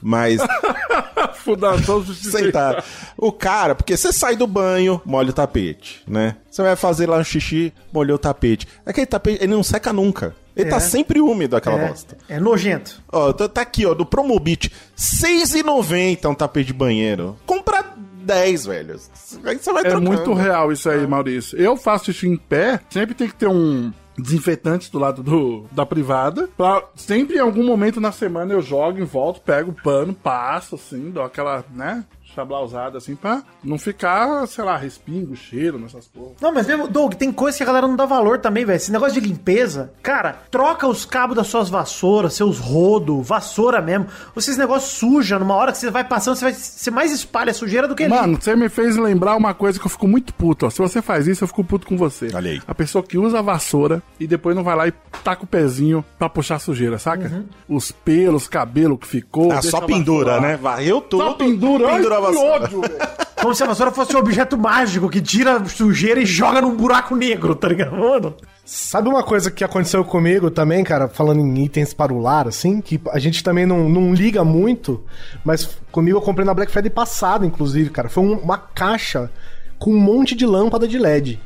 Mas 0.01 0.41
Fundação 1.43 2.03
sentar. 2.05 2.83
O 3.17 3.31
cara, 3.31 3.73
porque 3.73 3.95
você 3.95 4.11
sai 4.11 4.35
do 4.35 4.45
banho, 4.45 5.01
molha 5.05 5.29
o 5.29 5.33
tapete, 5.33 6.01
né? 6.07 6.35
Você 6.49 6.61
vai 6.61 6.75
fazer 6.75 7.07
lá 7.07 7.17
um 7.17 7.23
xixi, 7.23 7.73
molhou 7.93 8.15
o 8.15 8.19
tapete. 8.19 8.67
Aquele 8.85 9.05
tapete, 9.05 9.43
ele 9.43 9.53
não 9.53 9.63
seca 9.63 9.93
nunca. 9.93 10.35
Ele 10.55 10.67
É. 10.67 10.71
tá 10.71 10.79
sempre 10.79 11.21
úmido, 11.21 11.55
aquela 11.55 11.79
É, 11.79 11.87
bosta. 11.87 12.17
é 12.27 12.39
nojento. 12.39 13.01
Ó, 13.11 13.31
tá, 13.31 13.47
tá 13.47 13.61
aqui, 13.61 13.85
ó, 13.85 13.93
do 13.93 14.05
Promobit, 14.05 14.71
R$6,90 14.97 16.29
um 16.29 16.35
tapete 16.35 16.67
de 16.67 16.73
banheiro. 16.73 17.37
Compra 17.45 17.83
10, 18.27 18.65
velho. 18.65 18.99
Aí 19.45 19.57
você 19.57 19.71
vai 19.73 19.81
É 19.83 19.89
trocando. 19.89 20.07
muito 20.11 20.33
real 20.33 20.71
isso 20.71 20.89
aí, 20.89 21.07
Maurício. 21.07 21.57
Eu 21.57 21.75
faço 21.75 22.05
xixi 22.05 22.27
em 22.27 22.37
pé, 22.37 22.79
sempre 22.89 23.15
tem 23.15 23.27
que 23.27 23.35
ter 23.35 23.47
um 23.47 23.91
desinfetante 24.17 24.91
do 24.91 24.99
lado 24.99 25.23
do, 25.23 25.65
da 25.71 25.85
privada. 25.85 26.49
Pra, 26.57 26.83
sempre 26.95 27.37
em 27.37 27.39
algum 27.39 27.63
momento 27.63 28.01
na 28.01 28.11
semana 28.11 28.53
eu 28.53 28.61
jogo 28.61 28.99
em 28.99 29.03
volta, 29.05 29.39
pego 29.43 29.71
o 29.71 29.81
pano, 29.83 30.13
passo 30.13 30.75
assim, 30.75 31.09
dou 31.11 31.23
aquela, 31.23 31.63
né, 31.73 32.03
chablausada 32.33 32.97
assim, 32.97 33.15
pra 33.15 33.41
não 33.63 33.77
ficar, 33.77 34.45
sei 34.47 34.63
lá, 34.63 34.77
respingo, 34.77 35.35
cheiro 35.35 35.79
nessas 35.79 36.07
porra. 36.07 36.31
Não, 36.41 36.53
mas 36.53 36.67
mesmo, 36.67 36.87
Doug, 36.87 37.13
tem 37.13 37.31
coisa 37.31 37.57
que 37.57 37.63
a 37.63 37.65
galera 37.65 37.87
não 37.87 37.95
dá 37.95 38.05
valor 38.05 38.39
também, 38.39 38.65
velho. 38.65 38.75
Esse 38.75 38.91
negócio 38.91 39.19
de 39.19 39.27
limpeza, 39.27 39.93
cara, 40.01 40.37
troca 40.51 40.87
os 40.87 41.05
cabos 41.05 41.35
das 41.35 41.47
suas 41.47 41.69
vassouras, 41.69 42.33
seus 42.33 42.59
rodo, 42.59 43.21
vassoura 43.21 43.81
mesmo. 43.81 44.07
Esses 44.35 44.57
negócios 44.57 44.91
suja, 44.91 45.39
numa 45.39 45.55
hora 45.55 45.71
que 45.71 45.77
você 45.77 45.89
vai 45.89 46.03
passando, 46.03 46.35
você, 46.35 46.45
vai, 46.45 46.53
você 46.53 46.91
mais 46.91 47.11
espalha 47.11 47.53
sujeira 47.53 47.87
do 47.87 47.95
que 47.95 48.03
limpa. 48.03 48.21
Mano, 48.21 48.37
você 48.39 48.55
me 48.55 48.69
fez 48.69 48.97
lembrar 48.97 49.35
uma 49.35 49.53
coisa 49.53 49.79
que 49.79 49.85
eu 49.85 49.89
fico 49.89 50.07
muito 50.07 50.33
puto, 50.33 50.65
ó. 50.65 50.69
Se 50.69 50.79
você 50.79 51.01
faz 51.01 51.27
isso, 51.27 51.43
eu 51.43 51.47
fico 51.47 51.63
puto 51.63 51.87
com 51.87 51.97
você. 51.97 52.29
Olha 52.33 52.51
aí. 52.51 52.61
A 52.67 52.75
pessoa 52.75 53.03
que 53.03 53.17
usa 53.17 53.39
a 53.39 53.41
vassoura 53.41 54.01
e 54.19 54.27
depois 54.27 54.55
não 54.55 54.63
vai 54.63 54.75
lá 54.75 54.87
e 54.87 54.93
taca 55.23 55.43
o 55.43 55.47
pezinho 55.47 56.03
pra 56.17 56.29
puxar 56.29 56.55
a 56.55 56.59
sujeira, 56.59 56.97
saca? 56.97 57.27
Uhum. 57.27 57.77
Os 57.77 57.91
pelos, 57.91 58.47
cabelo 58.47 58.97
que 58.97 59.07
ficou. 59.07 59.51
Ah, 59.51 59.61
só 59.61 59.81
pendura, 59.81 60.39
né? 60.39 60.57
Varreu 60.57 61.01
tudo. 61.01 61.23
Só 61.23 61.33
pendura, 61.33 61.87
pendura 61.87 62.16
a 62.17 62.27
Ai, 62.27 62.33
que 62.33 62.39
vassoura. 62.39 62.63
ódio. 62.63 62.81
Como 63.41 63.53
se 63.53 63.63
a 63.63 63.67
vassoura 63.67 63.91
fosse 63.91 64.15
um 64.15 64.19
objeto 64.19 64.57
mágico 64.57 65.07
que 65.09 65.21
tira 65.21 65.63
sujeira 65.65 66.19
e 66.19 66.25
joga 66.25 66.59
num 66.59 66.75
buraco 66.75 67.15
negro, 67.15 67.55
tá 67.55 67.67
ligado? 67.67 67.95
Mano, 67.95 68.35
Sabe 68.65 69.07
uma 69.07 69.23
coisa 69.23 69.49
que 69.49 69.63
aconteceu 69.63 70.03
comigo 70.03 70.51
também, 70.51 70.83
cara, 70.83 71.07
falando 71.07 71.39
em 71.39 71.63
itens 71.63 71.93
para 71.93 72.11
o 72.13 72.19
lar, 72.19 72.47
assim, 72.49 72.81
que 72.81 72.99
a 73.11 73.19
gente 73.19 73.41
também 73.41 73.65
não, 73.65 73.87
não 73.87 74.13
liga 74.13 74.43
muito, 74.43 75.01
mas 75.45 75.69
comigo 75.89 76.17
eu 76.17 76.21
comprei 76.21 76.45
na 76.45 76.53
Black 76.53 76.69
Friday 76.69 76.89
passada, 76.89 77.45
inclusive, 77.45 77.89
cara. 77.91 78.09
Foi 78.09 78.23
um- 78.25 78.39
uma 78.39 78.57
caixa 78.57 79.31
com 79.79 79.91
um 79.91 79.97
monte 79.99 80.35
de 80.35 80.45
lâmpada 80.45 80.85
de 80.85 80.97
LED. 80.97 81.39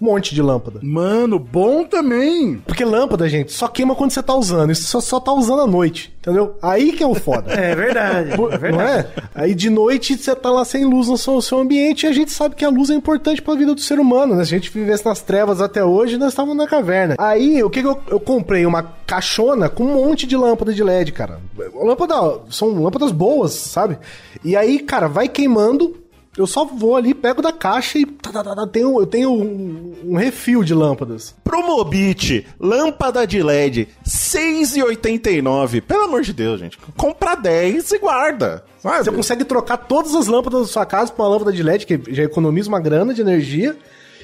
Um 0.00 0.06
monte 0.06 0.34
de 0.34 0.42
lâmpada. 0.42 0.80
Mano, 0.82 1.38
bom 1.38 1.84
também. 1.84 2.58
Porque 2.66 2.84
lâmpada, 2.84 3.28
gente, 3.28 3.52
só 3.52 3.66
queima 3.68 3.94
quando 3.94 4.10
você 4.10 4.22
tá 4.22 4.34
usando. 4.34 4.70
Isso 4.70 4.84
só, 4.88 5.00
só 5.00 5.18
tá 5.18 5.32
usando 5.32 5.62
à 5.62 5.66
noite, 5.66 6.12
entendeu? 6.20 6.56
Aí 6.60 6.92
que 6.92 7.02
é 7.02 7.06
o 7.06 7.14
foda. 7.14 7.50
é 7.58 7.74
verdade. 7.74 8.32
É 8.32 8.36
Não 8.36 8.48
verdade. 8.58 9.08
é? 9.16 9.22
Aí 9.34 9.54
de 9.54 9.70
noite 9.70 10.16
você 10.18 10.34
tá 10.34 10.50
lá 10.50 10.64
sem 10.64 10.84
luz 10.84 11.08
no 11.08 11.16
seu, 11.16 11.40
seu 11.40 11.58
ambiente 11.58 12.04
e 12.04 12.08
a 12.08 12.12
gente 12.12 12.30
sabe 12.30 12.54
que 12.54 12.64
a 12.64 12.68
luz 12.68 12.90
é 12.90 12.94
importante 12.94 13.40
pra 13.40 13.54
vida 13.54 13.74
do 13.74 13.80
ser 13.80 13.98
humano, 13.98 14.34
né? 14.34 14.44
Se 14.44 14.54
a 14.54 14.58
gente 14.58 14.70
vivesse 14.70 15.04
nas 15.04 15.22
trevas 15.22 15.60
até 15.60 15.82
hoje, 15.82 16.18
nós 16.18 16.28
estávamos 16.32 16.56
na 16.56 16.66
caverna. 16.66 17.14
Aí, 17.18 17.62
o 17.62 17.70
que, 17.70 17.80
que 17.80 17.88
eu, 17.88 17.98
eu 18.10 18.20
comprei? 18.20 18.66
Uma 18.66 18.82
caixona 19.06 19.68
com 19.68 19.84
um 19.84 19.94
monte 19.94 20.26
de 20.26 20.36
lâmpada 20.36 20.74
de 20.74 20.82
LED, 20.84 21.12
cara. 21.12 21.40
Lâmpada, 21.74 22.40
são 22.50 22.82
lâmpadas 22.82 23.12
boas, 23.12 23.52
sabe? 23.52 23.98
E 24.44 24.54
aí, 24.56 24.78
cara, 24.80 25.08
vai 25.08 25.28
queimando. 25.28 25.96
Eu 26.36 26.46
só 26.46 26.64
vou 26.64 26.96
ali, 26.96 27.14
pego 27.14 27.40
da 27.40 27.52
caixa 27.52 27.98
e 27.98 28.04
tá, 28.04 28.30
tá, 28.30 28.44
tá, 28.44 28.54
tá, 28.54 28.66
tenho, 28.66 29.00
eu 29.00 29.06
tenho 29.06 29.30
um, 29.32 29.94
um 30.04 30.16
refil 30.16 30.62
de 30.62 30.74
lâmpadas. 30.74 31.34
Promobit, 31.42 32.46
lâmpada 32.60 33.26
de 33.26 33.42
LED, 33.42 33.88
6,89. 34.06 35.80
Pelo 35.80 36.04
amor 36.04 36.22
de 36.22 36.32
Deus, 36.32 36.60
gente. 36.60 36.78
Compra 36.96 37.34
10 37.34 37.92
e 37.92 37.98
guarda. 37.98 38.64
Sabe? 38.78 39.04
Você 39.04 39.12
consegue 39.12 39.44
trocar 39.44 39.78
todas 39.78 40.14
as 40.14 40.26
lâmpadas 40.26 40.62
da 40.62 40.66
sua 40.66 40.84
casa 40.84 41.10
por 41.10 41.22
uma 41.22 41.28
lâmpada 41.28 41.52
de 41.52 41.62
LED, 41.62 41.86
que 41.86 42.00
já 42.14 42.24
economiza 42.24 42.68
uma 42.68 42.80
grana 42.80 43.14
de 43.14 43.22
energia. 43.22 43.76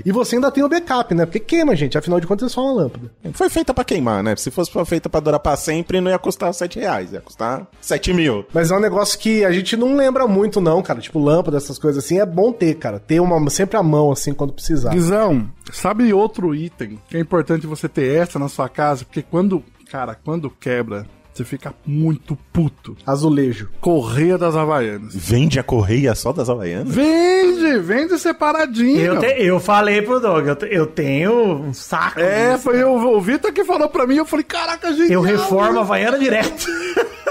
E 0.04 0.12
você 0.12 0.36
ainda 0.36 0.50
tem 0.50 0.62
o 0.62 0.68
backup, 0.68 1.14
né? 1.14 1.26
Porque 1.26 1.40
queima, 1.40 1.74
gente. 1.76 1.96
Afinal 1.98 2.20
de 2.20 2.26
contas, 2.26 2.50
é 2.50 2.54
só 2.54 2.62
uma 2.62 2.82
lâmpada. 2.82 3.10
Foi 3.32 3.48
feita 3.48 3.74
pra 3.74 3.84
queimar, 3.84 4.22
né? 4.22 4.34
Se 4.36 4.50
fosse 4.50 4.70
feita 4.86 5.08
pra 5.08 5.20
durar 5.20 5.40
pra 5.40 5.56
sempre, 5.56 6.00
não 6.00 6.10
ia 6.10 6.18
custar 6.18 6.52
7 6.52 6.78
reais, 6.78 7.12
ia 7.12 7.20
custar 7.20 7.66
7 7.80 8.12
mil. 8.12 8.44
Mas 8.52 8.70
é 8.70 8.76
um 8.76 8.80
negócio 8.80 9.18
que 9.18 9.44
a 9.44 9.52
gente 9.52 9.76
não 9.76 9.94
lembra 9.96 10.26
muito, 10.26 10.60
não, 10.60 10.82
cara. 10.82 11.00
Tipo, 11.00 11.18
lâmpada, 11.18 11.56
essas 11.56 11.78
coisas 11.78 12.04
assim. 12.04 12.18
É 12.18 12.26
bom 12.26 12.52
ter, 12.52 12.74
cara. 12.74 12.98
Ter 12.98 13.20
uma 13.20 13.50
sempre 13.50 13.76
à 13.76 13.82
mão, 13.82 14.10
assim, 14.10 14.32
quando 14.32 14.52
precisar. 14.52 14.90
Guizão, 14.90 15.48
sabe 15.72 16.12
outro 16.12 16.54
item 16.54 16.98
que 17.08 17.16
é 17.16 17.20
importante 17.20 17.66
você 17.66 17.88
ter 17.88 18.16
essa 18.16 18.38
na 18.38 18.48
sua 18.48 18.68
casa? 18.68 19.04
Porque 19.04 19.22
quando, 19.22 19.62
cara, 19.90 20.14
quando 20.14 20.50
quebra, 20.50 21.06
você 21.32 21.44
fica 21.44 21.74
muito 21.86 22.36
puto. 22.52 22.96
Azulejo. 23.06 23.68
Correia 23.80 24.36
das 24.36 24.54
Havaianas. 24.54 25.14
Vende 25.14 25.58
a 25.58 25.62
correia 25.62 26.14
só 26.14 26.32
das 26.32 26.50
Havaianas? 26.50 26.94
Vende, 26.94 27.78
vende 27.78 28.18
separadinho. 28.18 29.00
Eu, 29.00 29.18
te- 29.18 29.34
eu 29.42 29.58
falei 29.60 30.02
pro 30.02 30.20
Doug, 30.20 30.46
eu, 30.46 30.56
te- 30.56 30.68
eu 30.70 30.86
tenho 30.86 31.32
um 31.54 31.72
saco. 31.72 32.20
É, 32.20 32.50
disso. 32.52 32.64
foi 32.64 32.82
o, 32.84 33.16
o 33.16 33.20
Vitor 33.20 33.52
que 33.52 33.64
falou 33.64 33.88
pra 33.88 34.06
mim, 34.06 34.16
eu 34.16 34.26
falei, 34.26 34.44
caraca, 34.44 34.92
gente. 34.92 35.12
Eu 35.12 35.20
reformo 35.22 35.78
a 35.78 35.82
Havaiana 35.82 36.18
direto. 36.18 36.66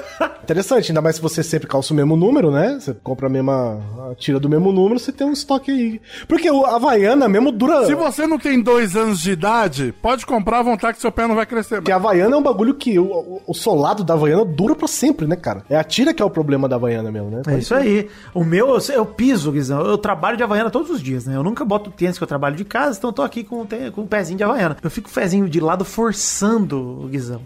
Interessante, 0.44 0.92
ainda 0.92 1.02
mais 1.02 1.16
se 1.16 1.22
você 1.22 1.42
sempre 1.44 1.68
calça 1.68 1.94
o 1.94 1.96
mesmo 1.96 2.16
número, 2.16 2.52
né? 2.52 2.78
Você 2.80 2.94
compra 2.94 3.28
a 3.28 3.30
mesma. 3.30 3.80
a 4.12 4.16
tira 4.16 4.40
do 4.40 4.50
mesmo 4.50 4.72
número, 4.72 5.00
você 5.00 5.12
tem 5.12 5.26
um 5.28 5.32
estoque 5.32 5.72
aí. 5.72 6.02
Porque 6.28 6.50
o 6.50 6.66
Havaiana 6.66 7.28
mesmo 7.30 7.52
dura. 7.52 7.86
Se 7.86 7.96
você 7.96 8.28
não 8.28 8.38
tem 8.38 8.62
dois 8.62 8.96
anos 8.96 9.20
de 9.20 9.32
idade, 9.32 9.94
pode 10.02 10.26
comprar 10.26 10.60
à 10.60 10.64
vontade 10.64 10.96
que 10.96 11.02
seu 11.02 11.12
pé 11.12 11.28
não 11.28 11.36
vai 11.36 11.46
crescer. 11.46 11.76
Porque 11.76 11.92
a 11.92 11.96
Havaiana 11.96 12.36
é 12.36 12.38
um 12.38 12.44
bagulho 12.44 12.74
que 12.74 12.98
o, 13.00 13.04
o- 13.06 13.42
o 13.48 13.54
solado 13.54 14.04
da 14.04 14.14
Havaiana 14.14 14.44
dura 14.46 14.76
pra 14.76 14.88
sempre, 14.88 15.26
né, 15.28 15.36
cara? 15.36 15.64
É 15.70 15.78
a 15.78 15.84
tira 15.84 16.14
que 16.14 16.22
é 16.22 16.26
o 16.26 16.30
problema 16.30 16.68
da 16.68 16.76
Havaiana 16.76 17.12
mesmo, 17.12 17.30
né? 17.30 17.42
É 17.48 17.58
isso 17.58 17.74
aí. 17.74 18.10
O 18.34 18.44
meu, 18.44 18.70
eu, 18.76 18.80
eu 18.94 19.06
piso, 19.06 19.52
Guizão. 19.52 19.82
Eu 19.82 19.98
trabalho 19.98 20.38
de 20.38 20.44
Havaiana 20.44 20.70
todos 20.70 20.90
os 20.90 21.02
dias, 21.02 21.26
né? 21.26 21.36
Eu 21.36 21.44
nunca 21.44 21.64
boto 21.64 21.90
tênis 21.92 22.18
que 22.18 22.24
eu 22.24 22.28
trabalho 22.28 22.56
de 22.56 22.66
casa, 22.66 22.98
então 22.98 23.10
eu 23.10 23.14
tô 23.14 23.22
aqui 23.22 23.44
com, 23.44 23.66
com 23.94 24.02
o 24.02 24.08
pezinho 24.08 24.38
de 24.38 24.44
Havaiana. 24.44 24.78
Eu 24.84 24.90
fico 24.90 25.10
o 25.10 25.14
pezinho 25.14 25.48
de 25.50 25.60
lado 25.60 25.86
forçando 25.86 26.78
o 27.04 27.08
Guizão. 27.08 27.42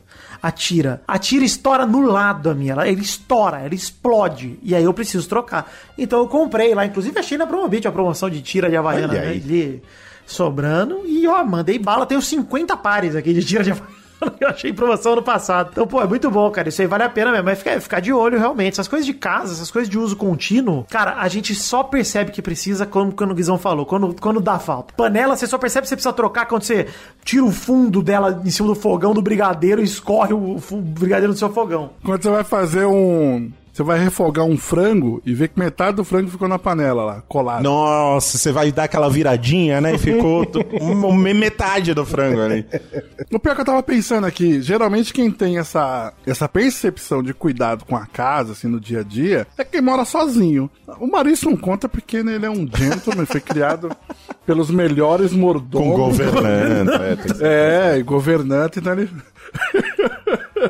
A 0.45 0.51
tira. 0.51 1.01
A 1.07 1.17
tira 1.17 1.43
estoura 1.43 1.87
no 1.87 2.01
lado, 2.01 2.51
a 2.51 2.53
minha. 2.53 2.73
Ela, 2.73 2.87
ele 2.87 3.01
estoura, 3.01 3.61
ela 3.61 3.73
explode. 3.73 4.59
E 4.61 4.75
aí 4.75 4.83
eu 4.83 4.93
preciso 4.93 5.27
trocar. 5.27 5.73
Então 5.97 6.19
eu 6.19 6.27
comprei 6.27 6.75
lá, 6.75 6.85
inclusive 6.85 7.17
achei 7.17 7.35
na 7.35 7.47
Promobit 7.47 7.87
a 7.87 7.91
promoção 7.91 8.29
de 8.29 8.43
tira 8.43 8.69
de 8.69 8.77
Havaiana, 8.77 9.11
né? 9.13 9.79
sobrando. 10.23 11.01
E 11.03 11.27
ó, 11.27 11.43
mandei 11.43 11.79
bala. 11.79 12.05
Tenho 12.05 12.21
50 12.21 12.77
pares 12.77 13.15
aqui 13.15 13.33
de 13.33 13.43
tira 13.43 13.63
de 13.63 13.71
Havaiana. 13.71 14.04
Eu 14.39 14.49
achei 14.49 14.71
promoção 14.73 15.15
no 15.15 15.23
passado. 15.23 15.69
Então, 15.71 15.85
pô, 15.87 16.01
é 16.01 16.07
muito 16.07 16.29
bom, 16.29 16.49
cara. 16.51 16.69
Isso 16.69 16.81
aí 16.81 16.87
vale 16.87 17.03
a 17.03 17.09
pena 17.09 17.31
mesmo. 17.31 17.45
Mas 17.45 17.57
ficar, 17.59 17.79
ficar 17.81 17.99
de 17.99 18.11
olho, 18.13 18.37
realmente. 18.39 18.73
Essas 18.73 18.87
coisas 18.87 19.05
de 19.05 19.13
casa, 19.13 19.53
essas 19.53 19.71
coisas 19.71 19.89
de 19.89 19.97
uso 19.97 20.15
contínuo, 20.15 20.85
cara, 20.89 21.15
a 21.19 21.27
gente 21.27 21.53
só 21.55 21.83
percebe 21.83 22.31
que 22.31 22.41
precisa, 22.41 22.85
como, 22.85 23.11
quando 23.11 23.31
o 23.31 23.35
Guizão 23.35 23.57
falou, 23.57 23.85
quando, 23.85 24.15
quando 24.19 24.39
dá 24.39 24.59
falta. 24.59 24.93
Panela, 24.95 25.35
você 25.35 25.47
só 25.47 25.57
percebe 25.57 25.83
que 25.83 25.89
você 25.89 25.95
precisa 25.95 26.13
trocar 26.13 26.45
quando 26.45 26.63
você 26.63 26.87
tira 27.23 27.43
o 27.43 27.51
fundo 27.51 28.01
dela 28.01 28.41
em 28.45 28.49
cima 28.49 28.67
do 28.67 28.75
fogão 28.75 29.13
do 29.13 29.21
brigadeiro 29.21 29.81
e 29.81 29.85
escorre 29.85 30.33
o, 30.33 30.59
fu- 30.59 30.77
brigadeiro 30.81 31.31
no 31.31 31.37
seu 31.37 31.49
fogão. 31.51 31.91
Quando 32.03 32.21
você 32.23 32.29
vai 32.29 32.43
fazer 32.43 32.85
um. 32.85 33.51
Você 33.75 33.83
vai 33.83 33.99
refogar 33.99 34.45
um 34.45 34.57
frango 34.57 35.21
e 35.25 35.33
ver 35.33 35.49
que 35.49 35.59
metade 35.59 35.97
do 35.97 36.05
frango 36.05 36.29
ficou 36.29 36.47
na 36.47 36.57
panela 36.57 37.03
lá, 37.03 37.23
colado. 37.27 37.61
Nossa, 37.61 38.37
você 38.37 38.49
vai 38.49 38.71
dar 38.71 38.85
aquela 38.85 39.09
viradinha, 39.09 39.81
né? 39.81 39.95
E 39.95 39.97
ficou 39.97 40.47
metade 41.13 41.93
do 41.93 42.05
frango 42.05 42.39
ali. 42.39 42.65
O 43.33 43.37
pior 43.37 43.53
que 43.53 43.59
eu 43.59 43.65
tava 43.65 43.83
pensando 43.83 44.25
aqui, 44.25 44.61
geralmente 44.61 45.11
quem 45.11 45.29
tem 45.29 45.57
essa, 45.57 46.13
essa 46.25 46.47
percepção 46.47 47.21
de 47.21 47.33
cuidado 47.33 47.83
com 47.83 47.97
a 47.97 48.05
casa, 48.05 48.53
assim, 48.53 48.69
no 48.69 48.79
dia 48.79 49.01
a 49.01 49.03
dia, 49.03 49.45
é 49.57 49.65
quem 49.65 49.81
mora 49.81 50.05
sozinho. 50.05 50.71
O 50.97 51.05
Maurício 51.05 51.49
não 51.49 51.57
conta 51.57 51.89
porque 51.89 52.23
né, 52.23 52.35
ele 52.35 52.45
é 52.45 52.49
um 52.49 52.65
gentleman, 52.73 53.25
foi 53.25 53.41
criado 53.41 53.91
pelos 54.47 54.71
melhores 54.71 55.33
Com 55.33 55.39
mordomos. 55.39 56.17
governante. 56.17 56.93
É, 57.41 57.95
É, 57.95 57.97
e 57.99 58.03
governante, 58.03 58.79
então 58.79 58.93
ele. 58.93 59.09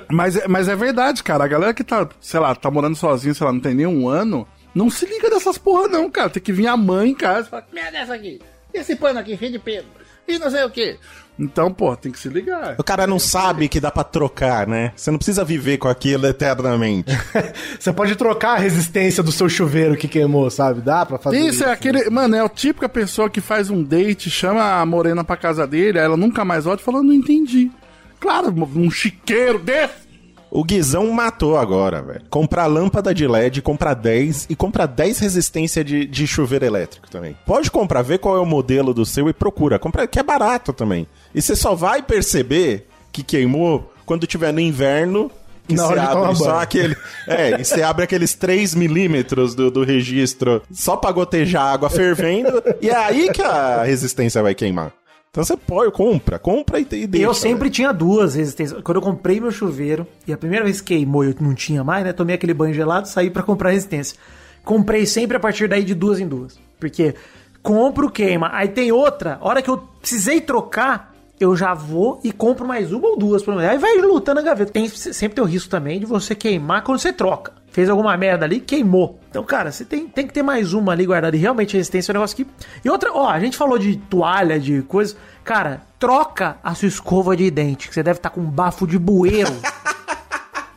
Mas, 0.10 0.36
é- 0.36 0.48
mas 0.48 0.68
é 0.68 0.76
verdade, 0.76 1.24
cara. 1.24 1.44
A 1.44 1.48
galera 1.48 1.74
que 1.74 1.84
tá, 1.84 2.08
sei 2.20 2.40
lá, 2.40 2.54
tá 2.56 2.70
morando 2.72 2.96
sozinho, 2.96 3.34
sei 3.36 3.46
lá, 3.46 3.54
não 3.54 3.60
tem 3.60 3.74
nem 3.76 3.88
um 3.88 4.08
ano, 4.08 4.48
não 4.74 4.90
se 4.90 5.06
liga 5.06 5.30
dessas 5.30 5.58
porra, 5.58 5.88
não, 5.88 6.10
cara. 6.10 6.30
Tem 6.30 6.42
que 6.44 6.54
vir 6.54 6.68
a 6.68 6.78
mãe 6.78 7.10
em 7.12 7.16
casa 7.16 7.48
e 7.48 7.50
falar, 7.50 7.68
Merda 7.74 7.92
dessa 7.92 8.14
aqui. 8.14 8.40
Esse 8.74 8.96
pano 8.96 9.20
aqui, 9.20 9.38
cheio 9.38 9.52
de 9.54 9.60
pelo. 9.60 9.86
E 10.28 10.38
não 10.40 10.50
sei 10.50 10.64
o 10.64 10.70
que. 10.72 10.98
então, 11.40 11.72
pô, 11.72 11.96
tem 11.96 12.12
que 12.12 12.18
se 12.20 12.28
ligar. 12.30 12.76
O 12.80 12.84
cara 12.84 13.06
não 13.06 13.20
sabe 13.20 13.70
que 13.70 13.80
dá 13.80 13.92
pra 13.92 14.04
trocar, 14.04 14.66
né? 14.68 14.92
Você 14.96 15.12
não 15.12 15.18
precisa 15.20 15.46
viver 15.46 15.78
com 15.78 15.88
aquilo 15.88 16.26
eternamente. 16.26 17.12
Você 17.80 17.94
pode 17.94 18.16
trocar 18.16 18.54
a 18.56 18.58
resistência 18.60 19.22
do 19.22 19.32
seu 19.32 19.48
chuveiro 19.48 19.96
que 19.96 20.08
queimou, 20.08 20.50
sabe? 20.50 20.82
Dá 20.82 21.06
pra 21.06 21.20
fazer 21.20 21.38
Isso 21.40 21.64
é 21.64 21.72
aquele. 21.72 22.10
Mano, 22.10 22.36
é 22.36 22.44
o 22.44 22.50
típica 22.50 22.90
pessoa 22.90 23.30
que 23.30 23.40
faz 23.40 23.70
um 23.70 23.84
date, 23.84 24.30
chama 24.32 24.82
a 24.82 24.86
morena 24.86 25.24
pra 25.24 25.38
casa 25.38 25.68
dele, 25.68 26.00
aí 26.00 26.06
ela 26.06 26.18
nunca 26.18 26.44
mais 26.44 26.66
volta 26.66 26.82
e 26.82 26.86
fala, 26.86 27.04
não 27.04 27.14
entendi. 27.14 27.72
Claro, 28.20 28.54
um 28.76 28.90
chiqueiro 28.92 29.60
desse. 29.60 30.06
O 30.52 30.64
Guizão 30.64 31.12
matou 31.12 31.58
agora, 31.58 32.02
velho. 32.02 32.22
Comprar 32.30 32.66
lâmpada 32.68 33.14
de 33.14 33.28
LED, 33.28 33.62
comprar 33.62 33.94
10 33.94 34.48
e 34.50 34.56
comprar 34.56 34.86
10 34.86 35.20
resistência 35.20 35.84
de, 35.84 36.06
de 36.06 36.26
chuveiro 36.26 36.64
elétrico 36.64 37.10
também. 37.10 37.36
Pode 37.46 37.70
comprar, 37.70 38.02
vê 38.04 38.18
qual 38.18 38.38
é 38.38 38.40
o 38.40 38.46
modelo 38.46 38.94
do 38.94 39.06
seu 39.06 39.28
e 39.28 39.34
procura. 39.34 39.78
Compra, 39.78 40.08
que 40.08 40.18
é 40.18 40.24
barato 40.24 40.72
também. 40.72 41.08
E 41.34 41.42
você 41.42 41.56
só 41.58 41.76
vai 41.76 42.02
perceber 42.02 42.88
que 43.12 43.22
queimou 43.22 43.92
quando 44.06 44.26
tiver 44.26 44.54
no 44.54 44.62
inverno. 44.62 45.30
Que 45.68 45.74
Na 45.76 45.84
você 45.88 45.92
hora 45.94 46.04
abre 46.04 46.36
só 46.36 46.46
banho. 46.46 46.60
aquele. 46.60 46.96
É, 47.28 47.60
e 47.60 47.66
você 47.66 47.82
abre 47.82 48.04
aqueles 48.06 48.34
3 48.36 48.76
milímetros 48.76 49.56
do, 49.56 49.70
do 49.72 49.84
registro 49.84 50.62
só 50.72 50.96
pra 50.96 51.12
gotejar 51.12 51.66
água 51.74 51.90
fervendo. 51.90 52.64
e 52.80 52.90
é 52.90 52.96
aí 52.96 53.30
que 53.32 53.42
a 53.42 53.84
resistência 53.84 54.42
vai 54.44 54.54
queimar. 54.56 54.94
Então 55.36 55.44
você 55.44 55.58
põe, 55.58 55.92
compra, 55.92 56.40
compra 56.40 56.80
e, 56.80 56.88
e 56.90 57.06
deixa. 57.06 57.28
eu 57.28 57.34
sempre 57.34 57.64
velho. 57.64 57.72
tinha 57.72 57.92
duas 57.92 58.36
resistências. 58.36 58.82
Quando 58.82 58.96
eu 58.96 59.02
comprei 59.02 59.38
meu 59.38 59.52
chuveiro, 59.52 60.08
e 60.26 60.32
a 60.32 60.38
primeira 60.38 60.64
vez 60.64 60.80
que 60.80 60.96
queimou 60.96 61.26
eu 61.26 61.36
não 61.42 61.54
tinha 61.54 61.84
mais, 61.84 62.06
né? 62.06 62.14
Tomei 62.14 62.36
aquele 62.36 62.54
banho 62.54 62.74
gelado, 62.74 63.10
saí 63.10 63.30
pra 63.30 63.44
comprar 63.44 63.72
resistência. 63.72 64.18
Comprei 64.64 65.06
sempre 65.06 65.36
a 65.36 65.40
partir 65.40 65.68
daí 65.68 65.84
de 65.84 65.94
duas 65.94 66.22
em 66.22 66.28
duas. 66.28 66.58
Porque 66.80 67.16
compro, 67.62 68.10
queima. 68.10 68.50
Aí 68.54 68.70
tem 68.70 68.94
outra, 68.94 69.38
hora 69.42 69.62
que 69.62 69.70
eu 69.70 69.78
precisei 70.00 70.40
trocar, 70.40 71.14
eu 71.38 71.54
já 71.54 71.74
vou 71.74 72.22
e 72.24 72.32
compro 72.32 72.66
mais 72.66 72.94
uma 72.94 73.10
ou 73.10 73.18
duas. 73.18 73.44
Aí 73.46 73.78
vai 73.78 73.98
lutando 73.98 74.40
na 74.40 74.48
gaveta. 74.48 74.72
Tem, 74.72 74.88
sempre 74.88 75.36
tem 75.36 75.44
o 75.44 75.48
risco 75.48 75.70
também 75.70 76.00
de 76.00 76.06
você 76.06 76.34
queimar 76.34 76.82
quando 76.82 77.00
você 77.00 77.12
troca. 77.12 77.52
Fez 77.76 77.90
alguma 77.90 78.16
merda 78.16 78.46
ali, 78.46 78.62
queimou. 78.62 79.20
Então, 79.30 79.44
cara, 79.44 79.70
você 79.70 79.84
tem, 79.84 80.08
tem 80.08 80.26
que 80.26 80.32
ter 80.32 80.42
mais 80.42 80.72
uma 80.72 80.94
ali 80.94 81.06
guardada. 81.06 81.36
E 81.36 81.40
realmente 81.42 81.76
a 81.76 81.78
resistência 81.78 82.10
é 82.10 82.14
um 82.14 82.16
negócio 82.16 82.38
que. 82.38 82.48
E 82.86 82.90
outra, 82.90 83.12
ó, 83.12 83.28
a 83.28 83.38
gente 83.38 83.58
falou 83.58 83.78
de 83.78 83.98
toalha, 83.98 84.58
de 84.58 84.82
coisa. 84.84 85.18
Cara, 85.44 85.82
troca 86.00 86.56
a 86.64 86.74
sua 86.74 86.88
escova 86.88 87.36
de 87.36 87.52
dente, 87.52 87.90
que 87.90 87.94
você 87.94 88.02
deve 88.02 88.20
estar 88.20 88.30
com 88.30 88.40
um 88.40 88.50
bafo 88.50 88.88
de 88.88 88.98
bueiro. 88.98 89.52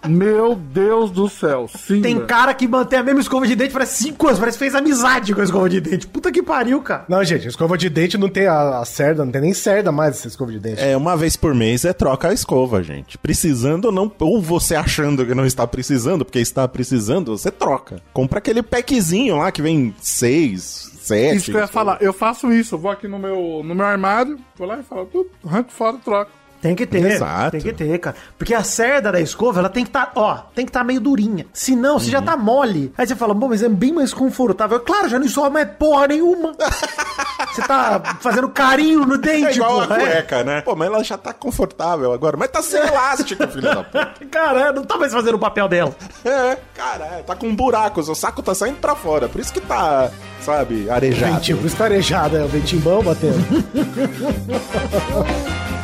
Meu 0.08 0.54
Deus 0.54 1.10
do 1.10 1.28
céu. 1.28 1.68
Sim. 1.68 2.00
Tem 2.00 2.18
cara 2.26 2.54
que 2.54 2.66
mantém 2.66 2.98
a 2.98 3.02
mesma 3.02 3.20
escova 3.20 3.46
de 3.46 3.54
dente 3.54 3.72
parece 3.72 4.02
cinco 4.02 4.26
anos, 4.26 4.38
parece 4.38 4.58
que 4.58 4.64
fez 4.64 4.74
amizade 4.74 5.34
com 5.34 5.40
a 5.40 5.44
escova 5.44 5.68
de 5.68 5.80
dente. 5.80 6.06
Puta 6.06 6.32
que 6.32 6.42
pariu, 6.42 6.80
cara. 6.82 7.04
Não, 7.08 7.22
gente, 7.24 7.46
a 7.46 7.48
escova 7.48 7.76
de 7.76 7.88
dente 7.88 8.16
não 8.16 8.28
tem 8.28 8.46
a, 8.46 8.78
a 8.78 8.84
cerda, 8.84 9.24
não 9.24 9.32
tem 9.32 9.40
nem 9.40 9.54
cerda 9.54 9.92
mais 9.92 10.16
essa 10.16 10.28
escova 10.28 10.50
de 10.50 10.58
dente. 10.58 10.82
É, 10.82 10.96
uma 10.96 11.16
vez 11.16 11.36
por 11.36 11.54
mês 11.54 11.84
é 11.84 11.92
troca 11.92 12.28
a 12.28 12.32
escova, 12.32 12.82
gente. 12.82 13.18
Precisando 13.18 13.86
ou 13.86 13.92
não, 13.92 14.10
ou 14.18 14.40
você 14.40 14.74
achando 14.74 15.24
que 15.24 15.34
não 15.34 15.46
está 15.46 15.66
precisando, 15.66 16.24
porque 16.24 16.38
está 16.38 16.66
precisando, 16.66 17.36
você 17.36 17.50
troca. 17.50 18.00
Compra 18.12 18.38
aquele 18.38 18.62
packzinho 18.62 19.36
lá 19.36 19.52
que 19.52 19.62
vem 19.62 19.94
seis, 20.00 20.92
sete. 21.00 21.36
Isso 21.36 21.50
que 21.50 21.56
eu 21.56 21.60
ia 21.60 21.66
falar. 21.66 21.98
Eu 22.00 22.12
faço 22.12 22.52
isso. 22.52 22.74
Eu 22.74 22.78
vou 22.78 22.90
aqui 22.90 23.08
no 23.08 23.18
meu, 23.18 23.62
no 23.64 23.74
meu 23.74 23.86
armário, 23.86 24.38
vou 24.56 24.66
lá 24.66 24.78
e 24.78 24.82
falo, 24.82 25.08
arranco 25.44 25.72
fora, 25.72 25.96
troco. 25.98 26.30
Tem 26.60 26.74
que 26.74 26.86
ter, 26.86 27.12
Exato. 27.12 27.52
tem 27.52 27.60
que 27.60 27.72
ter, 27.72 27.98
cara. 27.98 28.16
Porque 28.36 28.52
a 28.52 28.64
cerda 28.64 29.12
da 29.12 29.20
escova, 29.20 29.60
ela 29.60 29.68
tem 29.68 29.84
que 29.84 29.90
estar, 29.90 30.10
ó, 30.16 30.34
tem 30.54 30.64
que 30.64 30.70
estar 30.70 30.82
meio 30.82 31.00
durinha. 31.00 31.46
Senão, 31.52 31.98
você 31.98 32.10
já 32.10 32.20
tá 32.20 32.36
mole. 32.36 32.92
Aí 32.98 33.06
você 33.06 33.14
fala, 33.14 33.32
bom, 33.32 33.48
mas 33.48 33.62
é 33.62 33.68
bem 33.68 33.92
mais 33.92 34.12
confortável. 34.12 34.80
Claro, 34.80 35.08
já 35.08 35.18
não 35.18 35.28
sobe 35.28 35.54
mais 35.54 35.68
porra 35.78 36.08
nenhuma. 36.08 36.52
você 37.54 37.62
tá 37.62 38.16
fazendo 38.20 38.48
carinho 38.48 39.06
no 39.06 39.16
dente, 39.18 39.46
É 39.46 39.52
igual 39.54 39.82
a 39.82 39.86
porra, 39.86 40.02
é. 40.02 40.06
cueca, 40.06 40.44
né? 40.44 40.60
Pô, 40.62 40.74
mas 40.74 40.88
ela 40.88 41.04
já 41.04 41.16
tá 41.16 41.32
confortável 41.32 42.12
agora. 42.12 42.36
Mas 42.36 42.50
tá 42.50 42.60
sem 42.60 42.80
elástico, 42.80 43.46
filho 43.48 43.62
da 43.74 43.84
puta. 43.84 44.12
Cara, 44.30 44.72
não 44.72 44.84
tá 44.84 44.96
mais 44.96 45.12
fazendo 45.12 45.36
o 45.36 45.38
papel 45.38 45.68
dela. 45.68 45.94
É, 46.24 46.56
cara, 46.74 47.04
é, 47.18 47.22
tá 47.22 47.36
com 47.36 47.54
buracos. 47.54 48.08
O 48.08 48.14
saco 48.14 48.42
tá 48.42 48.54
saindo 48.54 48.78
pra 48.78 48.96
fora. 48.96 49.28
Por 49.28 49.40
isso 49.40 49.52
que 49.52 49.60
tá, 49.60 50.10
sabe, 50.40 50.90
arejado. 50.90 51.34
Ventinho, 51.34 51.58
por 51.58 51.66
isso 51.66 51.76
tá 51.76 51.84
arejado, 51.84 52.36
é 52.36 52.42
o 52.42 52.48
ventimbão 52.48 53.02
batendo. 53.02 53.38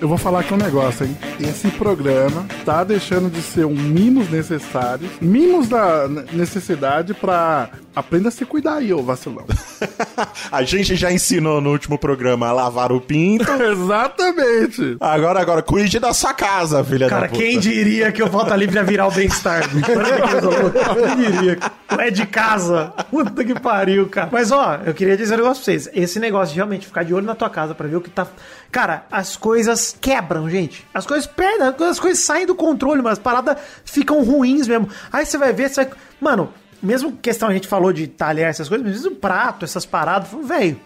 Eu 0.00 0.08
vou 0.08 0.16
falar 0.16 0.40
aqui 0.40 0.54
um 0.54 0.56
negócio, 0.56 1.04
hein? 1.04 1.16
Esse 1.40 1.70
programa 1.70 2.46
tá 2.64 2.84
deixando 2.84 3.30
de 3.30 3.40
ser 3.40 3.64
um 3.64 3.74
mimos 3.74 4.28
necessários, 4.30 5.10
mimos 5.20 5.68
da 5.68 6.06
ne- 6.06 6.24
necessidade 6.32 7.14
pra 7.14 7.70
aprenda 7.96 8.28
a 8.28 8.30
se 8.32 8.44
cuidar 8.44 8.74
aí, 8.76 8.92
ô 8.92 9.02
vacilão. 9.02 9.44
a 10.52 10.62
gente 10.62 10.94
já 10.96 11.10
ensinou 11.10 11.60
no 11.60 11.70
último 11.70 11.98
programa 11.98 12.48
a 12.48 12.52
lavar 12.52 12.92
o 12.92 13.00
pinto. 13.00 13.44
Exatamente. 13.50 14.96
Agora, 15.00 15.40
agora, 15.40 15.62
cuide 15.62 15.98
da 15.98 16.12
sua 16.12 16.34
casa, 16.34 16.84
filha 16.84 17.08
Cara, 17.08 17.22
da 17.22 17.28
puta. 17.28 17.40
quem 17.42 17.58
diria 17.58 18.12
que 18.12 18.22
o 18.22 18.26
Volta 18.28 18.54
Livre 18.54 18.76
ia 18.76 18.84
virar 18.84 19.06
o 19.08 19.10
bem-estar? 19.10 19.62
quem 19.70 21.16
diria? 21.32 21.58
Não 21.90 22.00
é 22.00 22.10
de 22.10 22.26
casa. 22.26 22.92
Puta 23.10 23.44
que 23.44 23.58
pariu, 23.58 24.08
cara. 24.08 24.28
Mas, 24.30 24.50
ó, 24.52 24.78
eu 24.86 24.94
queria 24.94 25.16
dizer 25.16 25.34
um 25.34 25.38
negócio 25.38 25.62
pra 25.64 25.72
vocês. 25.72 25.88
Esse 25.94 26.20
negócio 26.20 26.50
de 26.52 26.56
realmente 26.56 26.86
ficar 26.86 27.02
de 27.02 27.12
olho 27.14 27.26
na 27.26 27.34
tua 27.34 27.50
casa 27.50 27.74
pra 27.74 27.88
ver 27.88 27.96
o 27.96 28.00
que 28.00 28.10
tá... 28.10 28.26
Cara, 28.70 29.04
as 29.10 29.36
coisas 29.36 29.96
quebram, 30.00 30.48
gente. 30.48 30.86
As 30.94 31.04
coisas 31.04 31.26
perdem, 31.30 31.74
as 31.88 32.00
coisas 32.00 32.24
saem 32.24 32.46
do 32.46 32.54
controle, 32.54 33.02
mas 33.02 33.14
as 33.14 33.18
paradas 33.18 33.56
ficam 33.84 34.22
ruins 34.22 34.66
mesmo. 34.66 34.88
Aí 35.12 35.24
você 35.24 35.38
vai 35.38 35.52
ver, 35.52 35.68
você 35.70 35.84
vai... 35.84 35.94
Mano, 36.20 36.52
mesmo 36.82 37.16
questão 37.16 37.48
a 37.48 37.52
gente 37.52 37.68
falou 37.68 37.92
de 37.92 38.06
talher, 38.06 38.48
essas 38.48 38.68
coisas, 38.68 38.86
mas 38.86 39.02
mesmo 39.02 39.16
prato, 39.16 39.64
essas 39.64 39.86
paradas, 39.86 40.28
velho... 40.46 40.80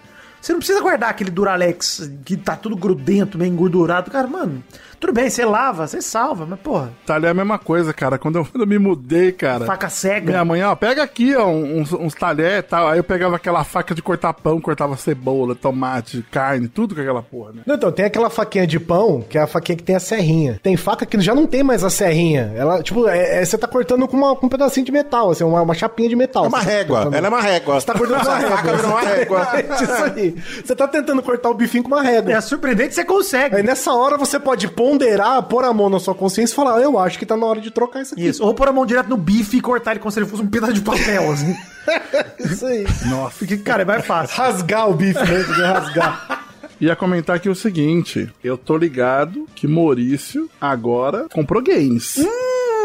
Você 0.44 0.52
não 0.52 0.58
precisa 0.58 0.82
guardar 0.82 1.08
aquele 1.08 1.30
Duralex 1.30 2.10
que 2.22 2.36
tá 2.36 2.54
tudo 2.54 2.76
grudento, 2.76 3.38
meio 3.38 3.50
engordurado. 3.50 4.10
Cara, 4.10 4.26
mano, 4.26 4.62
tudo 5.04 5.12
bem, 5.14 5.28
você 5.28 5.44
lava, 5.44 5.86
você 5.86 6.00
salva, 6.00 6.46
mas 6.46 6.58
porra, 6.60 6.90
Talher 7.04 7.28
é 7.28 7.30
a 7.30 7.34
mesma 7.34 7.58
coisa, 7.58 7.92
cara. 7.92 8.16
Quando 8.18 8.36
eu, 8.38 8.44
quando 8.44 8.62
eu 8.62 8.66
me 8.66 8.78
mudei, 8.78 9.32
cara. 9.32 9.66
faca 9.66 9.88
cega. 9.90 10.30
Minha 10.30 10.44
mãe, 10.44 10.62
ó, 10.62 10.74
pega 10.74 11.02
aqui, 11.02 11.34
ó, 11.36 11.46
uns, 11.46 11.92
uns 11.92 12.14
talher 12.14 12.58
e 12.60 12.62
tal. 12.62 12.88
Aí 12.88 12.98
eu 12.98 13.04
pegava 13.04 13.36
aquela 13.36 13.62
faca 13.64 13.94
de 13.94 14.00
cortar 14.00 14.32
pão, 14.32 14.60
cortava 14.60 14.96
cebola, 14.96 15.54
tomate, 15.54 16.24
carne, 16.30 16.68
tudo 16.68 16.94
com 16.94 17.00
aquela 17.02 17.22
porra, 17.22 17.52
né? 17.52 17.62
Não, 17.66 17.74
então, 17.74 17.92
tem 17.92 18.06
aquela 18.06 18.30
faquinha 18.30 18.66
de 18.66 18.80
pão, 18.80 19.20
que 19.28 19.36
é 19.36 19.42
a 19.42 19.46
faquinha 19.46 19.76
que 19.76 19.82
tem 19.82 19.94
a 19.96 20.00
serrinha. 20.00 20.58
Tem 20.62 20.76
faca 20.76 21.04
que 21.04 21.20
já 21.20 21.34
não 21.34 21.46
tem 21.46 21.62
mais 21.62 21.84
a 21.84 21.90
serrinha. 21.90 22.52
Ela, 22.56 22.82
tipo, 22.82 23.06
é, 23.06 23.42
é- 23.42 23.44
você 23.44 23.58
tá 23.58 23.68
cortando 23.68 24.08
com, 24.08 24.16
uma- 24.16 24.34
com 24.34 24.46
um 24.46 24.48
pedacinho 24.48 24.86
de 24.86 24.92
metal, 24.92 25.30
assim, 25.30 25.44
uma, 25.44 25.60
uma 25.62 25.74
chapinha 25.74 26.08
de 26.08 26.16
metal. 26.16 26.46
É 26.46 26.48
uma 26.48 26.58
tá 26.58 26.64
régua. 26.64 26.96
cortando- 27.02 27.14
Ela 27.14 27.26
é 27.26 27.30
uma 27.30 27.40
régua. 27.42 27.78
Você 27.80 27.86
tá 27.86 27.92
cortando 27.92 28.20
com 28.20 28.26
uma 28.30 28.40
faca 28.40 28.56
régua. 28.56 28.76
virou 28.76 28.90
uma 28.90 29.00
régua. 29.00 29.48
É 29.54 29.60
isso 29.84 30.04
aí. 30.04 30.34
Você 30.64 30.74
tá 30.74 30.88
tentando 30.88 31.22
cortar 31.22 31.50
o 31.50 31.54
bifinho 31.54 31.82
com 31.84 31.88
uma 31.90 32.02
régua. 32.02 32.32
É 32.32 32.40
surpreendente 32.40 32.88
que 32.90 32.94
você 32.94 33.04
consegue. 33.04 33.56
Aí 33.56 33.62
nessa 33.62 33.92
hora 33.92 34.16
você 34.16 34.38
pode 34.40 34.66
ponderar, 34.98 35.42
pôr 35.44 35.64
a 35.64 35.72
mão 35.72 35.90
na 35.90 35.98
sua 35.98 36.14
consciência 36.14 36.52
e 36.52 36.56
falar, 36.56 36.76
"Ah, 36.76 36.80
eu 36.80 36.98
acho 36.98 37.18
que 37.18 37.26
tá 37.26 37.36
na 37.36 37.46
hora 37.46 37.60
de 37.60 37.70
trocar 37.70 38.02
isso 38.02 38.14
aqui. 38.14 38.26
Isso, 38.26 38.44
ou 38.44 38.54
pôr 38.54 38.68
a 38.68 38.72
mão 38.72 38.86
direto 38.86 39.08
no 39.08 39.16
bife 39.16 39.56
e 39.56 39.60
cortar 39.60 39.92
ele 39.92 40.00
como 40.00 40.10
se 40.10 40.18
ele 40.18 40.26
fosse 40.26 40.42
um 40.42 40.46
pedaço 40.46 40.72
de 40.74 40.80
papel, 40.80 41.30
assim. 41.32 41.54
Isso 42.38 42.64
aí. 42.66 42.86
Nossa. 43.06 43.34
Porque, 43.38 43.58
cara, 43.58 43.82
é 43.82 43.84
mais 43.84 44.06
fácil. 44.06 44.36
Rasgar 44.36 44.88
o 44.88 44.94
bife, 44.94 45.18
né? 45.20 45.66
Rasgar. 45.66 46.44
Ia 46.80 46.96
comentar 46.96 47.36
aqui 47.36 47.48
o 47.48 47.54
seguinte: 47.54 48.30
eu 48.42 48.56
tô 48.56 48.76
ligado 48.76 49.46
que 49.54 49.66
Maurício 49.66 50.48
agora 50.60 51.26
comprou 51.32 51.62
games. 51.62 52.16
Hum, 52.18 52.26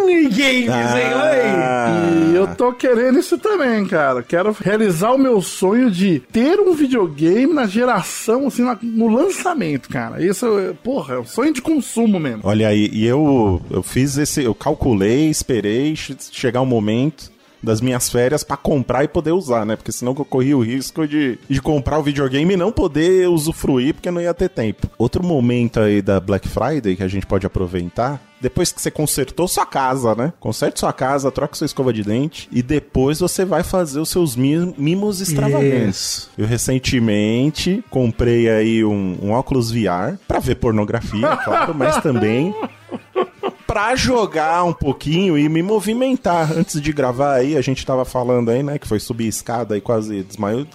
minigames, 0.09 0.69
hein? 0.95 1.13
Oi! 1.13 2.31
E 2.31 2.35
eu 2.35 2.47
tô 2.55 2.73
querendo 2.73 3.19
isso 3.19 3.37
também, 3.37 3.85
cara. 3.85 4.21
Quero 4.23 4.55
realizar 4.59 5.11
o 5.11 5.17
meu 5.17 5.41
sonho 5.41 5.89
de 5.91 6.19
ter 6.31 6.59
um 6.59 6.73
videogame 6.73 7.53
na 7.53 7.65
geração, 7.67 8.47
assim, 8.47 8.63
na- 8.63 8.77
no 8.81 9.07
lançamento, 9.07 9.89
cara. 9.89 10.23
Isso, 10.23 10.45
é- 10.59 10.73
porra, 10.83 11.15
é 11.15 11.19
um 11.19 11.25
sonho 11.25 11.53
de 11.53 11.61
consumo 11.61 12.19
mesmo. 12.19 12.41
Olha 12.43 12.67
aí, 12.67 12.89
e 12.91 13.05
eu, 13.05 13.61
eu 13.69 13.83
fiz 13.83 14.17
esse, 14.17 14.43
eu 14.43 14.53
calculei, 14.55 15.29
esperei 15.29 15.95
che- 15.95 16.15
chegar 16.31 16.61
o 16.61 16.65
momento 16.65 17.31
das 17.61 17.81
minhas 17.81 18.09
férias 18.09 18.43
pra 18.43 18.55
comprar 18.57 19.03
e 19.03 19.07
poder 19.07 19.31
usar, 19.31 19.65
né? 19.65 19.75
Porque 19.75 19.91
senão 19.91 20.15
eu 20.17 20.25
corria 20.25 20.57
o 20.57 20.61
risco 20.63 21.07
de, 21.07 21.37
de 21.49 21.61
comprar 21.61 21.99
o 21.99 22.03
videogame 22.03 22.53
e 22.53 22.57
não 22.57 22.71
poder 22.71 23.27
usufruir 23.29 23.93
porque 23.93 24.09
não 24.11 24.21
ia 24.21 24.33
ter 24.33 24.49
tempo. 24.49 24.87
Outro 24.97 25.23
momento 25.23 25.79
aí 25.79 26.01
da 26.01 26.19
Black 26.19 26.47
Friday 26.47 26.95
que 26.95 27.03
a 27.03 27.07
gente 27.07 27.25
pode 27.25 27.45
aproveitar, 27.45 28.21
depois 28.41 28.71
que 28.71 28.81
você 28.81 28.89
consertou 28.89 29.47
sua 29.47 29.65
casa, 29.65 30.15
né? 30.15 30.31
Conserte 30.39 30.79
sua 30.79 30.93
casa, 30.93 31.29
troca 31.31 31.55
sua 31.55 31.65
escova 31.65 31.91
de 31.91 32.03
dente 32.03 32.47
e 32.51 32.61
depois 32.63 33.19
você 33.19 33.43
vai 33.43 33.63
fazer 33.63 33.99
os 33.99 34.09
seus 34.09 34.35
mi- 34.37 34.73
mimos 34.77 35.19
extravagantes. 35.19 36.29
Eu 36.37 36.45
recentemente 36.47 37.83
comprei 37.89 38.49
aí 38.49 38.85
um, 38.85 39.17
um 39.21 39.31
óculos 39.31 39.71
VR 39.71 40.15
pra 40.27 40.39
ver 40.39 40.55
pornografia, 40.55 41.35
claro, 41.43 41.75
mas 41.75 41.97
também 42.01 42.53
pra 43.79 43.95
jogar 43.95 44.65
um 44.65 44.73
pouquinho 44.73 45.37
e 45.37 45.47
me 45.47 45.63
movimentar. 45.63 46.51
Antes 46.51 46.81
de 46.81 46.91
gravar 46.91 47.35
aí, 47.35 47.55
a 47.55 47.61
gente 47.61 47.85
tava 47.85 48.03
falando 48.03 48.51
aí, 48.51 48.61
né, 48.61 48.77
que 48.77 48.85
foi 48.85 48.99
subir 48.99 49.27
escada 49.27 49.77
e 49.77 49.79
quase 49.81 50.21
desmaiou. 50.21 50.67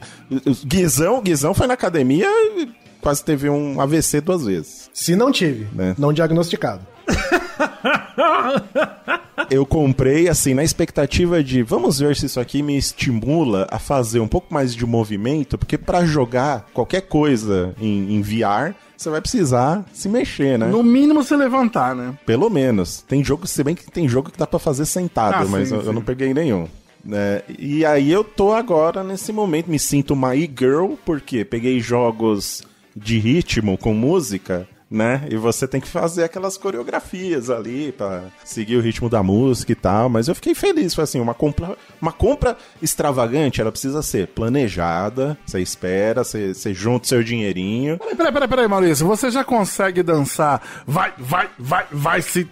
Guizão, 0.64 1.20
Guizão 1.20 1.52
foi 1.52 1.66
na 1.66 1.74
academia 1.74 2.26
e 2.26 2.66
quase 3.02 3.22
teve 3.22 3.50
um 3.50 3.78
AVC 3.78 4.22
duas 4.22 4.46
vezes. 4.46 4.88
Se 4.94 5.14
não 5.14 5.30
tive, 5.30 5.68
Né? 5.74 5.94
não 5.98 6.14
diagnosticado. 6.14 6.80
Eu 9.50 9.66
comprei 9.66 10.28
assim 10.28 10.55
na 10.55 10.64
expectativa 10.64 11.42
de 11.42 11.62
vamos 11.62 11.98
ver 11.98 12.16
se 12.16 12.26
isso 12.26 12.40
aqui 12.40 12.62
me 12.62 12.76
estimula 12.76 13.66
a 13.70 13.78
fazer 13.78 14.20
um 14.20 14.28
pouco 14.28 14.52
mais 14.52 14.74
de 14.74 14.86
movimento, 14.86 15.59
porque 15.59 15.76
pra 15.76 16.05
jogar 16.05 16.66
qualquer 16.72 17.02
coisa 17.02 17.74
em, 17.80 18.14
em 18.16 18.22
VR, 18.22 18.74
você 18.96 19.11
vai 19.11 19.20
precisar 19.20 19.84
se 19.92 20.09
mexer, 20.09 20.59
né? 20.59 20.66
No 20.68 20.82
mínimo 20.82 21.22
se 21.22 21.36
levantar, 21.36 21.94
né? 21.94 22.16
Pelo 22.24 22.48
menos. 22.48 23.02
Tem 23.02 23.22
jogo, 23.22 23.46
se 23.46 23.62
bem 23.62 23.74
que 23.74 23.90
tem 23.90 24.09
jogo 24.09 24.30
que 24.30 24.38
dá 24.38 24.46
pra 24.46 24.59
fazer 24.59 24.86
sentado, 24.86 25.44
Ah, 25.46 25.48
mas 25.48 25.68
sim, 25.68 25.74
eu, 25.74 25.80
eu 25.80 25.86
sim. 25.88 25.92
não 25.92 26.02
peguei 26.02 26.32
nenhum. 26.32 26.66
né? 27.05 27.42
e 27.59 27.84
aí 27.84 28.11
eu 28.11 28.24
tô 28.24 28.52
agora 28.55 29.02
nesse 29.05 29.32
momento, 29.32 29.68
me 29.70 29.78
sinto 29.78 30.14
uma 30.14 30.34
e-girl, 30.34 30.94
porque 31.05 31.44
peguei 31.44 31.80
jogos 31.80 32.62
de 32.96 33.18
ritmo 33.18 33.76
com 33.76 33.92
música, 33.92 34.66
né? 34.95 35.26
E 35.28 35.36
você 35.36 35.66
tem 35.66 35.80
que 35.80 35.88
fazer 35.88 36.24
aquelas 36.24 36.57
coreografias 36.57 37.51
ali 37.51 37.92
pra 37.92 38.24
seguir 38.45 38.76
o 38.76 38.80
ritmo 38.80 39.11
da 39.11 39.22
música 39.22 39.72
e 39.72 39.74
tal. 39.74 40.09
Mas 40.09 40.28
eu 40.28 40.34
fiquei 40.34 40.55
feliz, 40.55 40.95
foi 40.95 41.05
assim, 41.05 41.20
uma 41.20 41.34
compra, 41.34 41.76
uma 42.01 42.12
compra 42.12 42.57
extravagante, 42.80 43.61
ela 43.61 43.72
precisa 43.72 44.03
ser 44.03 44.28
planejada, 44.28 45.36
você 45.45 45.61
espera, 45.61 46.24
você, 46.24 46.55
você 46.55 46.72
junta 46.72 47.05
o 47.05 47.09
seu 47.09 47.22
dinheirinho. 47.22 47.99
Peraí, 48.16 48.32
peraí, 48.32 48.49
peraí, 48.49 48.68
Maurício. 48.68 49.07
Você 49.07 49.30
já 49.30 49.45
consegue 49.45 50.03
dançar? 50.03 50.62
Vai, 50.86 51.12
vai, 51.18 51.49
vai, 51.59 51.86
vai 51.90 52.22
se 52.22 52.45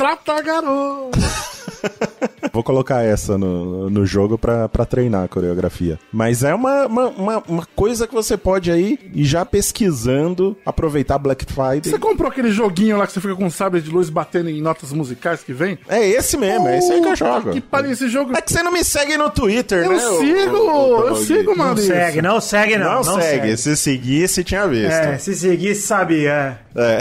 tra 0.00 0.16
tratar, 0.16 0.42
garoto. 0.42 1.10
Vou 2.52 2.64
colocar 2.64 3.02
essa 3.04 3.38
no, 3.38 3.88
no 3.88 4.04
jogo 4.04 4.36
pra, 4.36 4.68
pra 4.68 4.84
treinar 4.84 5.24
a 5.24 5.28
coreografia. 5.28 5.98
Mas 6.12 6.42
é 6.42 6.52
uma, 6.52 6.86
uma, 6.86 7.06
uma, 7.08 7.42
uma 7.46 7.66
coisa 7.76 8.08
que 8.08 8.14
você 8.14 8.36
pode 8.36 8.72
aí 8.72 8.98
ir 9.14 9.24
já 9.24 9.44
pesquisando, 9.46 10.56
aproveitar 10.66 11.16
Black 11.18 11.44
Friday. 11.46 11.82
Você 11.92 11.98
comprou 11.98 12.28
aquele 12.30 12.50
joguinho 12.50 12.96
lá 12.96 13.06
que 13.06 13.12
você 13.12 13.20
fica 13.20 13.36
com 13.36 13.44
um 13.46 13.50
sabre 13.50 13.80
de 13.80 13.88
luz 13.90 14.10
batendo 14.10 14.50
em 14.50 14.60
notas 14.60 14.92
musicais 14.92 15.42
que 15.44 15.52
vem? 15.52 15.78
É 15.88 16.04
esse 16.06 16.36
mesmo, 16.36 16.66
é 16.66 16.78
esse 16.78 16.92
aí 16.92 17.00
que 17.00 17.08
eu 17.08 17.16
jogo. 17.16 17.52
Que 17.52 17.60
pariu, 17.60 17.92
esse 17.92 18.08
jogo... 18.08 18.36
É 18.36 18.40
que 18.40 18.52
você 18.52 18.62
não 18.64 18.72
me 18.72 18.82
segue 18.84 19.16
no 19.16 19.30
Twitter, 19.30 19.84
Eu 19.84 19.92
né? 19.92 20.08
ô- 20.08 20.18
sigo, 20.18 20.56
ô- 20.56 20.96
ô- 20.98 21.08
eu 21.08 21.16
sigo, 21.16 21.50
Não 21.50 21.56
Maurício. 21.64 21.94
segue, 21.94 22.22
não 22.22 22.40
segue, 22.40 22.76
não. 22.78 23.02
Não, 23.02 23.20
segue. 23.20 23.56
Se 23.56 23.76
seguisse, 23.76 24.42
tinha 24.42 24.66
visto. 24.66 24.90
É, 24.92 25.18
se 25.18 25.34
seguisse, 25.36 25.82
sabia. 25.86 26.58
É. 26.74 26.98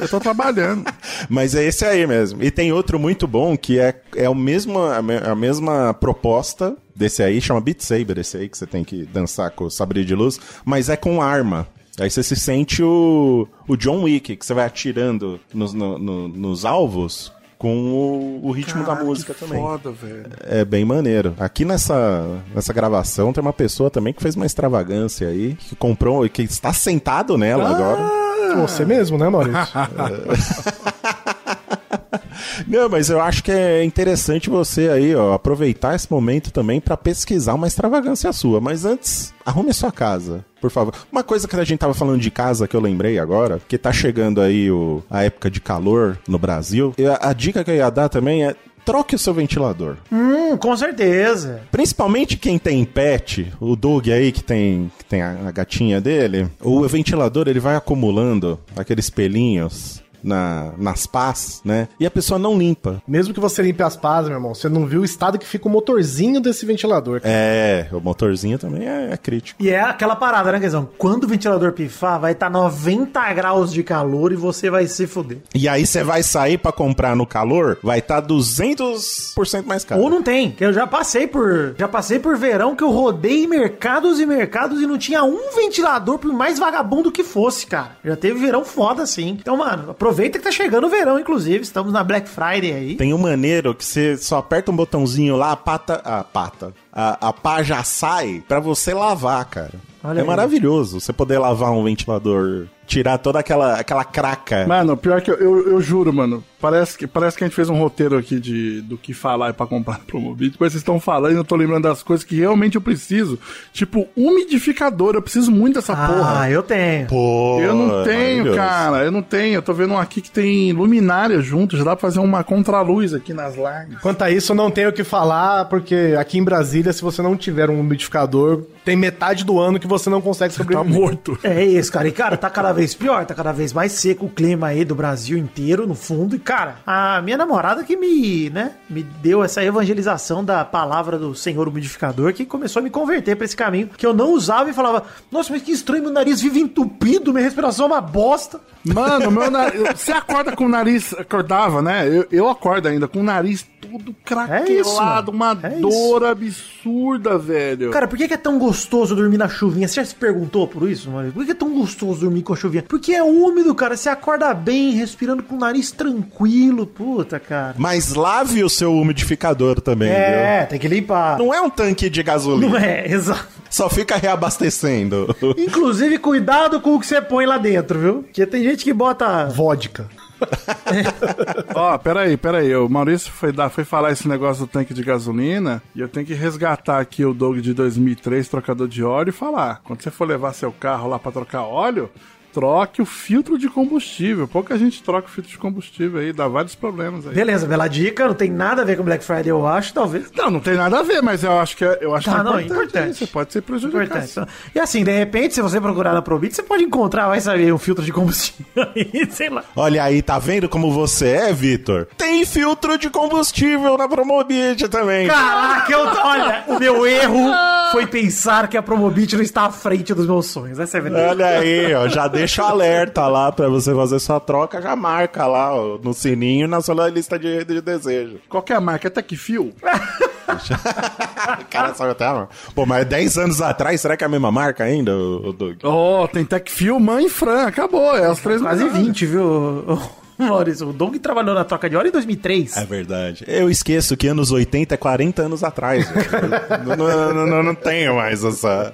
Eu 0.00 0.08
tô 0.08 0.20
trabalhando. 0.20 0.84
Mas 1.28 1.54
é 1.54 1.64
esse 1.64 1.84
aí 1.84 2.06
mesmo. 2.06 2.41
E 2.42 2.50
tem 2.50 2.72
outro 2.72 2.98
muito 2.98 3.26
bom 3.26 3.56
que 3.56 3.78
é, 3.78 3.94
é 4.16 4.28
o 4.28 4.34
mesmo, 4.34 4.78
a, 4.80 5.00
me- 5.00 5.18
a 5.18 5.34
mesma 5.34 5.94
proposta 5.94 6.76
desse 6.94 7.22
aí, 7.22 7.40
chama 7.40 7.60
Beat 7.60 7.80
Saber, 7.80 8.18
esse 8.18 8.36
aí 8.36 8.48
que 8.48 8.58
você 8.58 8.66
tem 8.66 8.84
que 8.84 9.04
dançar 9.04 9.50
com 9.50 9.64
o 9.64 9.70
sabre 9.70 10.04
de 10.04 10.14
luz, 10.14 10.38
mas 10.64 10.88
é 10.88 10.96
com 10.96 11.22
arma. 11.22 11.66
Aí 12.00 12.10
você 12.10 12.22
se 12.22 12.34
sente 12.36 12.82
o, 12.82 13.46
o 13.68 13.76
John 13.76 14.02
Wick, 14.02 14.36
que 14.36 14.44
você 14.46 14.54
vai 14.54 14.64
atirando 14.66 15.38
nos, 15.54 15.72
no- 15.72 15.98
no- 15.98 16.28
nos 16.28 16.64
alvos 16.64 17.32
com 17.58 17.76
o, 17.92 18.40
o 18.48 18.50
ritmo 18.50 18.82
da 18.84 18.94
música 18.96 19.32
também. 19.34 19.60
Foda, 19.60 19.92
velho. 19.92 20.24
É 20.40 20.64
bem 20.64 20.84
maneiro. 20.84 21.34
Aqui 21.38 21.64
nessa, 21.64 22.42
nessa 22.54 22.72
gravação 22.72 23.32
tem 23.32 23.40
uma 23.40 23.52
pessoa 23.52 23.88
também 23.90 24.12
que 24.12 24.20
fez 24.22 24.34
uma 24.34 24.46
extravagância 24.46 25.28
aí, 25.28 25.54
que 25.54 25.76
comprou 25.76 26.26
e 26.26 26.28
que 26.28 26.42
está 26.42 26.72
sentado 26.72 27.38
nela 27.38 27.68
agora. 27.70 28.22
Você 28.66 28.84
mesmo, 28.84 29.16
né, 29.16 29.28
Maurício? 29.28 29.62
Não, 32.66 32.88
mas 32.88 33.10
eu 33.10 33.20
acho 33.20 33.42
que 33.42 33.50
é 33.50 33.84
interessante 33.84 34.50
você 34.50 34.88
aí, 34.88 35.14
ó, 35.14 35.32
aproveitar 35.32 35.94
esse 35.94 36.10
momento 36.10 36.52
também 36.52 36.80
pra 36.80 36.96
pesquisar 36.96 37.54
uma 37.54 37.66
extravagância 37.66 38.32
sua. 38.32 38.60
Mas 38.60 38.84
antes, 38.84 39.32
arrume 39.44 39.70
a 39.70 39.74
sua 39.74 39.92
casa, 39.92 40.44
por 40.60 40.70
favor. 40.70 40.94
Uma 41.10 41.22
coisa 41.22 41.48
que 41.48 41.56
a 41.56 41.64
gente 41.64 41.78
tava 41.78 41.94
falando 41.94 42.20
de 42.20 42.30
casa 42.30 42.68
que 42.68 42.76
eu 42.76 42.80
lembrei 42.80 43.18
agora, 43.18 43.60
que 43.66 43.78
tá 43.78 43.92
chegando 43.92 44.40
aí 44.40 44.70
o, 44.70 45.02
a 45.10 45.24
época 45.24 45.50
de 45.50 45.60
calor 45.60 46.18
no 46.28 46.38
Brasil. 46.38 46.94
A, 47.20 47.30
a 47.30 47.32
dica 47.32 47.64
que 47.64 47.70
eu 47.70 47.76
ia 47.76 47.90
dar 47.90 48.08
também 48.08 48.44
é 48.44 48.54
troque 48.84 49.14
o 49.14 49.18
seu 49.18 49.32
ventilador. 49.32 49.96
Hum, 50.10 50.56
com 50.56 50.76
certeza. 50.76 51.62
Principalmente 51.70 52.36
quem 52.36 52.58
tem 52.58 52.84
pet, 52.84 53.52
o 53.60 53.76
Doug 53.76 54.08
aí 54.08 54.32
que 54.32 54.42
tem, 54.42 54.90
que 54.98 55.04
tem 55.04 55.22
a, 55.22 55.48
a 55.48 55.50
gatinha 55.52 56.00
dele, 56.00 56.48
o 56.60 56.86
ventilador 56.88 57.48
ele 57.48 57.60
vai 57.60 57.76
acumulando 57.76 58.58
aqueles 58.76 59.08
pelinhos 59.08 60.01
na, 60.22 60.72
nas 60.78 61.06
pás, 61.06 61.60
né? 61.64 61.88
E 61.98 62.06
a 62.06 62.10
pessoa 62.10 62.38
não 62.38 62.56
limpa. 62.56 63.02
Mesmo 63.06 63.34
que 63.34 63.40
você 63.40 63.62
limpe 63.62 63.82
as 63.82 63.96
pás, 63.96 64.26
meu 64.26 64.36
irmão, 64.36 64.54
você 64.54 64.68
não 64.68 64.86
viu 64.86 65.00
o 65.00 65.04
estado 65.04 65.38
que 65.38 65.46
fica 65.46 65.68
o 65.68 65.70
motorzinho 65.70 66.40
desse 66.40 66.64
ventilador. 66.64 67.20
É, 67.24 67.86
o 67.92 68.00
motorzinho 68.00 68.58
também 68.58 68.88
é, 68.88 69.12
é 69.12 69.16
crítico. 69.16 69.62
E 69.62 69.70
é 69.70 69.80
aquela 69.80 70.16
parada, 70.16 70.52
né, 70.52 70.60
Quezão? 70.60 70.88
Quando 70.96 71.24
o 71.24 71.28
ventilador 71.28 71.72
pifar, 71.72 72.20
vai 72.20 72.32
estar 72.32 72.50
90 72.50 73.32
graus 73.32 73.72
de 73.72 73.82
calor 73.82 74.32
e 74.32 74.36
você 74.36 74.70
vai 74.70 74.86
se 74.86 75.06
fuder. 75.06 75.38
E 75.54 75.68
aí 75.68 75.86
você 75.86 76.02
vai 76.02 76.22
sair 76.22 76.58
pra 76.58 76.72
comprar 76.72 77.14
no 77.16 77.26
calor, 77.26 77.78
vai 77.82 77.98
estar 77.98 78.22
tá 78.22 78.28
200% 78.28 79.64
mais 79.64 79.84
caro. 79.84 80.00
Ou 80.00 80.10
não 80.10 80.22
tem, 80.22 80.52
que 80.52 80.64
eu 80.64 80.72
já 80.72 80.86
passei 80.86 81.26
por. 81.26 81.74
Já 81.78 81.88
passei 81.88 82.18
por 82.18 82.36
verão 82.36 82.76
que 82.76 82.84
eu 82.84 82.90
rodei 82.90 83.46
mercados 83.46 84.20
e 84.20 84.26
mercados 84.26 84.80
e 84.80 84.86
não 84.86 84.98
tinha 84.98 85.24
um 85.24 85.54
ventilador, 85.54 86.18
por 86.18 86.32
mais 86.32 86.58
vagabundo 86.58 87.12
que 87.12 87.24
fosse, 87.24 87.66
cara. 87.66 87.96
Já 88.04 88.16
teve 88.16 88.40
verão 88.40 88.64
foda 88.64 89.02
assim. 89.02 89.36
Então, 89.40 89.56
mano, 89.56 89.90
aproveita 89.90 90.11
que 90.14 90.38
tá 90.38 90.50
chegando 90.50 90.86
o 90.86 90.90
verão, 90.90 91.18
inclusive. 91.18 91.62
Estamos 91.62 91.92
na 91.92 92.02
Black 92.04 92.28
Friday 92.28 92.72
aí. 92.72 92.96
Tem 92.96 93.12
um 93.12 93.18
maneiro 93.18 93.74
que 93.74 93.84
você 93.84 94.16
só 94.16 94.38
aperta 94.38 94.70
um 94.70 94.76
botãozinho 94.76 95.36
lá, 95.36 95.52
a 95.52 95.56
pata. 95.56 95.94
A 96.04 96.22
pata. 96.24 96.72
A, 96.92 97.28
a 97.28 97.32
pá 97.32 97.62
já 97.62 97.82
sai 97.82 98.42
pra 98.46 98.60
você 98.60 98.92
lavar, 98.92 99.44
cara. 99.46 99.74
Olha 100.04 100.18
é 100.18 100.22
aí. 100.22 100.26
maravilhoso 100.26 101.00
você 101.00 101.12
poder 101.12 101.38
lavar 101.38 101.70
um 101.70 101.84
ventilador, 101.84 102.66
tirar 102.92 103.18
toda 103.18 103.38
aquela, 103.38 103.80
aquela 103.80 104.04
craca. 104.04 104.66
Mano, 104.66 104.96
pior 104.96 105.20
que 105.22 105.30
eu, 105.30 105.36
eu, 105.36 105.68
eu 105.72 105.80
juro, 105.80 106.12
mano. 106.12 106.44
Parece 106.60 106.96
que, 106.96 107.06
parece 107.08 107.36
que 107.36 107.42
a 107.42 107.46
gente 107.48 107.56
fez 107.56 107.68
um 107.68 107.76
roteiro 107.76 108.16
aqui 108.16 108.38
de, 108.38 108.80
do 108.82 108.96
que 108.96 109.12
falar 109.12 109.50
e 109.50 109.52
pra 109.52 109.66
comprar 109.66 109.98
no 109.98 110.04
Promobit. 110.04 110.56
Mas 110.60 110.72
vocês 110.72 110.80
estão 110.80 111.00
falando 111.00 111.32
e 111.32 111.36
eu 111.36 111.42
tô 111.44 111.56
lembrando 111.56 111.82
das 111.84 112.02
coisas 112.04 112.24
que 112.24 112.36
realmente 112.36 112.76
eu 112.76 112.80
preciso. 112.80 113.36
Tipo, 113.72 114.06
umidificador. 114.16 115.14
Eu 115.14 115.22
preciso 115.22 115.50
muito 115.50 115.74
dessa 115.74 115.94
porra. 115.94 116.40
Ah, 116.42 116.50
eu 116.50 116.62
tenho. 116.62 117.06
Pô, 117.08 117.58
Eu 117.60 117.74
não 117.74 118.04
tenho, 118.04 118.54
cara. 118.54 119.04
Eu 119.04 119.10
não 119.10 119.22
tenho. 119.22 119.54
Eu 119.56 119.62
tô 119.62 119.72
vendo 119.72 119.94
um 119.94 119.98
aqui 119.98 120.20
que 120.20 120.30
tem 120.30 120.72
luminária 120.72 121.40
junto. 121.40 121.76
Já 121.76 121.84
dá 121.84 121.96
pra 121.96 122.00
fazer 122.08 122.20
uma 122.20 122.44
contraluz 122.44 123.14
aqui 123.14 123.32
nas 123.32 123.54
lives. 123.56 124.00
Quanto 124.00 124.22
a 124.22 124.30
isso, 124.30 124.52
eu 124.52 124.56
não 124.56 124.70
tenho 124.70 124.90
o 124.90 124.92
que 124.92 125.02
falar, 125.04 125.64
porque 125.66 126.14
aqui 126.18 126.38
em 126.38 126.44
Brasília, 126.44 126.92
se 126.92 127.02
você 127.02 127.22
não 127.22 127.36
tiver 127.36 127.70
um 127.70 127.80
umidificador, 127.80 128.62
tem 128.84 128.96
metade 128.96 129.44
do 129.44 129.58
ano 129.58 129.78
que 129.80 129.86
você 129.86 130.08
não 130.10 130.20
consegue 130.20 130.52
Tá 130.54 130.58
sobreviver. 130.58 130.92
morto. 130.92 131.38
É 131.42 131.64
isso, 131.64 131.90
cara. 131.90 132.06
E, 132.08 132.12
cara, 132.12 132.36
tá 132.36 132.48
cada 132.50 132.72
vez 132.72 132.81
pior, 132.94 133.24
tá 133.24 133.34
cada 133.34 133.52
vez 133.52 133.72
mais 133.72 133.92
seco 133.92 134.26
o 134.26 134.30
clima 134.30 134.68
aí 134.68 134.84
do 134.84 134.94
Brasil 134.94 135.38
inteiro, 135.38 135.86
no 135.86 135.94
fundo. 135.94 136.36
E, 136.36 136.38
cara, 136.38 136.76
a 136.86 137.20
minha 137.22 137.36
namorada 137.36 137.84
que 137.84 137.96
me, 137.96 138.50
né, 138.50 138.72
me 138.88 139.02
deu 139.02 139.42
essa 139.42 139.62
evangelização 139.62 140.44
da 140.44 140.64
palavra 140.64 141.18
do 141.18 141.34
senhor 141.34 141.68
umidificador, 141.68 142.32
que 142.32 142.44
começou 142.44 142.80
a 142.80 142.82
me 142.82 142.90
converter 142.90 143.36
pra 143.36 143.44
esse 143.44 143.56
caminho, 143.56 143.88
que 143.96 144.06
eu 144.06 144.12
não 144.12 144.32
usava 144.32 144.70
e 144.70 144.72
falava, 144.72 145.04
nossa, 145.30 145.52
mas 145.52 145.62
que 145.62 145.72
estranho, 145.72 146.02
meu 146.02 146.12
nariz 146.12 146.40
vive 146.40 146.60
entupido, 146.60 147.32
minha 147.32 147.44
respiração 147.44 147.86
é 147.86 147.88
uma 147.88 148.00
bosta. 148.00 148.60
Mano, 148.84 149.30
meu 149.30 149.50
nariz. 149.50 150.00
Você 150.00 150.12
acorda 150.12 150.56
com 150.56 150.64
o 150.64 150.68
nariz. 150.68 151.14
Acordava, 151.14 151.80
né? 151.80 152.08
Eu, 152.08 152.26
eu 152.32 152.48
acordo 152.48 152.88
ainda 152.88 153.06
com 153.06 153.20
o 153.20 153.22
nariz 153.22 153.64
todo 153.82 154.14
craquelado, 154.24 155.30
É 155.30 155.34
uma 155.34 155.58
É 155.62 155.68
dor 155.70 156.24
absurda, 156.24 157.36
velho. 157.36 157.90
Cara, 157.90 158.06
por 158.06 158.16
que, 158.16 158.32
é 158.32 158.36
tão 158.36 158.58
gostoso 158.58 159.14
dormir 159.16 159.38
na 159.38 159.48
chuvinha? 159.48 159.88
Você 159.88 159.96
já 159.96 160.04
se 160.04 160.14
perguntou 160.14 160.68
por 160.68 160.88
isso, 160.88 161.10
mano? 161.10 161.32
Por 161.32 161.44
que 161.44 161.50
é 161.50 161.54
tão 161.54 161.70
gostoso 161.74 162.20
dormir 162.20 162.42
com 162.42 162.52
a 162.52 162.56
chuvinha. 162.56 162.84
Porque 162.86 163.12
é 163.12 163.22
úmido, 163.22 163.74
cara. 163.74 163.96
Você 163.96 164.08
acorda 164.08 164.54
bem, 164.54 164.92
respirando 164.92 165.42
com 165.42 165.56
o 165.56 165.58
nariz 165.58 165.90
tranquilo. 165.90 166.86
Puta, 166.86 167.40
cara. 167.40 167.74
Mas 167.76 168.14
lave 168.14 168.62
o 168.62 168.70
seu 168.70 168.92
umidificador 168.94 169.80
também, 169.80 170.10
É, 170.10 170.64
tem 170.66 170.78
que 170.78 170.88
limpar. 170.88 171.36
viu? 171.36 171.46
Não 171.46 171.54
é 171.54 171.60
um 171.60 171.70
tanque 171.70 172.08
de 172.08 172.22
gasolina. 172.22 172.68
Não 172.68 172.76
é, 172.78 173.06
exato. 173.10 173.48
Só 173.68 173.88
fica 173.88 174.16
reabastecendo. 174.16 175.34
Inclusive, 175.56 176.18
cuidado 176.18 176.80
com 176.80 176.94
o 176.94 177.00
que 177.00 177.06
você 177.06 177.20
põe 177.22 177.46
lá 177.46 177.56
dentro, 177.58 177.98
viu? 177.98 178.14
Porque 178.22 178.46
tem 178.46 178.62
gente 178.62 178.84
que 178.84 178.92
bota. 178.92 179.46
Vodka. 179.46 180.06
Ó, 181.74 181.98
peraí, 181.98 182.36
peraí. 182.36 182.74
O 182.76 182.88
Maurício 182.88 183.30
foi, 183.30 183.52
dar, 183.52 183.70
foi 183.70 183.84
falar 183.84 184.12
esse 184.12 184.28
negócio 184.28 184.66
do 184.66 184.70
tanque 184.70 184.94
de 184.94 185.02
gasolina 185.02 185.82
e 185.94 186.00
eu 186.00 186.08
tenho 186.08 186.26
que 186.26 186.34
resgatar 186.34 187.00
aqui 187.00 187.24
o 187.24 187.34
Doug 187.34 187.58
de 187.58 187.72
2003, 187.72 188.48
trocador 188.48 188.88
de 188.88 189.02
óleo, 189.02 189.30
e 189.30 189.32
falar: 189.32 189.80
quando 189.84 190.02
você 190.02 190.10
for 190.10 190.26
levar 190.26 190.52
seu 190.52 190.72
carro 190.72 191.08
lá 191.08 191.18
pra 191.18 191.32
trocar 191.32 191.62
óleo, 191.62 192.10
troque 192.52 193.00
o 193.02 193.06
filtro 193.06 193.58
de 193.58 193.68
combustível. 193.68 194.46
Pouca 194.46 194.76
gente 194.78 195.02
troca 195.02 195.26
o 195.28 195.30
filtro 195.30 195.50
de 195.50 195.58
combustível 195.58 196.20
aí, 196.20 196.32
dá 196.32 196.46
vários 196.48 196.74
problemas 196.74 197.26
aí. 197.26 197.34
Beleza, 197.34 197.66
bela 197.66 197.88
dica. 197.88 198.26
Não 198.26 198.34
tem 198.34 198.50
nada 198.50 198.82
a 198.82 198.84
ver 198.84 198.96
com 198.96 199.02
Black 199.02 199.24
Friday, 199.24 199.48
eu 199.50 199.66
acho, 199.66 199.92
talvez. 199.94 200.30
Não, 200.36 200.50
não 200.50 200.60
tem 200.60 200.74
nada 200.74 201.00
a 201.00 201.02
ver, 201.02 201.22
mas 201.22 201.42
eu 201.42 201.58
acho 201.58 201.76
que 201.76 201.84
é, 201.84 201.98
eu 202.00 202.14
acho 202.14 202.26
Tá, 202.26 202.34
que 202.34 202.40
é 202.40 202.42
não, 202.44 202.58
é 202.58 202.62
importante. 202.62 202.86
importante. 202.88 203.18
Você 203.18 203.26
pode 203.26 203.52
ser 203.52 203.62
prejudicado. 203.62 204.04
Importante. 204.04 204.30
Então, 204.32 204.46
E 204.74 204.78
assim, 204.78 205.04
de 205.04 205.12
repente, 205.12 205.54
se 205.54 205.62
você 205.62 205.80
procurar 205.80 206.12
na 206.12 206.22
Probit, 206.22 206.54
você 206.54 206.62
pode 206.62 206.82
encontrar, 206.84 207.28
vai 207.28 207.40
saber, 207.40 207.72
um 207.72 207.78
filtro 207.78 208.04
de 208.04 208.12
combustível 208.12 208.66
aí, 208.94 209.26
sei 209.30 209.48
lá. 209.48 209.64
Olha 209.74 210.02
aí, 210.04 210.20
tá 210.22 210.38
vendo 210.38 210.68
como 210.68 210.92
você 210.92 211.28
é, 211.28 211.52
Vitor? 211.52 212.06
Tem 212.16 212.44
filtro 212.44 212.98
de 212.98 213.08
combustível 213.10 213.96
na 213.96 214.08
Promobit 214.08 214.88
também. 214.88 215.28
Caraca, 215.28 215.92
eu, 215.92 216.00
olha, 216.00 216.64
o 216.68 216.78
meu 216.78 217.06
erro 217.06 217.50
foi 217.92 218.06
pensar 218.06 218.68
que 218.68 218.76
a 218.76 218.82
Promobit 218.82 219.34
não 219.36 219.42
está 219.42 219.62
à 219.66 219.70
frente 219.70 220.12
dos 220.14 220.26
meus 220.26 220.46
sonhos. 220.46 220.78
Essa 220.78 220.98
é 220.98 221.00
a 221.00 221.02
verdade. 221.02 221.28
Olha 221.30 221.46
aí, 221.46 221.94
ó, 221.94 222.08
já 222.08 222.26
deixa 222.42 222.62
o 222.62 222.66
alerta 222.66 223.26
lá 223.26 223.50
pra 223.52 223.68
você 223.68 223.94
fazer 223.94 224.18
sua 224.18 224.40
troca, 224.40 224.80
já 224.82 224.94
marca 224.96 225.46
lá 225.46 225.74
ó, 225.74 225.98
no 226.02 226.12
sininho 226.12 226.66
na 226.68 226.80
sua 226.80 227.08
lista 227.08 227.38
de, 227.38 227.64
de 227.64 227.80
desejo. 227.80 228.38
Qual 228.48 228.62
que 228.62 228.72
é 228.72 228.76
a 228.76 228.80
marca? 228.80 229.08
É 229.08 229.10
Tecfil? 229.10 229.72
O 229.72 231.64
cara 231.70 231.94
sabe 231.94 232.10
até, 232.12 232.28
mano. 232.28 232.48
Pô, 232.74 232.84
mas 232.84 233.06
10 233.06 233.38
anos 233.38 233.62
atrás, 233.62 234.00
será 234.00 234.16
que 234.16 234.24
é 234.24 234.26
a 234.26 234.30
mesma 234.30 234.50
marca 234.50 234.84
ainda, 234.84 235.12
Doug? 235.12 235.78
Ó, 235.82 236.26
tem 236.26 236.44
Tecfil, 236.44 236.98
Mãe 236.98 237.26
e 237.26 237.30
Fran. 237.30 237.66
Acabou, 237.66 238.16
é 238.16 238.30
os 238.30 238.40
três 238.40 238.60
Quase 238.60 238.84
melhores. 238.84 239.06
20, 239.06 239.26
viu, 239.26 239.98
Maurício? 240.48 240.88
O 240.88 240.92
Doug 240.92 241.16
trabalhou 241.16 241.54
na 241.54 241.64
troca 241.64 241.88
de 241.88 241.96
óleo 241.96 242.08
em 242.08 242.12
2003. 242.12 242.76
É 242.76 242.84
verdade. 242.84 243.44
Eu 243.46 243.70
esqueço 243.70 244.16
que 244.16 244.26
anos 244.26 244.50
80 244.50 244.94
é 244.94 244.96
40 244.96 245.42
anos 245.42 245.64
atrás. 245.64 246.10
não, 246.86 246.96
não, 246.96 247.46
não, 247.46 247.62
não 247.62 247.74
tenho 247.74 248.16
mais 248.16 248.44
essa. 248.44 248.92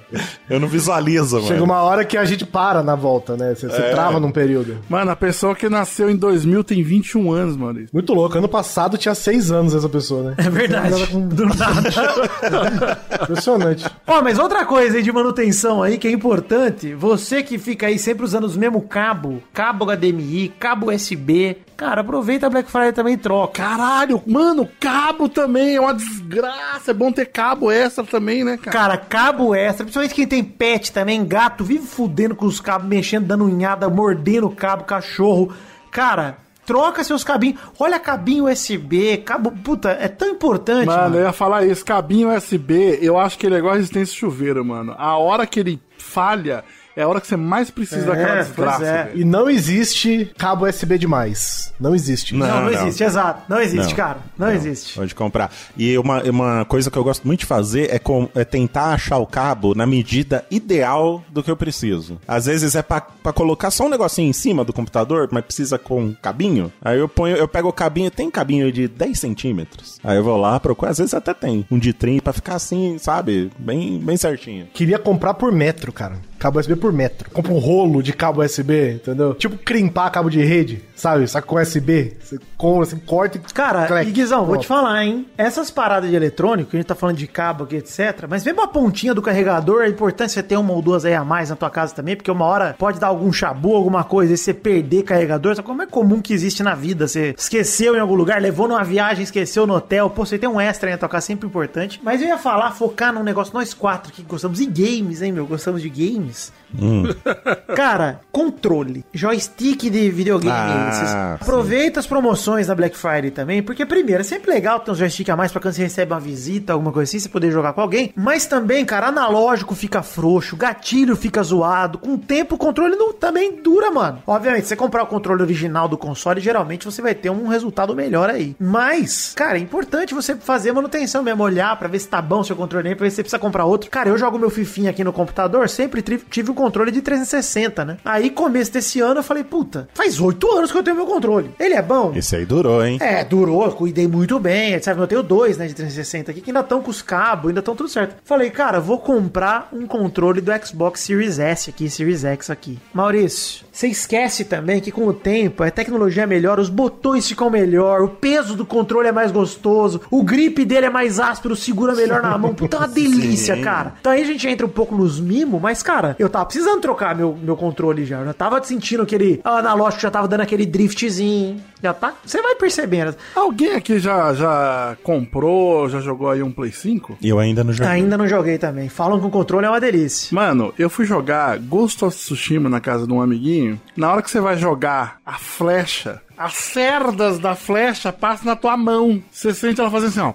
Eu 0.49 0.59
não 0.59 0.67
visualizo, 0.67 1.37
mano. 1.37 1.47
Chega 1.47 1.63
uma 1.63 1.81
hora 1.81 2.05
que 2.05 2.17
a 2.17 2.25
gente 2.25 2.45
para 2.45 2.83
na 2.83 2.95
volta, 2.95 3.35
né? 3.35 3.55
Você, 3.55 3.67
você 3.67 3.89
trava 3.89 4.19
num 4.19 4.31
período. 4.31 4.77
Mano, 4.89 5.11
a 5.11 5.15
pessoa 5.15 5.55
que 5.55 5.69
nasceu 5.69 6.09
em 6.09 6.15
2000 6.15 6.63
tem 6.63 6.83
21 6.83 7.31
anos, 7.31 7.55
Maurício. 7.55 7.89
Muito 7.93 8.13
louco. 8.13 8.37
Ano 8.37 8.49
passado 8.49 8.97
tinha 8.97 9.15
seis 9.15 9.51
anos 9.51 9.73
essa 9.73 9.89
pessoa, 9.89 10.23
né? 10.23 10.35
É 10.37 10.49
verdade. 10.49 11.05
Do 11.13 11.45
nada. 11.45 12.99
Impressionante. 13.23 13.85
Ó, 14.07 14.21
mas 14.21 14.39
outra 14.39 14.65
coisa 14.65 14.97
aí 14.97 15.03
de 15.03 15.11
manutenção 15.11 15.83
aí 15.83 15.97
que 15.97 16.07
é 16.07 16.11
importante, 16.11 16.93
você 16.93 17.43
que 17.43 17.57
fica 17.57 17.87
aí 17.87 17.99
sempre 17.99 18.23
usando 18.23 18.45
os 18.45 18.57
mesmos 18.57 18.83
cabo, 18.89 19.41
cabo 19.53 19.85
HDMI, 19.85 20.53
cabo 20.59 20.91
USB, 20.91 21.38
cara, 21.77 22.01
aproveita 22.01 22.47
a 22.47 22.49
Black 22.49 22.69
Friday 22.69 22.91
também 22.91 23.13
e 23.13 23.17
troca. 23.17 23.61
Caralho, 23.63 24.21
mano, 24.27 24.67
cabo 24.79 25.27
também 25.29 25.75
é 25.75 25.79
uma 25.81 25.93
desgraça. 25.93 26.91
É 26.91 26.93
bom 26.93 27.11
ter 27.11 27.25
cabo 27.27 27.71
extra 27.71 28.03
também, 28.03 28.43
né, 28.43 28.57
cara? 28.57 28.71
Cara, 28.71 28.97
cabo 28.97 29.55
extra, 29.55 29.83
principalmente 29.85 30.13
quem 30.15 30.27
tem 30.27 30.43
pet 30.43 30.91
também, 30.91 31.25
gato, 31.25 31.63
vive 31.63 31.85
fudendo 31.85 32.35
com 32.35 32.45
os 32.45 32.59
cabos, 32.59 32.87
mexendo, 32.87 33.27
dando 33.27 33.45
unhada, 33.45 33.89
mordendo 33.89 34.47
o 34.47 34.55
cabo, 34.55 34.83
cachorro. 34.83 35.53
Cara, 35.91 36.37
troca 36.65 37.03
seus 37.03 37.23
cabinhos. 37.23 37.59
Olha 37.79 37.99
cabinho 37.99 38.45
USB, 38.45 39.17
cabo, 39.17 39.51
puta, 39.51 39.89
é 39.99 40.07
tão 40.07 40.29
importante, 40.29 40.85
Mano, 40.85 41.01
mano. 41.03 41.15
eu 41.17 41.21
ia 41.23 41.33
falar 41.33 41.65
isso. 41.65 41.83
Cabinho 41.83 42.29
USB, 42.35 42.99
eu 43.01 43.17
acho 43.17 43.37
que 43.37 43.45
ele 43.45 43.55
é 43.55 43.57
igual 43.57 43.73
a 43.73 43.77
resistência 43.77 44.15
chuveiro, 44.15 44.63
mano. 44.63 44.93
A 44.97 45.17
hora 45.17 45.47
que 45.47 45.59
ele 45.59 45.81
falha 45.97 46.63
é 46.99 47.03
a 47.03 47.07
hora 47.07 47.21
que 47.21 47.27
você 47.27 47.37
mais 47.37 47.69
precisa 47.69 48.05
daquela 48.05 48.35
pois 48.35 48.47
desgraça, 48.47 48.85
é. 48.85 49.11
E 49.15 49.23
não 49.23 49.49
existe 49.49 50.31
cabo 50.37 50.65
USB 50.67 50.97
demais. 50.97 51.73
Não 51.79 51.95
existe. 51.95 52.35
Não, 52.35 52.45
não, 52.47 52.55
Não, 52.65 52.71
não. 52.71 52.81
existe, 52.87 53.03
exato. 53.03 53.41
Não 53.47 53.59
existe, 53.61 53.89
Não. 53.89 53.95
cara. 53.95 54.17
Não, 54.37 54.51
existe. 54.51 54.95
Pode 54.95 55.15
comprar. 55.15 55.51
E 55.77 55.97
uma, 55.97 56.21
uma 56.23 56.65
coisa 56.65 56.91
que 56.91 56.97
eu 56.97 57.03
gosto 57.03 57.25
muito 57.25 57.41
de 57.41 57.45
fazer 57.45 57.93
é, 57.93 57.99
com- 57.99 58.27
é 58.35 58.43
tentar 58.43 58.93
achar 58.93 59.17
o 59.17 59.25
cabo 59.25 59.73
na 59.73 59.85
medida 59.85 60.45
ideal 60.51 61.23
do 61.29 61.41
que 61.41 61.49
eu 61.49 61.55
preciso. 61.57 62.19
Às 62.27 62.45
vezes 62.45 62.75
é 62.75 62.81
pra, 62.81 63.01
pra 63.01 63.31
colocar 63.33 63.71
só 63.71 63.85
um 63.85 63.89
negocinho 63.89 64.29
em 64.29 64.33
cima 64.33 64.63
do 64.65 64.73
computador, 64.73 65.29
mas 65.31 65.43
precisa 65.45 65.77
com 65.79 66.01
um 66.03 66.13
cabinho. 66.21 66.71
Aí 66.81 66.99
eu 66.99 67.07
ponho, 67.07 67.35
eu 67.37 67.47
pego 67.47 67.69
o 67.69 67.73
cabinho, 67.73 68.11
tem 68.11 68.29
cabinho 68.29 68.71
de 68.71 68.87
10 68.87 69.17
centímetros. 69.19 69.99
Aí 70.03 70.17
eu 70.17 70.23
vou 70.23 70.37
lá, 70.37 70.59
procuro, 70.59 70.91
às 70.91 70.97
vezes 70.97 71.13
até 71.13 71.33
tem 71.33 71.65
um 71.71 71.79
de 71.79 71.93
30 71.93 72.21
pra 72.23 72.33
ficar 72.33 72.55
assim, 72.55 72.97
sabe? 72.97 73.49
Bem, 73.57 73.99
bem 73.99 74.17
certinho. 74.17 74.67
Queria 74.73 74.99
comprar 74.99 75.33
por 75.33 75.51
metro, 75.51 75.91
cara. 75.93 76.17
Cabo 76.39 76.59
USB 76.59 76.75
por 76.75 76.93
metro. 76.93 77.29
Compra 77.31 77.51
um 77.51 77.59
rolo 77.59 78.01
de 78.01 78.13
cabo 78.13 78.41
USB, 78.41 78.93
entendeu? 78.93 79.33
Tipo 79.33 79.57
crimpar 79.57 80.09
cabo 80.09 80.29
de 80.29 80.41
rede, 80.41 80.81
sabe? 80.95 81.27
Só 81.27 81.41
que 81.41 81.47
com 81.47 81.57
USB. 81.57 82.13
Você, 82.19 82.39
compra, 82.57 82.85
você 82.85 82.95
corta 82.95 83.37
e. 83.37 83.41
Cara, 83.53 83.85
Clec. 83.85 84.09
e 84.09 84.11
Guizão, 84.11 84.45
vou 84.45 84.57
te 84.57 84.65
falar, 84.65 85.03
hein? 85.03 85.27
Essas 85.37 85.69
paradas 85.69 86.09
de 86.09 86.15
eletrônico, 86.15 86.69
a 86.73 86.77
gente 86.77 86.87
tá 86.87 86.95
falando 86.95 87.17
de 87.17 87.27
cabo 87.27 87.65
aqui, 87.65 87.75
etc. 87.75 88.25
Mas 88.29 88.45
mesmo 88.45 88.61
a 88.61 88.67
pontinha 88.67 89.13
do 89.13 89.21
carregador, 89.21 89.83
é 89.83 89.89
importante 89.89 90.31
você 90.31 90.41
ter 90.41 90.57
uma 90.57 90.73
ou 90.73 90.81
duas 90.81 91.03
aí 91.03 91.13
a 91.13 91.25
mais 91.25 91.49
na 91.49 91.55
tua 91.55 91.69
casa 91.69 91.93
também, 91.93 92.15
porque 92.15 92.31
uma 92.31 92.45
hora 92.45 92.75
pode 92.77 92.99
dar 92.99 93.07
algum 93.07 93.31
chabu, 93.33 93.75
alguma 93.75 94.03
coisa, 94.03 94.33
e 94.33 94.37
você 94.37 94.53
perder 94.53 95.03
carregador. 95.03 95.55
Sabe 95.55 95.65
como 95.67 95.81
é 95.81 95.85
comum 95.85 96.21
que 96.21 96.33
existe 96.33 96.63
na 96.63 96.73
vida? 96.73 97.07
Você 97.07 97.35
esqueceu 97.37 97.95
em 97.95 97.99
algum 97.99 98.15
lugar, 98.15 98.41
levou 98.41 98.67
numa 98.67 98.83
viagem, 98.83 99.23
esqueceu 99.23 99.67
no 99.67 99.75
hotel. 99.75 100.09
Pô, 100.09 100.25
você 100.25 100.37
tem 100.37 100.47
um 100.47 100.59
extra 100.59 100.89
aí 100.89 100.93
na 100.93 100.97
tua 100.97 101.09
casa, 101.09 101.25
sempre 101.25 101.47
importante. 101.47 101.99
Mas 102.01 102.21
eu 102.21 102.27
ia 102.27 102.37
falar, 102.37 102.71
focar 102.71 103.13
num 103.13 103.23
negócio, 103.23 103.53
nós 103.53 103.73
quatro 103.73 104.13
que 104.13 104.21
gostamos 104.23 104.59
de 104.59 104.65
games, 104.65 105.21
hein, 105.21 105.31
meu? 105.31 105.45
Gostamos 105.45 105.81
de 105.81 105.89
games. 105.89 106.28
things 106.29 106.51
Cara, 107.75 108.21
controle, 108.31 109.05
joystick 109.13 109.89
de 109.89 110.09
videogame. 110.09 110.51
Ah, 110.53 110.89
esses. 110.89 111.09
sim. 111.09 111.15
Aproveita 111.41 111.99
as 111.99 112.07
promoções 112.07 112.67
da 112.67 112.75
Black 112.75 112.97
Friday 112.97 113.31
também, 113.31 113.61
porque 113.61 113.85
primeiro, 113.85 114.21
é 114.21 114.23
sempre 114.23 114.51
legal 114.51 114.79
ter 114.79 114.91
um 114.91 114.95
joystick 114.95 115.29
a 115.29 115.35
mais 115.35 115.51
pra 115.51 115.61
quando 115.61 115.73
você 115.73 115.83
recebe 115.83 116.13
uma 116.13 116.19
visita, 116.19 116.73
alguma 116.73 116.91
coisa 116.91 117.09
assim, 117.09 117.19
você 117.19 117.29
poder 117.29 117.51
jogar 117.51 117.73
com 117.73 117.81
alguém. 117.81 118.13
Mas 118.15 118.45
também, 118.45 118.85
cara, 118.85 119.07
analógico 119.07 119.75
fica 119.75 120.01
frouxo, 120.01 120.55
gatilho 120.55 121.15
fica 121.15 121.41
zoado. 121.43 121.97
Com 121.97 122.13
o 122.13 122.17
tempo, 122.17 122.55
o 122.55 122.57
controle 122.57 122.95
não, 122.95 123.13
também 123.13 123.61
dura, 123.61 123.91
mano. 123.91 124.21
Obviamente, 124.25 124.63
se 124.63 124.69
você 124.69 124.75
comprar 124.75 125.03
o 125.03 125.07
controle 125.07 125.41
original 125.41 125.87
do 125.87 125.97
console, 125.97 126.41
geralmente 126.41 126.85
você 126.85 127.01
vai 127.01 127.15
ter 127.15 127.29
um 127.29 127.47
resultado 127.47 127.95
melhor 127.95 128.29
aí. 128.29 128.55
Mas, 128.59 129.33
cara, 129.35 129.57
é 129.57 129.61
importante 129.61 130.13
você 130.13 130.35
fazer 130.35 130.71
manutenção 130.71 131.23
mesmo, 131.23 131.43
olhar 131.43 131.77
pra 131.77 131.87
ver 131.87 131.99
se 131.99 132.07
tá 132.07 132.21
bom 132.21 132.39
o 132.39 132.43
seu 132.43 132.55
controle 132.55 132.95
pra 132.95 133.05
ver 133.05 133.09
se 133.09 133.17
você 133.17 133.23
precisa 133.23 133.39
comprar 133.39 133.65
outro. 133.65 133.89
Cara, 133.89 134.09
eu 134.09 134.17
jogo 134.17 134.37
meu 134.37 134.49
fifinha 134.49 134.89
aqui 134.89 135.03
no 135.03 135.13
computador, 135.13 135.69
sempre 135.69 136.01
tive 136.01 136.51
o 136.51 136.53
controle 136.59 136.91
de 136.91 137.01
360, 137.01 137.85
né? 137.85 137.97
Aí, 138.03 138.29
começo 138.29 138.73
desse 138.73 138.99
ano, 138.99 139.19
eu 139.19 139.23
falei, 139.23 139.45
puta, 139.45 139.87
faz 139.93 140.19
oito 140.19 140.51
anos 140.51 140.71
que 140.71 140.77
eu 140.77 140.83
tenho 140.83 140.97
meu 140.97 141.05
controle. 141.05 141.51
Ele 141.57 141.73
é 141.73 141.81
bom? 141.81 142.11
Esse 142.13 142.35
aí 142.35 142.45
durou, 142.45 142.85
hein? 142.85 142.97
É, 142.99 143.23
durou, 143.23 143.71
cuidei 143.71 144.07
muito 144.09 144.37
bem, 144.39 144.73
etc. 144.73 144.87
Eu 144.97 145.07
tenho 145.07 145.23
dois, 145.23 145.57
né, 145.57 145.67
de 145.67 145.73
360 145.73 146.31
aqui, 146.31 146.41
que 146.41 146.49
ainda 146.49 146.59
estão 146.59 146.81
com 146.81 146.91
os 146.91 147.01
cabos, 147.01 147.47
ainda 147.47 147.61
estão 147.61 147.77
tudo 147.77 147.87
certo. 147.87 148.17
Falei, 148.25 148.49
cara, 148.49 148.81
vou 148.81 148.99
comprar 148.99 149.69
um 149.71 149.87
controle 149.87 150.41
do 150.41 150.51
Xbox 150.65 150.99
Series 150.99 151.39
S 151.39 151.69
aqui, 151.69 151.89
Series 151.89 152.25
X 152.25 152.49
aqui. 152.49 152.77
Maurício, 152.93 153.65
você 153.79 153.87
esquece 153.87 154.43
também 154.43 154.81
que 154.81 154.91
com 154.91 155.07
o 155.07 155.13
tempo 155.13 155.63
a 155.63 155.71
tecnologia 155.71 156.23
é 156.23 156.25
melhor, 156.25 156.59
os 156.59 156.67
botões 156.67 157.25
ficam 157.25 157.49
melhor, 157.49 158.01
o 158.01 158.09
peso 158.09 158.53
do 158.53 158.65
controle 158.65 159.07
é 159.07 159.11
mais 159.13 159.31
gostoso, 159.31 160.01
o 160.11 160.21
grip 160.21 160.65
dele 160.65 160.87
é 160.87 160.89
mais 160.89 161.17
áspero, 161.17 161.55
segura 161.55 161.95
melhor 161.95 162.21
na 162.21 162.37
mão. 162.37 162.53
Puta, 162.53 162.75
é 162.75 162.79
uma 162.81 162.87
delícia, 162.89 163.55
Sim. 163.55 163.61
cara. 163.61 163.93
Então 164.01 164.11
aí 164.11 164.21
a 164.21 164.25
gente 164.25 164.45
entra 164.45 164.65
um 164.65 164.69
pouco 164.69 164.93
nos 164.93 165.17
mimos, 165.17 165.61
mas, 165.61 165.81
cara, 165.81 166.13
eu 166.19 166.27
tava 166.27 166.47
precisando 166.47 166.81
trocar 166.81 167.15
meu, 167.15 167.37
meu 167.41 167.55
controle 167.55 168.03
já. 168.03 168.19
Eu 168.19 168.25
já 168.25 168.33
tava 168.33 168.61
sentindo 168.61 169.03
aquele 169.03 169.39
analógico, 169.45 170.01
já 170.01 170.11
tava 170.11 170.27
dando 170.27 170.41
aquele 170.41 170.65
driftzinho. 170.65 171.61
Já 171.81 171.93
tá. 171.93 172.13
Você 172.25 172.41
vai 172.41 172.55
percebendo. 172.55 173.15
Alguém 173.33 173.73
aqui 173.73 173.99
já, 173.99 174.33
já 174.33 174.97
comprou, 175.01 175.87
já 175.87 176.01
jogou 176.01 176.29
aí 176.29 176.43
um 176.43 176.51
Play 176.51 176.71
5? 176.71 177.17
E 177.21 177.29
eu 177.29 177.39
ainda 177.39 177.63
não 177.63 177.71
joguei. 177.71 177.91
Ainda 177.93 178.17
não 178.17 178.27
joguei 178.27 178.57
também. 178.57 178.89
Falam 178.89 179.19
que 179.19 179.25
o 179.25 179.29
controle 179.29 179.65
é 179.65 179.69
uma 179.69 179.79
delícia. 179.79 180.35
Mano, 180.35 180.73
eu 180.77 180.89
fui 180.89 181.05
jogar 181.05 181.57
Ghost 181.57 182.03
of 182.03 182.15
Tsushima 182.15 182.67
na 182.69 182.81
casa 182.81 183.07
de 183.07 183.13
um 183.13 183.21
amiguinho. 183.21 183.68
Na 183.95 184.11
hora 184.11 184.21
que 184.21 184.29
você 184.29 184.39
vai 184.39 184.57
jogar 184.57 185.19
a 185.25 185.33
flecha, 185.33 186.21
as 186.37 186.53
cerdas 186.53 187.39
da 187.39 187.55
flecha 187.55 188.13
passam 188.13 188.45
na 188.45 188.55
tua 188.55 188.77
mão. 188.77 189.21
Você 189.31 189.53
sente 189.53 189.81
ela 189.81 189.91
fazendo 189.91 190.09
assim, 190.09 190.19
ó. 190.19 190.33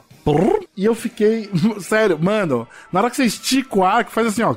E 0.77 0.85
eu 0.85 0.95
fiquei. 0.95 1.51
Sério, 1.81 2.19
mano, 2.19 2.67
na 2.93 3.01
hora 3.01 3.11
que 3.11 3.17
você 3.17 3.25
estica 3.25 3.79
o 3.79 3.85
arco, 3.85 4.11
faz 4.11 4.27
assim, 4.29 4.43
ó. 4.43 4.55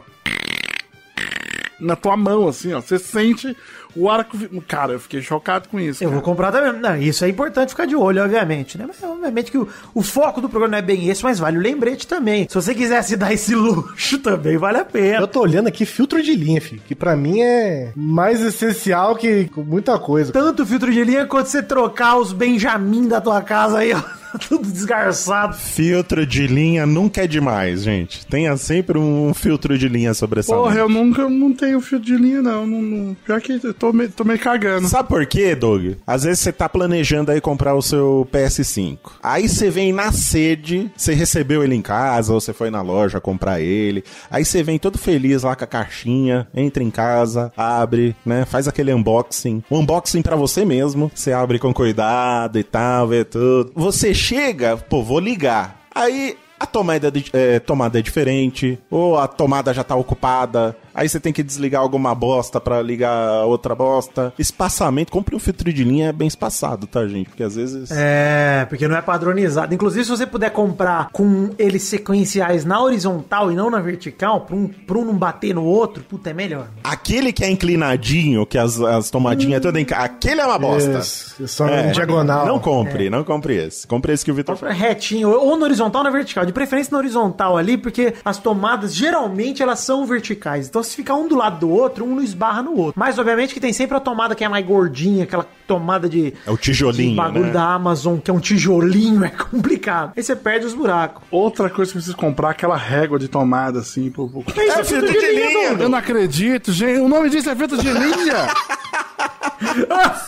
na 1.79 1.95
tua 1.95 2.17
mão, 2.17 2.47
assim, 2.47 2.73
ó. 2.73 2.81
Você 2.81 2.99
sente 2.99 3.55
o 3.95 4.09
arco. 4.09 4.37
Cara, 4.67 4.93
eu 4.93 4.99
fiquei 4.99 5.21
chocado 5.21 5.69
com 5.69 5.79
isso. 5.79 6.03
Eu 6.03 6.09
cara. 6.09 6.21
vou 6.21 6.21
comprar 6.21 6.51
também. 6.51 6.81
Não, 6.81 6.97
isso 6.97 7.23
é 7.25 7.29
importante 7.29 7.69
ficar 7.69 7.85
de 7.85 7.95
olho, 7.95 8.23
obviamente, 8.23 8.77
né? 8.77 8.85
Mas 8.87 9.01
obviamente 9.03 9.51
que 9.51 9.57
o, 9.57 9.67
o 9.93 10.01
foco 10.01 10.41
do 10.41 10.49
programa 10.49 10.71
não 10.71 10.77
é 10.77 10.81
bem 10.81 11.09
esse, 11.09 11.23
mas 11.23 11.39
vale 11.39 11.57
o 11.57 11.61
lembrete 11.61 12.07
também. 12.07 12.47
Se 12.47 12.55
você 12.55 12.73
quiser 12.73 13.01
se 13.03 13.15
dar 13.17 13.33
esse 13.33 13.55
luxo 13.55 14.19
também, 14.19 14.57
vale 14.57 14.77
a 14.77 14.85
pena. 14.85 15.19
Eu 15.19 15.27
tô 15.27 15.41
olhando 15.41 15.67
aqui 15.67 15.85
filtro 15.85 16.21
de 16.21 16.35
linha, 16.35 16.61
filho, 16.61 16.81
que 16.85 16.95
pra 16.95 17.15
mim 17.15 17.41
é 17.41 17.91
mais 17.95 18.41
essencial 18.41 19.15
que 19.15 19.49
muita 19.57 19.97
coisa. 19.99 20.31
Tanto 20.31 20.65
filtro 20.65 20.91
de 20.91 21.03
linha 21.03 21.25
quanto 21.25 21.47
você 21.47 21.61
trocar 21.61 22.17
os 22.17 22.33
Benjamin 22.33 23.07
da 23.07 23.21
tua 23.21 23.41
casa 23.41 23.79
aí, 23.79 23.93
ó. 23.93 24.17
Tudo 24.47 24.69
desgarçado. 24.69 25.55
Filtro 25.55 26.25
de 26.25 26.47
linha 26.47 26.85
nunca 26.85 27.23
é 27.23 27.27
demais, 27.27 27.83
gente. 27.83 28.25
Tenha 28.25 28.55
sempre 28.57 28.97
um 28.97 29.33
filtro 29.33 29.77
de 29.77 29.87
linha 29.87 30.13
sobressalente. 30.13 30.63
Porra, 30.63 30.79
eu 30.79 30.89
nunca 30.89 31.27
não 31.29 31.53
tenho 31.53 31.79
fio 31.81 31.99
de 31.99 32.15
linha, 32.15 32.41
não. 32.41 32.65
não, 32.67 32.81
não. 32.81 33.17
Pior 33.25 33.41
que 33.41 33.59
tô, 33.79 33.93
me, 33.93 34.07
tô 34.07 34.23
meio 34.23 34.39
cagando. 34.39 34.87
Sabe 34.87 35.09
por 35.09 35.25
quê, 35.25 35.55
Doug? 35.55 35.93
Às 36.05 36.23
vezes 36.23 36.39
você 36.39 36.51
tá 36.51 36.67
planejando 36.67 37.31
aí 37.31 37.39
comprar 37.41 37.75
o 37.75 37.81
seu 37.81 38.27
PS5. 38.31 38.97
Aí 39.21 39.47
você 39.47 39.69
vem 39.69 39.91
na 39.93 40.11
sede, 40.11 40.91
você 40.95 41.13
recebeu 41.13 41.63
ele 41.63 41.75
em 41.75 41.81
casa, 41.81 42.33
ou 42.33 42.39
você 42.41 42.53
foi 42.53 42.69
na 42.69 42.81
loja 42.81 43.19
comprar 43.19 43.59
ele. 43.61 44.03
Aí 44.29 44.43
você 44.45 44.63
vem 44.63 44.77
todo 44.79 44.97
feliz 44.97 45.43
lá 45.43 45.55
com 45.55 45.63
a 45.63 45.67
caixinha, 45.67 46.47
entra 46.53 46.83
em 46.83 46.89
casa, 46.91 47.51
abre, 47.55 48.15
né? 48.25 48.45
Faz 48.45 48.67
aquele 48.67 48.93
unboxing. 48.93 49.63
Um 49.71 49.79
unboxing 49.79 50.21
pra 50.21 50.35
você 50.35 50.65
mesmo. 50.65 51.11
Você 51.13 51.31
abre 51.31 51.59
com 51.59 51.73
cuidado 51.73 52.57
e 52.59 52.63
tal, 52.63 53.07
vê 53.07 53.23
tudo. 53.23 53.71
Você 53.75 54.13
chega, 54.13 54.77
pô, 54.77 55.03
vou 55.03 55.19
ligar. 55.19 55.81
Aí 55.93 56.37
a 56.59 56.65
tomada, 56.65 57.11
de- 57.11 57.25
é, 57.33 57.59
tomada 57.59 57.99
é 57.99 58.01
diferente, 58.01 58.79
ou 58.89 59.17
a 59.17 59.27
tomada 59.27 59.71
já 59.73 59.83
tá 59.83 59.95
ocupada, 59.95 60.75
aí 60.97 61.07
você 61.07 61.19
tem 61.19 61.31
que 61.31 61.43
desligar 61.43 61.81
alguma 61.81 62.13
bosta 62.13 62.59
pra 62.59 62.81
ligar 62.81 63.45
outra 63.45 63.75
bosta. 63.75 64.33
Espaçamento, 64.37 65.11
compre 65.11 65.35
um 65.35 65.39
filtro 65.39 65.71
de 65.71 65.83
linha 65.83 66.11
bem 66.11 66.27
espaçado, 66.27 66.87
tá, 66.87 67.07
gente? 67.07 67.29
Porque 67.29 67.43
às 67.43 67.55
vezes. 67.55 67.91
É, 67.91 68.65
porque 68.67 68.87
não 68.87 68.97
é 68.97 69.01
padronizado. 69.01 69.73
Inclusive, 69.73 70.03
se 70.03 70.09
você 70.09 70.25
puder 70.25 70.49
comprar 70.49 71.09
com 71.11 71.51
eles 71.57 71.83
sequenciais 71.83 72.65
na 72.65 72.81
horizontal 72.81 73.51
e 73.51 73.55
não 73.55 73.69
na 73.69 73.79
vertical, 73.79 74.41
pra 74.41 74.55
um, 74.55 74.67
pra 74.67 74.97
um 74.97 75.05
não 75.05 75.15
bater 75.15 75.53
no 75.53 75.63
outro, 75.63 76.03
puta, 76.03 76.31
é 76.31 76.33
melhor. 76.33 76.67
Aquele 76.83 77.31
que 77.31 77.43
é 77.43 77.49
inclinadinho, 77.49 78.45
que 78.45 78.57
as, 78.57 78.79
as 78.81 79.09
tomadinhas 79.09 79.61
todas. 79.61 79.81
Enca... 79.81 79.97
Aquele 79.97 80.41
é 80.41 80.45
uma 80.45 80.57
bosta. 80.57 80.99
Isso, 80.99 81.47
só 81.47 81.67
em 81.67 81.91
diagonal. 81.91 82.47
Não 82.47 82.59
compre, 82.59 83.09
não 83.09 83.23
compre 83.23 83.55
esse. 83.55 83.85
Compre 83.85 84.13
esse 84.13 84.25
que 84.25 84.31
o 84.31 84.33
Vitor 84.33 84.55
Compra 84.55 84.73
retinho, 84.73 85.29
ou 85.29 85.55
na 85.57 85.65
horizontal 85.65 86.01
ou 86.01 86.03
na 86.05 86.09
vertical. 86.09 86.45
De 86.45 86.53
preferência 86.53 86.91
na 86.91 86.97
horizontal 86.97 87.57
ali, 87.57 87.77
porque 87.77 88.13
as 88.25 88.37
tomadas, 88.37 88.93
geralmente, 88.95 89.61
elas 89.61 89.79
são 89.79 90.05
verticais. 90.05 90.67
Então, 90.67 90.81
se 90.87 90.95
ficar 90.95 91.15
um 91.15 91.27
do 91.27 91.35
lado 91.35 91.59
do 91.59 91.69
outro, 91.69 92.05
um 92.05 92.15
não 92.15 92.23
esbarra 92.23 92.63
no 92.63 92.75
outro. 92.75 92.93
Mas, 92.95 93.19
obviamente, 93.19 93.53
que 93.53 93.59
tem 93.59 93.73
sempre 93.73 93.95
a 93.97 93.99
tomada 93.99 94.33
que 94.33 94.43
é 94.43 94.49
mais 94.49 94.65
gordinha, 94.65 95.23
aquela 95.23 95.45
tomada 95.67 96.07
de... 96.09 96.33
É 96.45 96.51
o 96.51 96.57
tijolinho, 96.57 97.11
de 97.11 97.15
bagulho 97.15 97.45
né? 97.45 97.51
da 97.51 97.73
Amazon, 97.73 98.17
que 98.17 98.31
é 98.31 98.33
um 98.33 98.39
tijolinho, 98.39 99.23
é 99.25 99.29
complicado. 99.29 100.13
Aí 100.15 100.23
você 100.23 100.35
perde 100.35 100.65
os 100.65 100.73
buracos. 100.73 101.23
Outra 101.29 101.69
coisa 101.69 101.91
que 101.91 101.97
eu 101.97 102.01
preciso 102.01 102.17
comprar, 102.17 102.51
aquela 102.51 102.77
régua 102.77 103.19
de 103.19 103.27
tomada, 103.27 103.79
assim, 103.79 104.09
pro... 104.09 104.27
pro... 104.27 104.43
É 104.61 104.83
filtro 104.83 105.11
de 105.11 105.31
linha, 105.31 105.73
Eu 105.79 105.89
não 105.89 105.97
acredito, 105.97 106.71
gente. 106.71 106.99
O 106.99 107.07
nome 107.07 107.29
disso 107.29 107.49
é 107.49 107.55
filtro 107.55 107.77
de 107.77 107.89
linha. 107.89 108.47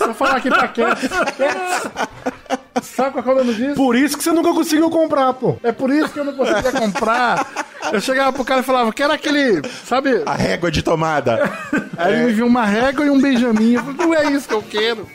Eu 0.01 0.13
falar 0.13 0.37
aqui 0.37 0.49
pra 0.49 0.67
quem? 0.67 0.85
Sabe 2.81 3.21
qual 3.21 3.37
é 3.37 3.41
o 3.41 3.43
nome 3.43 3.53
disso? 3.53 3.75
Por 3.75 3.95
isso 3.95 4.17
que 4.17 4.23
você 4.23 4.31
nunca 4.31 4.51
conseguiu 4.53 4.89
comprar, 4.89 5.33
pô. 5.33 5.57
É 5.63 5.71
por 5.71 5.89
isso 5.89 6.09
que 6.09 6.19
eu 6.19 6.25
não 6.25 6.33
conseguia 6.33 6.71
comprar. 6.71 7.45
Eu 7.91 8.01
chegava 8.01 8.31
pro 8.33 8.43
cara 8.45 8.61
e 8.61 8.63
falava, 8.63 8.91
quero 8.93 9.13
aquele, 9.13 9.61
sabe? 9.85 10.21
A 10.25 10.33
régua 10.33 10.69
de 10.71 10.81
tomada. 10.83 11.51
Aí 11.97 12.13
ele 12.13 12.25
me 12.25 12.33
viu 12.33 12.47
uma 12.47 12.65
régua 12.65 13.05
e 13.05 13.09
um 13.09 13.19
Benjamin. 13.21 13.73
Eu 13.75 13.83
falei, 13.83 13.97
não 14.05 14.13
é 14.13 14.31
isso 14.31 14.47
que 14.47 14.53
eu 14.53 14.61
quero. 14.61 15.07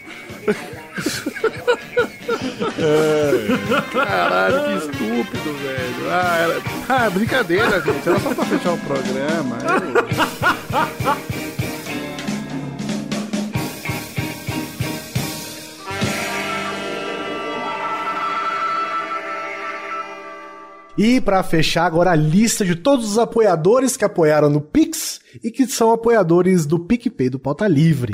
Caralho, 3.93 4.65
que 4.65 4.73
estúpido, 4.87 5.55
velho. 5.55 6.11
Ah, 6.11 6.37
era... 6.39 6.63
ah, 7.07 7.11
brincadeira, 7.11 7.81
gente. 7.81 8.09
Era 8.09 8.21
só 8.21 8.35
pra 8.35 8.45
fechar 8.45 8.73
o 8.73 8.79
programa. 8.79 9.59
Eu- 9.63 11.54
E 20.97 21.21
pra 21.21 21.43
fechar 21.43 21.87
agora 21.87 22.13
a 22.13 22.17
lista 22.17 22.65
de 22.65 22.77
todos 22.77 23.11
os 23.11 23.19
apoiadores 23.19 23.97
que 23.97 24.05
apoiaram 24.05 24.49
no 24.49 24.61
Pix 24.61 25.21
e 25.43 25.51
que 25.51 25.67
são 25.67 25.91
apoiadores 25.91 26.67
do 26.67 26.79
PicPay 26.79 27.29
do 27.29 27.39
Pauta 27.39 27.67
Livre. 27.67 28.13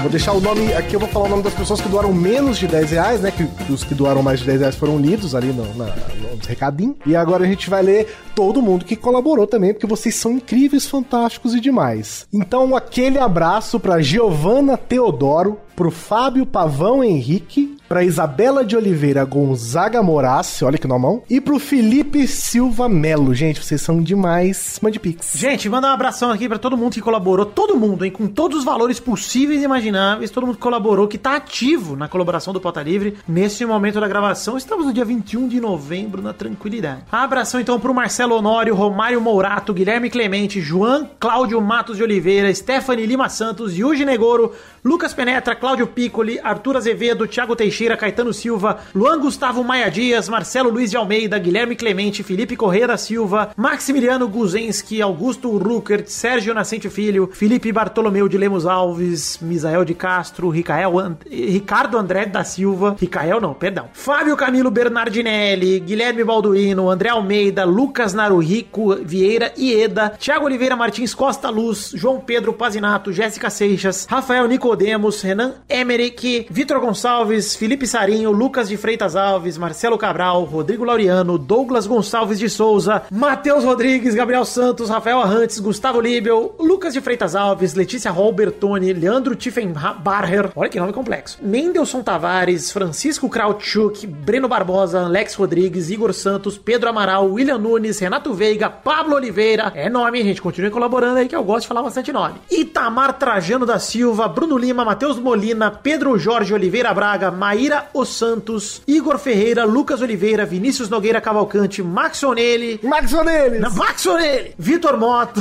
Vou 0.00 0.08
deixar 0.08 0.32
o 0.32 0.40
nome, 0.40 0.72
aqui 0.72 0.94
eu 0.94 1.00
vou 1.00 1.08
falar 1.08 1.26
o 1.26 1.28
nome 1.28 1.42
das 1.42 1.52
pessoas 1.52 1.78
que 1.78 1.88
doaram 1.88 2.10
menos 2.12 2.58
de 2.58 2.66
10 2.66 2.90
reais, 2.90 3.20
né? 3.20 3.30
Que 3.30 3.70
os 3.70 3.84
que 3.84 3.94
doaram 3.94 4.22
mais 4.22 4.40
de 4.40 4.46
10 4.46 4.60
reais 4.60 4.74
foram 4.74 4.98
lidos 4.98 5.34
ali 5.34 5.52
no, 5.52 5.74
na, 5.74 5.84
no 5.84 6.38
recadinho. 6.48 6.96
E 7.04 7.14
agora 7.14 7.44
a 7.44 7.46
gente 7.46 7.68
vai 7.68 7.82
ler 7.82 8.08
todo 8.34 8.62
mundo 8.62 8.86
que 8.86 8.96
colaborou 8.96 9.46
também, 9.46 9.74
porque 9.74 9.86
vocês 9.86 10.14
são 10.14 10.32
incríveis, 10.32 10.86
fantásticos 10.86 11.54
e 11.54 11.60
demais. 11.60 12.26
Então, 12.32 12.74
aquele 12.74 13.18
abraço 13.18 13.78
pra 13.78 14.00
Giovana 14.00 14.78
Teodoro, 14.78 15.58
pro 15.76 15.90
Fábio 15.90 16.44
Pavão 16.46 17.02
Henrique, 17.04 17.76
pra 17.88 18.04
Isabela 18.04 18.64
de 18.64 18.76
Oliveira 18.76 19.24
Gonzaga 19.24 20.02
Morassi, 20.02 20.64
olha 20.64 20.78
que 20.78 20.86
nomão, 20.86 21.22
e 21.28 21.40
pro 21.40 21.58
Felipe 21.58 22.28
Silva 22.28 22.88
Melo. 22.88 23.34
Gente, 23.34 23.64
vocês 23.64 23.80
são 23.80 24.02
demais. 24.02 24.78
Mande 24.80 25.00
pix. 25.00 25.32
Gente, 25.34 25.68
manda 25.68 25.88
um 25.88 25.90
abração 25.90 26.30
aqui 26.30 26.48
pra 26.48 26.58
todo 26.58 26.76
mundo 26.76 26.92
que 26.92 27.00
colaborou, 27.00 27.46
todo 27.46 27.76
mundo, 27.76 28.04
hein, 28.04 28.10
com 28.10 28.26
todos 28.26 28.58
os 28.58 28.64
valores 28.64 29.00
possíveis 29.00 29.62
e 29.62 29.64
imagináveis, 29.64 29.89
todo 30.32 30.46
mundo 30.46 30.58
colaborou, 30.58 31.08
que 31.08 31.18
tá 31.18 31.36
ativo 31.36 31.96
na 31.96 32.08
colaboração 32.08 32.52
do 32.52 32.60
Pauta 32.60 32.82
Livre 32.82 33.16
nesse 33.26 33.64
momento 33.64 34.00
da 34.00 34.08
gravação. 34.08 34.56
Estamos 34.56 34.86
no 34.86 34.92
dia 34.92 35.04
21 35.04 35.48
de 35.48 35.60
novembro, 35.60 36.22
na 36.22 36.32
tranquilidade. 36.32 37.02
Abração 37.10 37.60
então 37.60 37.78
pro 37.80 37.94
Marcelo 37.94 38.36
Honório, 38.36 38.74
Romário 38.74 39.20
Mourato, 39.20 39.74
Guilherme 39.74 40.10
Clemente, 40.10 40.60
João 40.60 41.08
Cláudio 41.18 41.60
Matos 41.60 41.96
de 41.96 42.02
Oliveira, 42.02 42.54
Stephanie 42.54 43.06
Lima 43.06 43.28
Santos, 43.28 43.76
Yuji 43.76 44.04
Negoro, 44.04 44.52
Lucas 44.84 45.12
Penetra, 45.12 45.54
Cláudio 45.54 45.86
Piccoli, 45.86 46.40
Arthur 46.42 46.78
Azevedo, 46.78 47.26
Thiago 47.26 47.54
Teixeira, 47.54 47.96
Caetano 47.96 48.32
Silva, 48.32 48.78
Luan 48.94 49.20
Gustavo 49.20 49.62
Maia 49.62 49.90
Dias, 49.90 50.28
Marcelo 50.28 50.70
Luiz 50.70 50.90
de 50.90 50.96
Almeida, 50.96 51.38
Guilherme 51.38 51.76
Clemente, 51.76 52.22
Felipe 52.22 52.56
Correia 52.56 52.86
da 52.86 52.96
Silva, 52.96 53.50
Maximiliano 53.56 54.26
Guzenski, 54.26 55.02
Augusto 55.02 55.56
Ruckert, 55.58 56.06
Sérgio 56.08 56.54
Nascente 56.54 56.88
Filho, 56.88 57.28
Felipe 57.32 57.70
Bartolomeu 57.70 58.28
de 58.28 58.38
Lemos 58.38 58.66
Alves, 58.66 59.38
Misael 59.42 59.79
de 59.84 59.94
Castro, 59.94 60.48
Ricael 60.48 60.98
And- 60.98 61.16
Ricardo 61.30 61.96
André 61.98 62.26
da 62.26 62.44
Silva, 62.44 62.96
Ricael 62.98 63.40
não, 63.40 63.54
perdão, 63.54 63.86
Fábio 63.92 64.36
Camilo 64.36 64.70
Bernardinelli, 64.70 65.80
Guilherme 65.80 66.22
Balduino, 66.24 66.88
André 66.90 67.08
Almeida, 67.10 67.64
Lucas 67.64 68.14
Naruhico 68.14 68.96
Vieira 69.02 69.52
Ieda, 69.58 70.10
Thiago 70.18 70.44
Oliveira 70.46 70.76
Martins 70.76 71.14
Costa 71.14 71.50
Luz, 71.50 71.92
João 71.94 72.20
Pedro 72.20 72.52
Pazinato, 72.52 73.12
Jéssica 73.12 73.50
Seixas, 73.50 74.06
Rafael 74.08 74.46
Nicodemos, 74.46 75.20
Renan 75.22 75.54
Emerick, 75.68 76.46
Vitor 76.50 76.80
Gonçalves, 76.80 77.56
Felipe 77.56 77.86
Sarinho, 77.86 78.30
Lucas 78.30 78.68
de 78.68 78.76
Freitas 78.76 79.16
Alves, 79.16 79.58
Marcelo 79.58 79.98
Cabral, 79.98 80.44
Rodrigo 80.44 80.84
Laureano, 80.84 81.38
Douglas 81.38 81.86
Gonçalves 81.86 82.38
de 82.38 82.48
Souza, 82.48 83.02
Matheus 83.10 83.64
Rodrigues, 83.64 84.14
Gabriel 84.14 84.44
Santos, 84.44 84.88
Rafael 84.90 85.20
Arrantes, 85.20 85.58
Gustavo 85.58 86.00
Libel, 86.00 86.54
Lucas 86.60 86.92
de 86.94 87.00
Freitas 87.00 87.34
Alves, 87.34 87.74
Letícia 87.74 88.10
Robertoni, 88.10 88.92
Leandro 88.92 89.34
Tiffenbarger, 89.72 90.50
olha 90.54 90.68
que 90.68 90.78
nome 90.78 90.92
complexo, 90.92 91.38
Mendelson 91.42 92.02
Tavares, 92.02 92.70
Francisco 92.70 93.28
Krautchuk, 93.28 94.06
Breno 94.06 94.48
Barbosa, 94.48 95.00
Alex 95.00 95.34
Rodrigues, 95.34 95.90
Igor 95.90 96.12
Santos, 96.12 96.58
Pedro 96.58 96.88
Amaral, 96.88 97.30
William 97.30 97.58
Nunes, 97.58 97.98
Renato 97.98 98.34
Veiga, 98.34 98.68
Pablo 98.68 99.16
Oliveira, 99.16 99.72
é 99.74 99.88
nome, 99.88 100.22
gente, 100.22 100.42
continue 100.42 100.70
colaborando 100.70 101.18
aí 101.18 101.28
que 101.28 101.36
eu 101.36 101.44
gosto 101.44 101.62
de 101.62 101.68
falar 101.68 101.82
bastante 101.82 102.12
nome. 102.12 102.34
Itamar 102.50 103.18
Trajano 103.18 103.64
da 103.64 103.78
Silva, 103.78 104.28
Bruno 104.28 104.56
Lima, 104.56 104.84
Matheus 104.84 105.18
Molina, 105.18 105.70
Pedro 105.70 106.18
Jorge 106.18 106.52
Oliveira 106.54 106.92
Braga, 106.92 107.30
Maíra 107.30 107.88
Os 107.94 108.08
Santos, 108.08 108.82
Igor 108.86 109.18
Ferreira, 109.18 109.64
Lucas 109.64 110.00
Oliveira, 110.00 110.44
Vinícius 110.44 110.88
Nogueira 110.88 111.20
Cavalcante, 111.20 111.82
Max 111.82 112.22
Onelli, 112.22 112.80
Max 112.82 113.12
não, 113.12 113.70
Max 113.74 114.06
Orelli, 114.06 114.54
Vitor 114.58 114.98
Moto, 114.98 115.40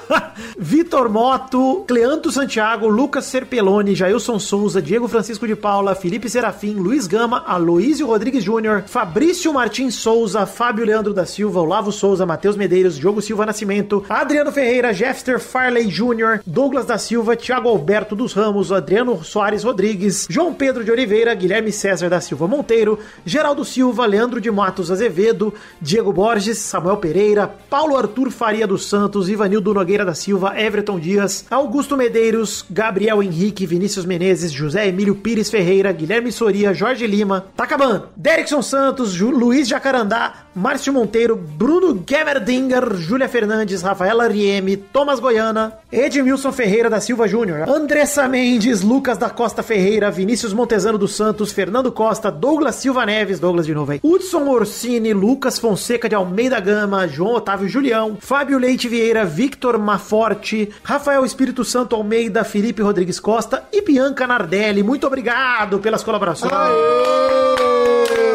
Vitor 0.58 1.08
Moto, 1.08 1.84
Cleanto 1.86 2.30
Santiago, 2.30 2.88
Lucas 2.88 3.24
Serpeloni, 3.70 3.94
Jailson 3.94 4.38
Souza, 4.38 4.82
Diego 4.82 5.06
Francisco 5.06 5.46
de 5.46 5.54
Paula, 5.54 5.94
Felipe 5.94 6.28
Serafim, 6.28 6.74
Luiz 6.74 7.06
Gama, 7.06 7.44
Aloísio 7.46 8.08
Rodrigues 8.08 8.42
Júnior, 8.42 8.82
Fabrício 8.86 9.52
Martins 9.52 9.94
Souza, 9.94 10.44
Fábio 10.44 10.84
Leandro 10.84 11.14
da 11.14 11.24
Silva, 11.24 11.60
Olavo 11.60 11.92
Souza, 11.92 12.26
Matheus 12.26 12.56
Medeiros, 12.56 12.98
Diogo 12.98 13.22
Silva 13.22 13.46
Nascimento, 13.46 14.04
Adriano 14.08 14.50
Ferreira, 14.50 14.92
Jeffter 14.92 15.38
Farley 15.38 15.88
Júnior, 15.88 16.40
Douglas 16.44 16.86
da 16.86 16.98
Silva, 16.98 17.36
Thiago 17.36 17.68
Alberto 17.68 18.16
dos 18.16 18.32
Ramos, 18.32 18.72
Adriano 18.72 19.22
Soares 19.22 19.62
Rodrigues, 19.62 20.26
João 20.28 20.52
Pedro 20.52 20.82
de 20.82 20.90
Oliveira, 20.90 21.34
Guilherme 21.34 21.70
César 21.70 22.10
da 22.10 22.20
Silva 22.20 22.48
Monteiro, 22.48 22.98
Geraldo 23.24 23.64
Silva, 23.64 24.04
Leandro 24.04 24.40
de 24.40 24.50
Matos 24.50 24.90
Azevedo, 24.90 25.54
Diego 25.80 26.12
Borges, 26.12 26.58
Samuel 26.58 26.96
Pereira, 26.96 27.46
Paulo 27.68 27.96
Arthur 27.96 28.30
Faria 28.32 28.66
dos 28.66 28.88
Santos, 28.88 29.28
Ivanildo 29.28 29.72
Nogueira 29.72 30.04
da 30.04 30.14
Silva, 30.14 30.60
Everton 30.60 30.98
Dias, 30.98 31.44
Augusto 31.50 31.96
Medeiros, 31.96 32.64
Gabriel 32.68 33.22
Henrique, 33.22 33.59
Vinícius 33.66 34.04
Menezes, 34.04 34.54
José 34.54 34.86
Emílio 34.88 35.14
Pires 35.16 35.50
Ferreira, 35.50 35.92
Guilherme 35.92 36.30
Soria, 36.32 36.72
Jorge 36.74 37.06
Lima, 37.06 37.46
tá 37.56 37.64
acabando, 37.64 38.08
Derikson 38.16 38.62
Santos, 38.62 39.12
Ju- 39.12 39.30
Luiz 39.30 39.68
Jacarandá, 39.68 40.46
Márcio 40.54 40.92
Monteiro, 40.92 41.36
Bruno 41.36 42.02
Gemmerdinger, 42.06 42.94
Júlia 42.96 43.28
Fernandes, 43.28 43.82
Rafaela 43.82 44.28
Rieme, 44.28 44.76
Thomas 44.76 45.20
Goiana, 45.20 45.78
Edmilson 45.92 46.52
Ferreira 46.52 46.90
da 46.90 47.00
Silva 47.00 47.28
Júnior, 47.28 47.68
Andressa 47.68 48.28
Mendes, 48.28 48.82
Lucas 48.82 49.16
da 49.16 49.30
Costa 49.30 49.62
Ferreira, 49.62 50.10
Vinícius 50.10 50.52
Montezano 50.52 50.98
dos 50.98 51.14
Santos, 51.14 51.52
Fernando 51.52 51.92
Costa, 51.92 52.30
Douglas 52.30 52.76
Silva 52.76 53.06
Neves, 53.06 53.38
Douglas 53.38 53.66
de 53.66 53.74
novo 53.74 53.92
aí, 53.92 54.00
Hudson 54.02 54.48
Orsini, 54.48 55.12
Lucas 55.12 55.58
Fonseca 55.58 56.08
de 56.08 56.14
Almeida 56.14 56.58
Gama, 56.60 57.06
João 57.06 57.34
Otávio 57.34 57.68
Julião, 57.68 58.16
Fábio 58.20 58.58
Leite 58.58 58.88
Vieira, 58.88 59.24
Victor 59.24 59.78
Maforte, 59.78 60.70
Rafael 60.82 61.24
Espírito 61.24 61.64
Santo 61.64 61.94
Almeida, 61.94 62.44
Felipe 62.44 62.82
Rodrigues 62.82 63.20
Costa 63.20 63.64
e 63.72 63.82
Bianca 63.82 64.26
Nardelli. 64.26 64.82
Muito 64.82 65.06
obrigado 65.06 65.78
pelas 65.78 66.02
colaborações. 66.02 66.50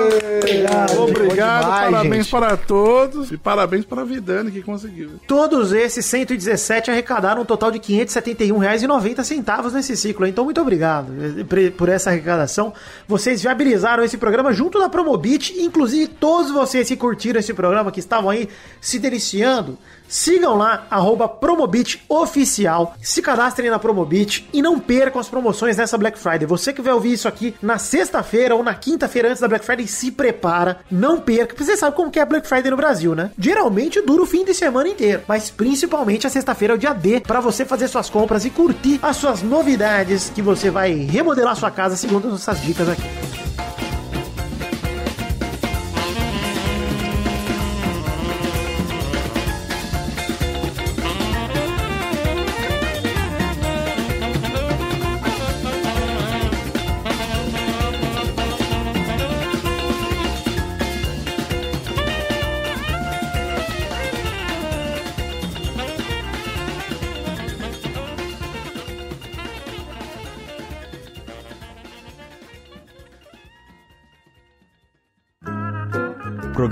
Obrigado, 0.05 1.01
Obrigado, 1.01 1.63
demais, 1.63 1.91
parabéns 1.91 2.15
gente. 2.25 2.31
para 2.31 2.57
todos 2.57 3.31
e 3.31 3.37
parabéns 3.37 3.85
para 3.85 4.01
a 4.01 4.05
Vidani 4.05 4.51
que 4.51 4.61
conseguiu. 4.61 5.11
Todos 5.27 5.73
esses 5.73 6.05
117 6.05 6.91
arrecadaram 6.91 7.41
um 7.41 7.45
total 7.45 7.71
de 7.71 7.77
R$ 7.77 8.05
571,90 8.05 9.71
nesse 9.73 9.97
ciclo. 9.97 10.25
Então, 10.25 10.45
muito 10.45 10.61
obrigado 10.61 11.11
por 11.77 11.89
essa 11.89 12.09
arrecadação. 12.09 12.73
Vocês 13.07 13.41
viabilizaram 13.41 14.03
esse 14.03 14.17
programa 14.17 14.53
junto 14.53 14.79
da 14.79 14.89
Promobit. 14.89 15.53
Inclusive, 15.59 16.07
todos 16.07 16.51
vocês 16.51 16.87
que 16.87 16.95
curtiram 16.95 17.39
esse 17.39 17.53
programa, 17.53 17.91
que 17.91 17.99
estavam 17.99 18.29
aí 18.29 18.47
se 18.79 18.99
deliciando, 18.99 19.77
sigam 20.07 20.55
lá, 20.55 20.85
arroba 20.89 21.27
Promobit 21.27 22.03
Oficial. 22.07 22.95
Se 23.01 23.21
cadastrem 23.21 23.69
na 23.69 23.79
Promobit 23.79 24.47
e 24.53 24.61
não 24.61 24.79
percam 24.79 25.19
as 25.19 25.27
promoções 25.27 25.77
nessa 25.77 25.97
Black 25.97 26.17
Friday. 26.17 26.45
Você 26.45 26.73
que 26.73 26.81
vai 26.81 26.93
ouvir 26.93 27.13
isso 27.13 27.27
aqui 27.27 27.55
na 27.61 27.77
sexta-feira 27.77 28.55
ou 28.55 28.63
na 28.63 28.73
quinta-feira 28.73 29.29
antes 29.29 29.41
da 29.41 29.47
Black 29.47 29.65
Friday, 29.65 29.87
se 29.87 30.11
prepara, 30.11 30.79
não 30.89 31.19
perca. 31.19 31.53
Porque 31.53 31.63
você 31.63 31.77
sabe 31.77 31.95
como 31.95 32.11
que 32.11 32.19
é 32.19 32.21
a 32.21 32.25
Black 32.25 32.47
Friday 32.47 32.71
no 32.71 32.77
Brasil, 32.77 33.15
né? 33.15 33.31
Geralmente 33.37 34.01
dura 34.01 34.23
o 34.23 34.25
fim 34.25 34.43
de 34.43 34.53
semana 34.53 34.89
inteiro, 34.89 35.23
mas 35.27 35.49
principalmente 35.49 36.27
a 36.27 36.29
sexta-feira 36.29 36.73
é 36.73 36.75
o 36.75 36.79
dia 36.79 36.93
D 36.93 37.21
para 37.21 37.39
você 37.39 37.65
fazer 37.65 37.87
suas 37.87 38.09
compras 38.09 38.45
e 38.45 38.49
curtir 38.49 38.99
as 39.01 39.17
suas 39.17 39.41
novidades 39.41 40.31
que 40.33 40.41
você 40.41 40.69
vai 40.69 40.93
remodelar 40.93 41.55
sua 41.55 41.71
casa 41.71 41.95
segundo 41.95 42.33
essas 42.35 42.61
dicas 42.61 42.89
aqui. 42.89 43.03